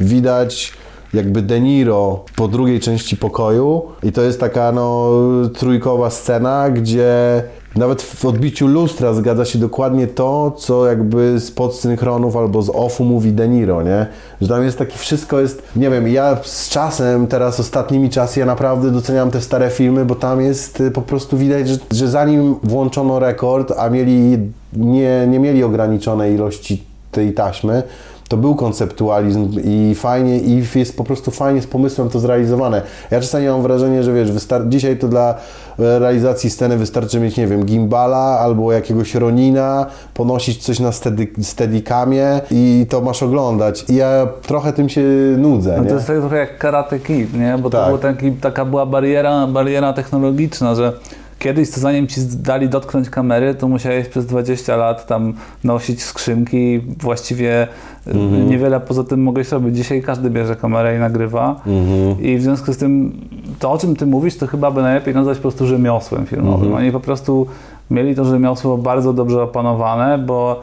widać 0.00 0.72
jakby 1.14 1.42
De 1.42 1.60
Niro 1.60 2.24
po 2.36 2.48
drugiej 2.48 2.80
części 2.80 3.16
pokoju. 3.16 3.82
I 4.02 4.12
to 4.12 4.22
jest 4.22 4.40
taka 4.40 4.72
no 4.72 5.10
trójkowa 5.58 6.10
scena, 6.10 6.70
gdzie 6.70 7.42
nawet 7.76 8.02
w 8.02 8.24
odbiciu 8.24 8.66
lustra 8.66 9.14
zgadza 9.14 9.44
się 9.44 9.58
dokładnie 9.58 10.06
to, 10.06 10.50
co 10.50 10.86
jakby 10.86 11.40
z 11.40 11.50
podsynchronów 11.50 12.36
albo 12.36 12.62
z 12.62 12.70
offu 12.74 13.04
mówi 13.04 13.32
De 13.32 13.48
Niro, 13.48 13.82
nie? 13.82 14.06
Że 14.40 14.48
tam 14.48 14.64
jest 14.64 14.78
taki, 14.78 14.98
wszystko 14.98 15.40
jest, 15.40 15.62
nie 15.76 15.90
wiem, 15.90 16.08
ja 16.08 16.36
z 16.42 16.68
czasem, 16.68 17.26
teraz 17.26 17.60
ostatnimi 17.60 18.10
czasy, 18.10 18.40
ja 18.40 18.46
naprawdę 18.46 18.90
doceniam 18.90 19.30
te 19.30 19.40
stare 19.40 19.70
filmy, 19.70 20.04
bo 20.04 20.14
tam 20.14 20.40
jest 20.40 20.80
y, 20.80 20.90
po 20.90 21.02
prostu 21.02 21.36
widać, 21.36 21.68
że, 21.68 21.76
że 21.90 22.08
zanim 22.08 22.56
włączono 22.62 23.18
rekord, 23.18 23.72
a 23.78 23.90
mieli, 23.90 24.38
nie, 24.72 25.26
nie 25.28 25.38
mieli 25.38 25.64
ograniczonej 25.64 26.34
ilości 26.34 26.84
tej 27.10 27.34
taśmy, 27.34 27.82
to 28.28 28.36
był 28.36 28.54
konceptualizm 28.54 29.48
i 29.64 29.94
fajnie, 29.94 30.38
i 30.38 30.62
jest 30.74 30.96
po 30.96 31.04
prostu 31.04 31.30
fajnie 31.30 31.62
z 31.62 31.66
pomysłem 31.66 32.08
to 32.08 32.20
zrealizowane. 32.20 32.82
Ja 33.10 33.20
czasami 33.20 33.46
mam 33.46 33.62
wrażenie, 33.62 34.02
że 34.02 34.12
wiesz, 34.12 34.32
wystar- 34.32 34.68
dzisiaj 34.68 34.98
to 34.98 35.08
dla 35.08 35.34
e, 35.78 35.98
realizacji 35.98 36.50
sceny 36.50 36.76
wystarczy 36.76 37.20
mieć, 37.20 37.36
nie 37.36 37.46
wiem, 37.46 37.64
gimbala 37.64 38.38
albo 38.40 38.72
jakiegoś 38.72 39.14
ronina, 39.14 39.86
ponosić 40.14 40.62
coś 40.64 40.80
na 40.80 40.92
steady, 40.92 41.26
steadicamie 41.42 42.40
i 42.50 42.86
to 42.88 43.00
masz 43.00 43.22
oglądać. 43.22 43.84
I 43.88 43.94
ja 43.94 44.26
trochę 44.42 44.72
tym 44.72 44.88
się 44.88 45.02
nudzę, 45.38 45.74
No 45.78 45.84
to 45.88 45.94
jest 45.94 46.06
tak 46.06 46.16
trochę 46.16 46.36
jak 46.36 46.58
Karate 46.58 46.98
Kid, 46.98 47.34
nie? 47.34 47.58
Bo 47.62 47.70
to 47.70 47.78
Tak. 47.78 47.88
był 47.88 47.98
taki, 47.98 48.32
taka 48.32 48.64
była 48.64 48.86
bariera, 48.86 49.46
bariera 49.46 49.92
technologiczna, 49.92 50.74
że 50.74 50.92
kiedyś 51.38 51.70
to 51.70 51.80
zanim 51.80 52.06
ci 52.06 52.20
dali 52.42 52.68
dotknąć 52.68 53.10
kamery, 53.10 53.54
to 53.54 53.68
musiałeś 53.68 54.08
przez 54.08 54.26
20 54.26 54.76
lat 54.76 55.06
tam 55.06 55.32
nosić 55.64 56.02
skrzynki, 56.02 56.80
właściwie 56.98 57.68
Mhm. 58.06 58.50
niewiele 58.50 58.80
poza 58.80 59.04
tym 59.04 59.22
mogłeś 59.22 59.52
robić. 59.52 59.76
Dzisiaj 59.76 60.02
każdy 60.02 60.30
bierze 60.30 60.56
kamerę 60.56 60.96
i 60.96 60.98
nagrywa 60.98 61.60
Mhm. 61.66 62.22
i 62.22 62.36
w 62.36 62.42
związku 62.42 62.72
z 62.72 62.76
tym 62.76 63.12
to, 63.58 63.72
o 63.72 63.78
czym 63.78 63.96
ty 63.96 64.06
mówisz, 64.06 64.36
to 64.36 64.46
chyba 64.46 64.70
by 64.70 64.82
najlepiej 64.82 65.14
nazwać 65.14 65.36
po 65.38 65.42
prostu 65.42 65.66
rzemiosłem 65.66 66.26
filmowym. 66.26 66.66
Mhm. 66.66 66.74
Oni 66.74 66.92
po 66.92 67.00
prostu 67.00 67.46
mieli 67.90 68.14
to 68.14 68.24
rzemiosło 68.24 68.78
bardzo 68.78 69.12
dobrze 69.12 69.42
opanowane, 69.42 70.18
bo 70.18 70.62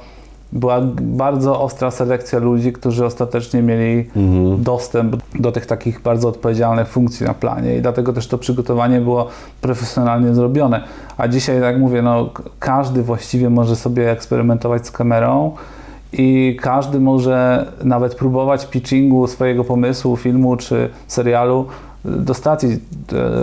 była 0.53 0.81
bardzo 1.01 1.61
ostra 1.61 1.91
selekcja 1.91 2.39
ludzi, 2.39 2.73
którzy 2.73 3.05
ostatecznie 3.05 3.61
mieli 3.61 4.09
Mhm. 4.15 4.63
dostęp 4.63 5.15
do 5.39 5.51
tych 5.51 5.65
takich 5.65 6.01
bardzo 6.01 6.27
odpowiedzialnych 6.29 6.87
funkcji 6.87 7.25
na 7.25 7.33
planie 7.33 7.75
i 7.77 7.81
dlatego 7.81 8.13
też 8.13 8.27
to 8.27 8.37
przygotowanie 8.37 9.01
było 9.01 9.27
profesjonalnie 9.61 10.33
zrobione. 10.33 10.83
A 11.17 11.27
dzisiaj, 11.27 11.55
tak 11.55 11.63
jak 11.63 11.79
mówię, 11.79 12.01
no, 12.01 12.29
każdy 12.59 13.03
właściwie 13.03 13.49
może 13.49 13.75
sobie 13.75 14.11
eksperymentować 14.11 14.87
z 14.87 14.91
kamerą 14.91 15.51
i 16.13 16.57
każdy 16.61 16.99
może 16.99 17.65
nawet 17.83 18.15
próbować 18.15 18.65
pitchingu 18.65 19.27
swojego 19.27 19.63
pomysłu, 19.63 20.17
filmu 20.17 20.57
czy 20.57 20.89
serialu 21.07 21.65
do 22.05 22.33
stacji, 22.33 22.79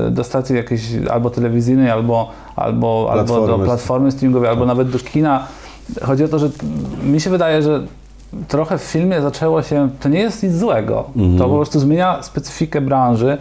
e, 0.07 0.11
do 0.11 0.25
stacji 0.25 0.57
jakiejś 0.57 0.83
albo 1.11 1.31
telewizyjnej, 1.31 1.91
albo, 1.91 2.31
albo, 2.57 3.09
albo 3.13 3.25
do 3.25 3.35
Platformy. 3.41 3.65
platformy 3.65 4.11
streamingowej, 4.11 4.51
albo 4.51 4.67
nawet 4.67 4.91
do 4.91 4.99
kina. 4.99 5.47
Chodzi 6.03 6.25
o 6.25 6.29
to, 6.29 6.39
że 6.39 6.51
mi 7.05 7.21
się 7.21 7.31
wydaje, 7.31 7.63
że 7.63 7.87
trochę 8.49 8.79
w 8.79 8.83
filmie 8.83 9.21
zaczęło 9.23 9.63
się, 9.63 9.89
to 10.01 10.09
nie 10.09 10.19
jest 10.21 10.43
nic 10.43 10.53
złego, 10.55 11.05
to 11.39 11.49
po 11.49 11.55
prostu 11.55 11.81
zmienia 11.81 12.23
specyfikę 12.23 12.81
branży, 12.81 13.39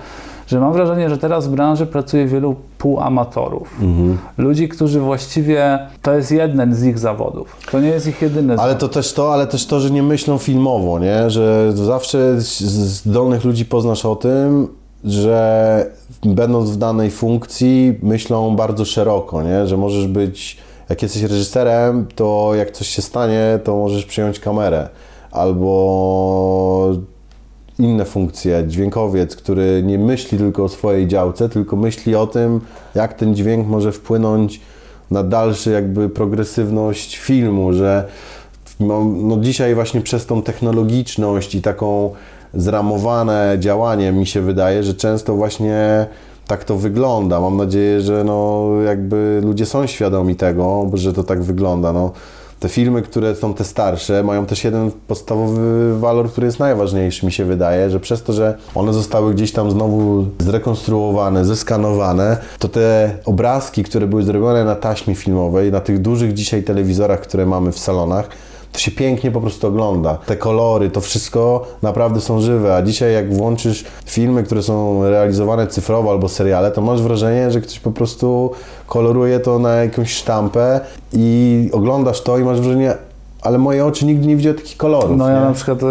że 0.47 0.59
mam 0.59 0.73
wrażenie, 0.73 1.09
że 1.09 1.17
teraz 1.17 1.47
w 1.47 1.51
branży 1.51 1.85
pracuje 1.85 2.25
wielu 2.27 2.55
półamatorów. 2.77 3.75
Ludzi, 4.37 4.69
którzy 4.69 4.99
właściwie, 4.99 5.79
to 6.01 6.13
jest 6.13 6.31
jeden 6.31 6.75
z 6.75 6.83
ich 6.83 6.99
zawodów, 6.99 7.57
to 7.71 7.79
nie 7.79 7.87
jest 7.87 8.07
ich 8.07 8.21
jedyny 8.21 8.53
Ale 8.53 8.61
zawód. 8.61 8.79
to 8.79 8.87
też 8.87 9.13
to, 9.13 9.33
ale 9.33 9.47
też 9.47 9.65
to, 9.65 9.79
że 9.79 9.91
nie 9.91 10.03
myślą 10.03 10.37
filmowo, 10.37 10.99
nie? 10.99 11.29
Że 11.29 11.71
zawsze 11.75 12.41
z- 12.41 12.61
zdolnych 12.61 13.43
ludzi 13.45 13.65
poznasz 13.65 14.05
o 14.05 14.15
tym, 14.15 14.67
że 15.03 15.85
będąc 16.25 16.69
w 16.71 16.77
danej 16.77 17.11
funkcji 17.11 17.99
myślą 18.03 18.55
bardzo 18.55 18.85
szeroko, 18.85 19.43
nie? 19.43 19.67
Że 19.67 19.77
możesz 19.77 20.07
być, 20.07 20.57
jak 20.89 21.01
jesteś 21.01 21.21
reżyserem, 21.21 22.05
to 22.15 22.51
jak 22.55 22.71
coś 22.71 22.88
się 22.88 23.01
stanie, 23.01 23.59
to 23.63 23.77
możesz 23.77 24.05
przyjąć 24.05 24.39
kamerę. 24.39 24.89
Albo 25.31 26.95
inne 27.79 28.05
funkcje, 28.05 28.63
dźwiękowiec, 28.67 29.35
który 29.35 29.83
nie 29.85 29.97
myśli 29.97 30.38
tylko 30.38 30.63
o 30.63 30.69
swojej 30.69 31.07
działce, 31.07 31.49
tylko 31.49 31.75
myśli 31.75 32.15
o 32.15 32.27
tym, 32.27 32.61
jak 32.95 33.13
ten 33.13 33.35
dźwięk 33.35 33.67
może 33.67 33.91
wpłynąć 33.91 34.61
na 35.11 35.23
dalszy 35.23 35.71
jakby 35.71 36.09
progresywność 36.09 37.17
filmu, 37.17 37.73
że 37.73 38.07
no, 38.79 39.05
no 39.05 39.38
dzisiaj 39.38 39.75
właśnie 39.75 40.01
przez 40.01 40.25
tą 40.25 40.41
technologiczność 40.41 41.55
i 41.55 41.61
taką 41.61 42.11
zramowane 42.53 43.55
działanie 43.59 44.11
mi 44.11 44.25
się 44.25 44.41
wydaje, 44.41 44.83
że 44.83 44.93
często 44.93 45.35
właśnie 45.35 46.07
tak 46.47 46.63
to 46.63 46.75
wygląda. 46.75 47.41
Mam 47.41 47.57
nadzieję, 47.57 48.01
że 48.01 48.23
no 48.23 48.67
jakby 48.85 49.41
ludzie 49.43 49.65
są 49.65 49.87
świadomi 49.87 50.35
tego, 50.35 50.89
że 50.93 51.13
to 51.13 51.23
tak 51.23 51.43
wygląda. 51.43 51.93
No, 51.93 52.11
te 52.59 52.69
filmy, 52.69 53.01
które 53.01 53.35
są 53.35 53.53
te 53.53 53.63
starsze, 53.63 54.23
mają 54.23 54.45
też 54.45 54.63
jeden 54.63 54.91
podstawowy 55.07 55.99
walor, 55.99 56.29
który 56.31 56.47
jest 56.47 56.59
najważniejszy, 56.59 57.25
mi 57.25 57.31
się 57.31 57.45
wydaje, 57.45 57.89
że 57.89 57.99
przez 57.99 58.23
to, 58.23 58.33
że 58.33 58.57
one 58.75 58.93
zostały 58.93 59.33
gdzieś 59.33 59.51
tam 59.51 59.71
znowu 59.71 60.25
zrekonstruowane, 60.39 61.45
zeskanowane, 61.45 62.37
to 62.59 62.67
te 62.67 63.17
obrazki, 63.25 63.83
które 63.83 64.07
były 64.07 64.23
zrobione 64.23 64.65
na 64.65 64.75
taśmie 64.75 65.15
filmowej, 65.15 65.71
na 65.71 65.81
tych 65.81 66.01
dużych 66.01 66.33
dzisiaj 66.33 66.63
telewizorach, 66.63 67.21
które 67.21 67.45
mamy 67.45 67.71
w 67.71 67.79
salonach, 67.79 68.29
to 68.72 68.80
się 68.80 68.91
pięknie 68.91 69.32
po 69.32 69.41
prostu 69.41 69.68
ogląda. 69.68 70.18
Te 70.26 70.36
kolory, 70.38 70.89
to 70.89 71.01
wszystko 71.01 71.68
naprawdę 71.82 72.22
są 72.22 72.39
żywe, 72.41 72.76
a 72.76 72.82
dzisiaj 72.82 73.13
jak 73.13 73.34
włączysz 73.34 73.86
filmy, 74.05 74.43
które 74.43 74.63
są 74.63 75.03
realizowane 75.09 75.68
cyfrowo 75.68 76.11
albo 76.11 76.30
seriale, 76.30 76.72
to 76.72 76.82
masz 76.82 77.01
wrażenie, 77.01 77.51
że 77.51 77.61
ktoś 77.61 77.80
po 77.80 77.91
prostu 77.91 78.51
koloruje 78.88 79.39
to 79.39 79.59
na 79.59 79.76
jakąś 79.76 80.13
sztampę 80.13 80.80
i 81.13 81.70
oglądasz 81.74 82.22
to 82.22 82.38
i 82.38 82.43
masz 82.43 82.61
wrażenie, 82.61 82.93
ale 83.41 83.57
moje 83.57 83.86
oczy 83.86 84.05
nigdy 84.05 84.28
nie 84.28 84.36
widziały 84.36 84.55
takich 84.55 84.78
kolorów. 84.78 85.18
No 85.18 85.30
ja 85.30 85.39
nie? 85.39 85.45
na 85.45 85.53
przykład, 85.53 85.84
e, 85.84 85.86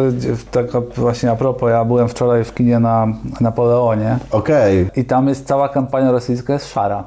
tak 0.50 0.66
właśnie 0.96 1.30
a 1.30 1.36
propos, 1.36 1.70
ja 1.70 1.84
byłem 1.84 2.08
wczoraj 2.08 2.44
w 2.44 2.54
kinie 2.54 2.78
na 2.78 3.06
Napoleonie 3.40 4.18
Okej, 4.30 4.90
i 4.96 5.04
tam 5.04 5.28
jest 5.28 5.46
cała 5.46 5.68
kampania 5.68 6.12
rosyjska 6.12 6.52
jest 6.52 6.72
szara. 6.72 7.04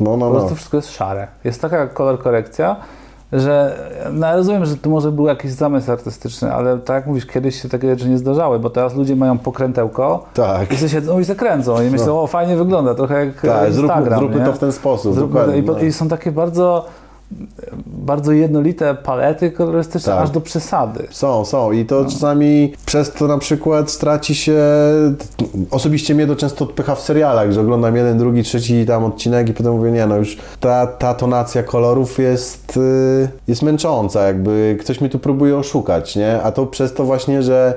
no, 0.00 0.16
no, 0.16 0.26
Po 0.26 0.32
no. 0.32 0.38
prostu 0.38 0.54
wszystko 0.54 0.76
jest 0.76 0.90
szare. 0.90 1.26
Jest 1.44 1.60
taka 1.60 1.86
kolor 1.86 2.18
korekcja, 2.18 2.76
że 3.32 3.76
no 4.12 4.26
ja 4.26 4.36
rozumiem, 4.36 4.64
że 4.64 4.76
tu 4.76 4.90
może 4.90 5.12
był 5.12 5.26
jakiś 5.26 5.50
zamysł 5.50 5.92
artystyczny, 5.92 6.52
ale 6.52 6.78
tak 6.78 6.94
jak 6.94 7.06
mówisz, 7.06 7.26
kiedyś 7.26 7.62
się 7.62 7.68
takie 7.68 7.90
rzeczy 7.90 8.08
nie 8.08 8.18
zdarzały, 8.18 8.58
bo 8.58 8.70
teraz 8.70 8.94
ludzie 8.94 9.16
mają 9.16 9.38
pokrętełko 9.38 10.24
Tak. 10.34 10.72
i 10.72 10.76
sobie 10.76 10.88
siedzą 10.88 11.20
i 11.20 11.24
se 11.24 11.34
kręcą 11.34 11.82
i 11.82 11.90
myślą, 11.90 12.20
o 12.20 12.26
fajnie 12.26 12.56
wygląda, 12.56 12.94
trochę 12.94 13.26
jak 13.26 13.40
Tak, 13.40 13.72
zróbmy, 13.72 13.92
Instagram, 13.94 14.18
zróbmy 14.18 14.40
nie? 14.40 14.46
to 14.46 14.52
w 14.52 14.58
ten 14.58 14.72
sposób. 14.72 15.14
Zróbmy 15.14 15.40
to, 15.40 15.54
i, 15.54 15.62
no. 15.62 15.78
I 15.78 15.92
są 15.92 16.08
takie 16.08 16.32
bardzo 16.32 16.84
bardzo 17.86 18.32
jednolite 18.32 18.94
palety 18.94 19.50
kolorystyczne, 19.50 20.12
Tak. 20.12 20.22
aż 20.22 20.30
do 20.30 20.40
przesady. 20.40 21.06
Są, 21.10 21.44
są 21.44 21.72
i 21.72 21.86
to 21.86 22.04
czasami 22.04 22.72
przez 22.86 23.12
to 23.12 23.26
na 23.26 23.38
przykład 23.38 23.90
straci 23.90 24.34
się, 24.34 24.62
osobiście 25.70 26.14
mnie 26.14 26.26
to 26.26 26.36
często 26.36 26.64
odpycha 26.64 26.94
w 26.94 27.00
serialach, 27.00 27.52
że 27.52 27.60
oglądam 27.60 27.96
jeden, 27.96 28.18
drugi, 28.18 28.42
trzeci 28.42 28.86
tam 28.86 29.04
odcinek 29.04 29.48
i 29.48 29.52
potem 29.52 29.72
mówię, 29.72 29.90
nie 29.90 30.06
no 30.06 30.16
już 30.16 30.36
ta, 30.60 30.86
ta 30.86 31.14
tonacja 31.14 31.62
kolorów 31.62 32.18
jest, 32.18 32.76
y, 32.76 33.28
jest 33.48 33.62
męcząca, 33.62 34.26
jakby 34.26 34.76
ktoś 34.80 35.00
mnie 35.00 35.10
tu 35.10 35.18
próbuje 35.18 35.56
oszukać, 35.56 36.16
nie? 36.16 36.42
A 36.42 36.52
to 36.52 36.66
przez 36.66 36.94
to 36.94 37.04
właśnie, 37.04 37.42
że 37.42 37.74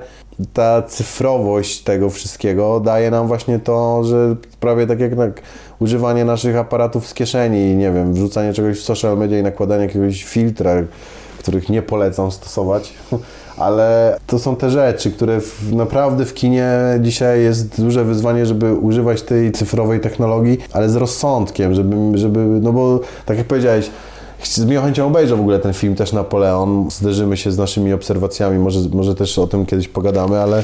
ta 0.53 0.81
cyfrowość 0.81 1.81
tego 1.81 2.09
wszystkiego 2.09 2.79
daje 2.79 3.11
nam 3.11 3.27
właśnie 3.27 3.59
to, 3.59 4.03
że 4.03 4.35
prawie 4.59 4.87
tak 4.87 4.99
jak 4.99 5.15
tak 5.15 5.41
używanie 5.79 6.25
naszych 6.25 6.55
aparatów 6.57 7.07
z 7.07 7.13
kieszeni, 7.13 7.75
nie 7.75 7.91
wiem, 7.91 8.13
wrzucanie 8.13 8.53
czegoś 8.53 8.79
w 8.79 8.83
social 8.83 9.17
media 9.17 9.39
i 9.39 9.43
nakładanie 9.43 9.83
jakiegoś 9.83 10.23
filtra, 10.23 10.71
których 11.39 11.69
nie 11.69 11.81
polecam 11.81 12.31
stosować, 12.31 12.93
ale 13.57 14.17
to 14.27 14.39
są 14.39 14.55
te 14.55 14.69
rzeczy, 14.69 15.11
które 15.11 15.41
w, 15.41 15.73
naprawdę 15.73 16.25
w 16.25 16.33
kinie 16.33 16.71
dzisiaj 16.99 17.43
jest 17.43 17.81
duże 17.81 18.03
wyzwanie, 18.03 18.45
żeby 18.45 18.73
używać 18.73 19.21
tej 19.21 19.51
cyfrowej 19.51 19.99
technologii, 19.99 20.57
ale 20.73 20.89
z 20.89 20.95
rozsądkiem, 20.95 21.73
żeby, 21.73 22.17
żeby 22.17 22.39
no 22.39 22.73
bo 22.73 22.99
tak 23.25 23.37
jak 23.37 23.47
powiedziałeś, 23.47 23.89
z 24.43 24.65
miłą 24.65 24.83
chęcią 24.83 25.07
obejrzę 25.07 25.35
w 25.35 25.39
ogóle 25.39 25.59
ten 25.59 25.73
film 25.73 25.95
też 25.95 26.13
Napoleon, 26.13 26.87
zderzymy 26.91 27.37
się 27.37 27.51
z 27.51 27.57
naszymi 27.57 27.93
obserwacjami, 27.93 28.59
może, 28.59 28.79
może 28.93 29.15
też 29.15 29.39
o 29.39 29.47
tym 29.47 29.65
kiedyś 29.65 29.87
pogadamy, 29.87 30.39
ale 30.39 30.63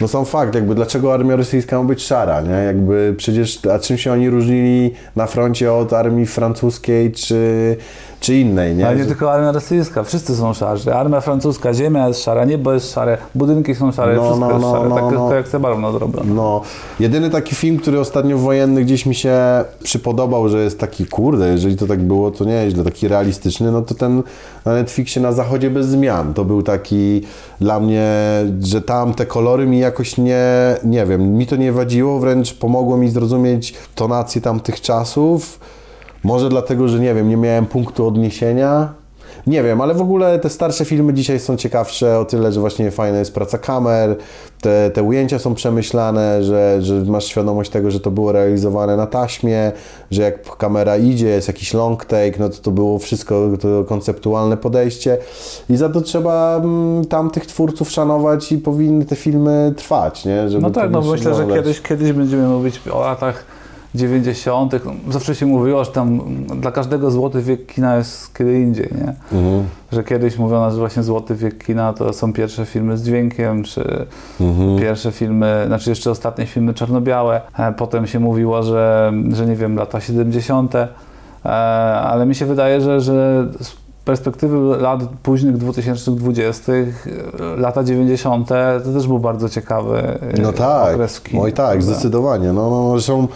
no 0.00 0.08
sam 0.08 0.24
fakt, 0.24 0.54
jakby 0.54 0.74
dlaczego 0.74 1.14
armia 1.14 1.36
rosyjska 1.36 1.78
ma 1.78 1.84
być 1.84 2.02
szara, 2.02 2.40
nie? 2.40 2.50
Jakby 2.50 3.14
przecież, 3.16 3.66
a 3.74 3.78
czym 3.78 3.98
się 3.98 4.12
oni 4.12 4.30
różnili 4.30 4.94
na 5.16 5.26
froncie 5.26 5.72
od 5.72 5.92
armii 5.92 6.26
francuskiej 6.26 7.12
czy, 7.12 7.76
czy 8.20 8.36
innej, 8.36 8.74
nie? 8.76 8.86
Ale 8.86 8.96
nie 8.96 9.02
Że- 9.02 9.08
tylko 9.08 9.32
armia 9.32 9.52
rosyjska, 9.52 10.02
wszyscy 10.02 10.36
są 10.36 10.54
szarzy. 10.54 10.94
Armia 10.94 11.20
francuska, 11.20 11.74
ziemia 11.74 12.08
jest 12.08 12.22
szara, 12.22 12.44
niebo 12.44 12.72
jest 12.72 12.92
szare, 12.92 13.18
budynki 13.34 13.74
są 13.74 13.92
szare, 13.92 14.14
No, 14.16 14.22
wszystko 14.22 14.46
no, 14.46 14.52
jest 14.52 14.62
no, 14.62 14.72
szare. 14.72 14.88
no, 14.88 14.94
tak 14.94 15.04
no. 15.14 15.34
jak 15.34 15.48
Sebaron 15.48 15.92
zrobione. 15.92 16.34
No, 16.34 16.60
jedyny 17.00 17.30
taki 17.30 17.54
film, 17.54 17.78
który 17.78 18.00
ostatnio 18.00 18.38
wojenny 18.38 18.84
gdzieś 18.84 19.06
mi 19.06 19.14
się 19.14 19.38
przypodobał, 19.82 20.48
że 20.48 20.58
jest 20.64 20.78
taki, 20.80 21.06
kurde, 21.06 21.48
jeżeli 21.48 21.76
to 21.76 21.86
tak 21.86 22.00
było, 22.02 22.30
to 22.30 22.44
nieźle, 22.44 22.84
taki 22.84 23.08
realistyczny, 23.08 23.72
no 23.72 23.82
to 23.82 23.94
ten 23.94 24.22
na 24.64 24.74
Netflixie 24.74 25.22
na 25.22 25.32
zachodzie 25.32 25.70
bez 25.70 25.86
zmian. 25.86 26.34
To 26.34 26.44
był 26.44 26.62
taki 26.62 27.22
dla 27.60 27.80
mnie, 27.80 28.12
że 28.60 28.82
tam 28.82 29.14
te 29.14 29.26
kolory 29.26 29.66
mi 29.66 29.78
jakoś 29.88 30.16
nie, 30.18 30.44
nie 30.84 31.06
wiem, 31.06 31.34
mi 31.34 31.46
to 31.46 31.56
nie 31.56 31.72
wadziło, 31.72 32.18
wręcz 32.18 32.54
pomogło 32.54 32.96
mi 32.96 33.10
zrozumieć 33.10 33.74
tonację 33.94 34.40
tamtych 34.40 34.80
czasów. 34.80 35.60
Może 36.24 36.48
dlatego, 36.48 36.88
że 36.88 37.00
nie 37.00 37.14
wiem, 37.14 37.28
nie 37.28 37.36
miałem 37.36 37.66
punktu 37.66 38.06
odniesienia. 38.06 38.94
Nie 39.48 39.62
wiem, 39.62 39.80
ale 39.80 39.94
w 39.94 40.00
ogóle 40.00 40.38
te 40.38 40.50
starsze 40.50 40.84
filmy 40.84 41.14
dzisiaj 41.14 41.40
są 41.40 41.56
ciekawsze 41.56 42.18
o 42.18 42.24
tyle, 42.24 42.52
że 42.52 42.60
właśnie 42.60 42.90
fajna 42.90 43.18
jest 43.18 43.34
praca 43.34 43.58
kamer, 43.58 44.16
te, 44.60 44.90
te 44.90 45.02
ujęcia 45.02 45.38
są 45.38 45.54
przemyślane, 45.54 46.42
że, 46.44 46.82
że 46.82 46.94
masz 46.94 47.24
świadomość 47.24 47.70
tego, 47.70 47.90
że 47.90 48.00
to 48.00 48.10
było 48.10 48.32
realizowane 48.32 48.96
na 48.96 49.06
taśmie, 49.06 49.72
że 50.10 50.22
jak 50.22 50.56
kamera 50.56 50.96
idzie, 50.96 51.26
jest 51.26 51.48
jakiś 51.48 51.74
long 51.74 52.04
take, 52.04 52.38
no 52.38 52.48
to 52.48 52.56
to 52.56 52.70
było 52.70 52.98
wszystko 52.98 53.48
to 53.60 53.84
konceptualne 53.84 54.56
podejście 54.56 55.18
i 55.70 55.76
za 55.76 55.88
to 55.88 56.00
trzeba 56.00 56.56
mm, 56.56 57.04
tamtych 57.04 57.46
twórców 57.46 57.90
szanować 57.90 58.52
i 58.52 58.58
powinny 58.58 59.04
te 59.04 59.16
filmy 59.16 59.72
trwać, 59.76 60.24
nie? 60.24 60.48
Żeby 60.48 60.62
No 60.62 60.70
tak, 60.70 60.90
no 60.90 61.00
myślę, 61.00 61.34
że 61.34 61.46
kiedyś, 61.46 61.80
kiedyś 61.80 62.12
będziemy 62.12 62.48
mówić 62.48 62.80
o 62.92 63.00
latach 63.00 63.44
90. 63.94 64.72
Zawsze 65.10 65.34
się 65.34 65.46
mówiło, 65.46 65.84
że 65.84 65.90
tam 65.90 66.20
dla 66.60 66.72
każdego 66.72 67.10
złoty 67.10 67.42
wiek 67.42 67.66
kina 67.66 67.96
jest 67.96 68.34
kiedy 68.38 68.60
indziej, 68.60 68.88
nie? 68.94 69.14
Mhm. 69.38 69.64
Że 69.92 70.04
kiedyś 70.04 70.38
mówiono, 70.38 70.70
że 70.70 70.76
właśnie 70.78 71.02
złoty 71.02 71.34
wiek 71.34 71.64
kina 71.64 71.92
to 71.92 72.12
są 72.12 72.32
pierwsze 72.32 72.66
filmy 72.66 72.96
z 72.96 73.02
dźwiękiem, 73.02 73.62
czy 73.64 74.06
Mhm. 74.40 74.78
pierwsze 74.78 75.12
filmy, 75.12 75.64
znaczy 75.66 75.90
jeszcze 75.90 76.10
ostatnie 76.10 76.46
filmy 76.46 76.74
czarno-białe. 76.74 77.40
E, 77.58 77.72
Potem 77.72 78.06
się 78.06 78.20
mówiło, 78.20 78.62
że, 78.62 79.12
że 79.32 79.46
nie 79.46 79.56
wiem, 79.56 79.76
lata 79.76 80.00
70. 80.00 80.74
E, 80.74 80.88
Ale 82.00 82.26
mi 82.26 82.34
się 82.34 82.46
wydaje, 82.46 82.80
że, 82.80 83.00
że 83.00 83.46
z 83.60 83.72
perspektywy 84.04 84.56
lat 84.76 85.00
późnych 85.22 85.56
2020, 85.56 86.72
e, 86.72 86.86
lata 87.56 87.84
90. 87.84 88.48
to 88.84 88.92
też 88.92 89.06
był 89.06 89.18
bardzo 89.18 89.48
ciekawy 89.48 89.98
e, 89.98 90.42
No 90.42 90.52
tak, 90.52 90.94
okres 90.94 91.16
w 91.18 91.22
kinie. 91.22 91.42
oj 91.42 91.52
tak, 91.52 91.66
prawda? 91.66 91.86
zdecydowanie. 91.92 92.52
No, 92.52 92.70
no, 92.70 92.90
zresztą 92.92 93.28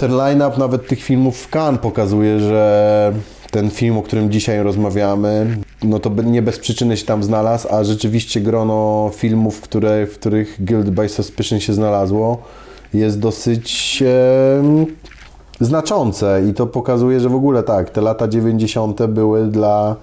ten 0.00 0.16
line-up 0.16 0.58
nawet 0.58 0.86
tych 0.86 1.02
filmów 1.02 1.38
w 1.38 1.48
Cannes 1.56 1.80
pokazuje, 1.80 2.40
że 2.40 3.12
ten 3.50 3.70
film, 3.70 3.98
o 3.98 4.02
którym 4.02 4.30
dzisiaj 4.30 4.62
rozmawiamy, 4.62 5.56
no 5.82 5.98
to 5.98 6.10
nie 6.10 6.42
bez 6.42 6.58
przyczyny 6.58 6.96
się 6.96 7.06
tam 7.06 7.22
znalazł, 7.22 7.68
a 7.70 7.84
rzeczywiście 7.84 8.40
grono 8.40 9.10
filmów, 9.14 9.60
które, 9.60 10.06
w 10.06 10.18
których 10.18 10.64
Guild 10.64 10.90
by 10.90 11.08
Suspicion 11.08 11.60
się 11.60 11.72
znalazło, 11.72 12.38
jest 12.94 13.18
dosyć 13.18 14.02
em, 14.58 14.86
znaczące 15.60 16.42
i 16.50 16.54
to 16.54 16.66
pokazuje, 16.66 17.20
że 17.20 17.28
w 17.28 17.34
ogóle 17.34 17.62
tak, 17.62 17.90
te 17.90 18.00
lata 18.00 18.28
90. 18.28 19.06
były 19.06 19.46
dla 19.46 19.96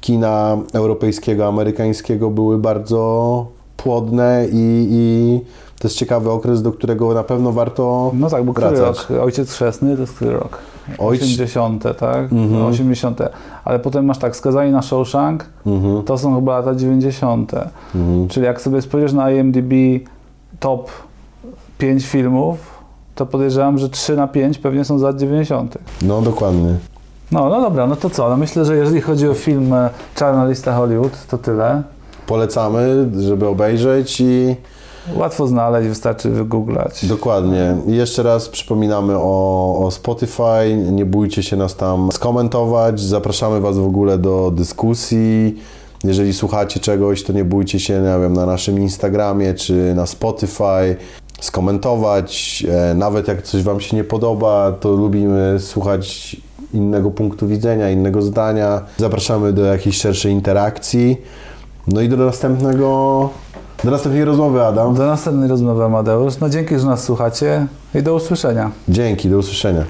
kina 0.00 0.58
europejskiego, 0.72 1.46
amerykańskiego 1.46 2.30
były 2.30 2.58
bardzo 2.58 3.46
płodne 3.76 4.46
i, 4.52 4.88
i 4.90 5.40
to 5.78 5.88
jest 5.88 5.96
ciekawy 5.96 6.30
okres, 6.30 6.62
do 6.62 6.72
którego 6.72 7.14
na 7.14 7.24
pewno 7.24 7.52
warto 7.52 8.10
No 8.14 8.30
tak, 8.30 8.44
bo 8.44 8.52
który 8.54 8.68
wracać. 8.76 9.06
rok? 9.10 9.20
Ojciec 9.22 9.52
Chrzestny 9.52 9.94
to 9.94 10.00
jest 10.00 10.14
który 10.14 10.32
rok? 10.32 10.58
Ojc- 10.98 11.22
80, 11.22 11.82
tak? 11.98 12.32
Mhm. 12.32 12.64
80. 12.66 13.20
Ale 13.64 13.78
potem 13.78 14.04
masz 14.04 14.18
tak, 14.18 14.36
Skazani 14.36 14.72
na 14.72 14.82
Shawshank, 14.82 15.44
Mhm, 15.66 16.02
to 16.02 16.18
są 16.18 16.34
chyba 16.34 16.56
lata 16.58 16.74
90. 16.74 17.52
mhm. 17.94 18.28
Czyli 18.28 18.46
jak 18.46 18.60
sobie 18.60 18.82
spojrzysz 18.82 19.12
na 19.12 19.30
IMDb 19.30 19.72
top 20.60 20.90
5 21.78 22.06
filmów, 22.06 22.58
to 23.14 23.26
podejrzewam, 23.26 23.78
że 23.78 23.88
3 23.88 24.16
na 24.16 24.26
5 24.28 24.58
pewnie 24.58 24.84
są 24.84 24.98
z 24.98 25.02
lat 25.02 25.16
90. 25.16 25.78
No 26.02 26.22
dokładnie. 26.22 26.74
No, 27.32 27.48
no 27.48 27.60
dobra, 27.62 27.86
no 27.86 27.96
to 27.96 28.10
co? 28.10 28.28
No 28.28 28.36
myślę, 28.36 28.64
że 28.64 28.76
jeżeli 28.76 29.00
chodzi 29.00 29.28
o 29.28 29.34
film 29.34 29.72
e, 29.72 29.90
Czarna 30.14 30.46
lista 30.46 30.76
Hollywood, 30.76 31.26
to 31.26 31.38
tyle. 31.38 31.82
Polecamy, 32.26 33.10
żeby 33.20 33.46
obejrzeć 33.48 34.20
i 34.20 34.56
Łatwo 35.16 35.46
znaleźć, 35.46 35.88
wystarczy 35.88 36.30
wygooglać. 36.30 37.04
dokładnie. 37.06 37.76
I 37.86 37.96
jeszcze 37.96 38.22
raz 38.22 38.48
przypominamy 38.48 39.14
o, 39.16 39.78
o 39.86 39.90
Spotify. 39.90 40.76
Nie 40.92 41.04
bójcie 41.06 41.42
się 41.42 41.56
nas 41.56 41.76
tam 41.76 42.08
skomentować. 42.12 43.00
Zapraszamy 43.00 43.60
Was 43.60 43.78
w 43.78 43.86
ogóle 43.86 44.18
do 44.18 44.50
dyskusji. 44.50 45.58
Jeżeli 46.04 46.32
słuchacie 46.34 46.80
czegoś, 46.80 47.22
to 47.22 47.32
nie 47.32 47.44
bójcie 47.44 47.80
się, 47.80 47.94
nie 47.94 48.18
wiem, 48.22 48.32
na 48.32 48.46
naszym 48.46 48.78
Instagramie 48.78 49.54
czy 49.54 49.92
na 49.94 50.06
Spotify 50.06 50.96
skomentować. 51.40 52.64
E, 52.90 52.94
Nawet 52.94 53.28
jak 53.28 53.42
coś 53.42 53.62
Wam 53.62 53.80
się 53.80 53.96
nie 53.96 54.04
podoba, 54.04 54.72
to 54.80 54.88
lubimy 54.92 55.56
słuchać 55.60 56.36
innego 56.74 57.10
punktu 57.10 57.46
widzenia, 57.48 57.90
innego 57.90 58.22
zdania. 58.22 58.80
Zapraszamy 58.96 59.52
do 59.52 59.64
jakiejś 59.64 59.96
szerszej 59.96 60.32
interakcji. 60.32 61.16
No 61.88 62.00
i 62.00 62.08
do 62.08 62.16
następnego, 62.16 63.30
do 63.84 63.90
następnej 63.90 64.24
rozmowy, 64.24 64.62
Adam. 64.62 64.94
Do 64.94 65.06
następnej 65.06 65.48
rozmowy, 65.48 65.84
Amadeusz. 65.84 66.38
No 66.40 66.48
dzięki, 66.48 66.78
że 66.78 66.86
nas 66.86 67.04
słuchacie 67.04 67.66
i 67.94 68.02
do 68.02 68.14
usłyszenia. 68.14 68.70
Dzięki, 68.88 69.28
do 69.28 69.38
usłyszenia. 69.38 69.84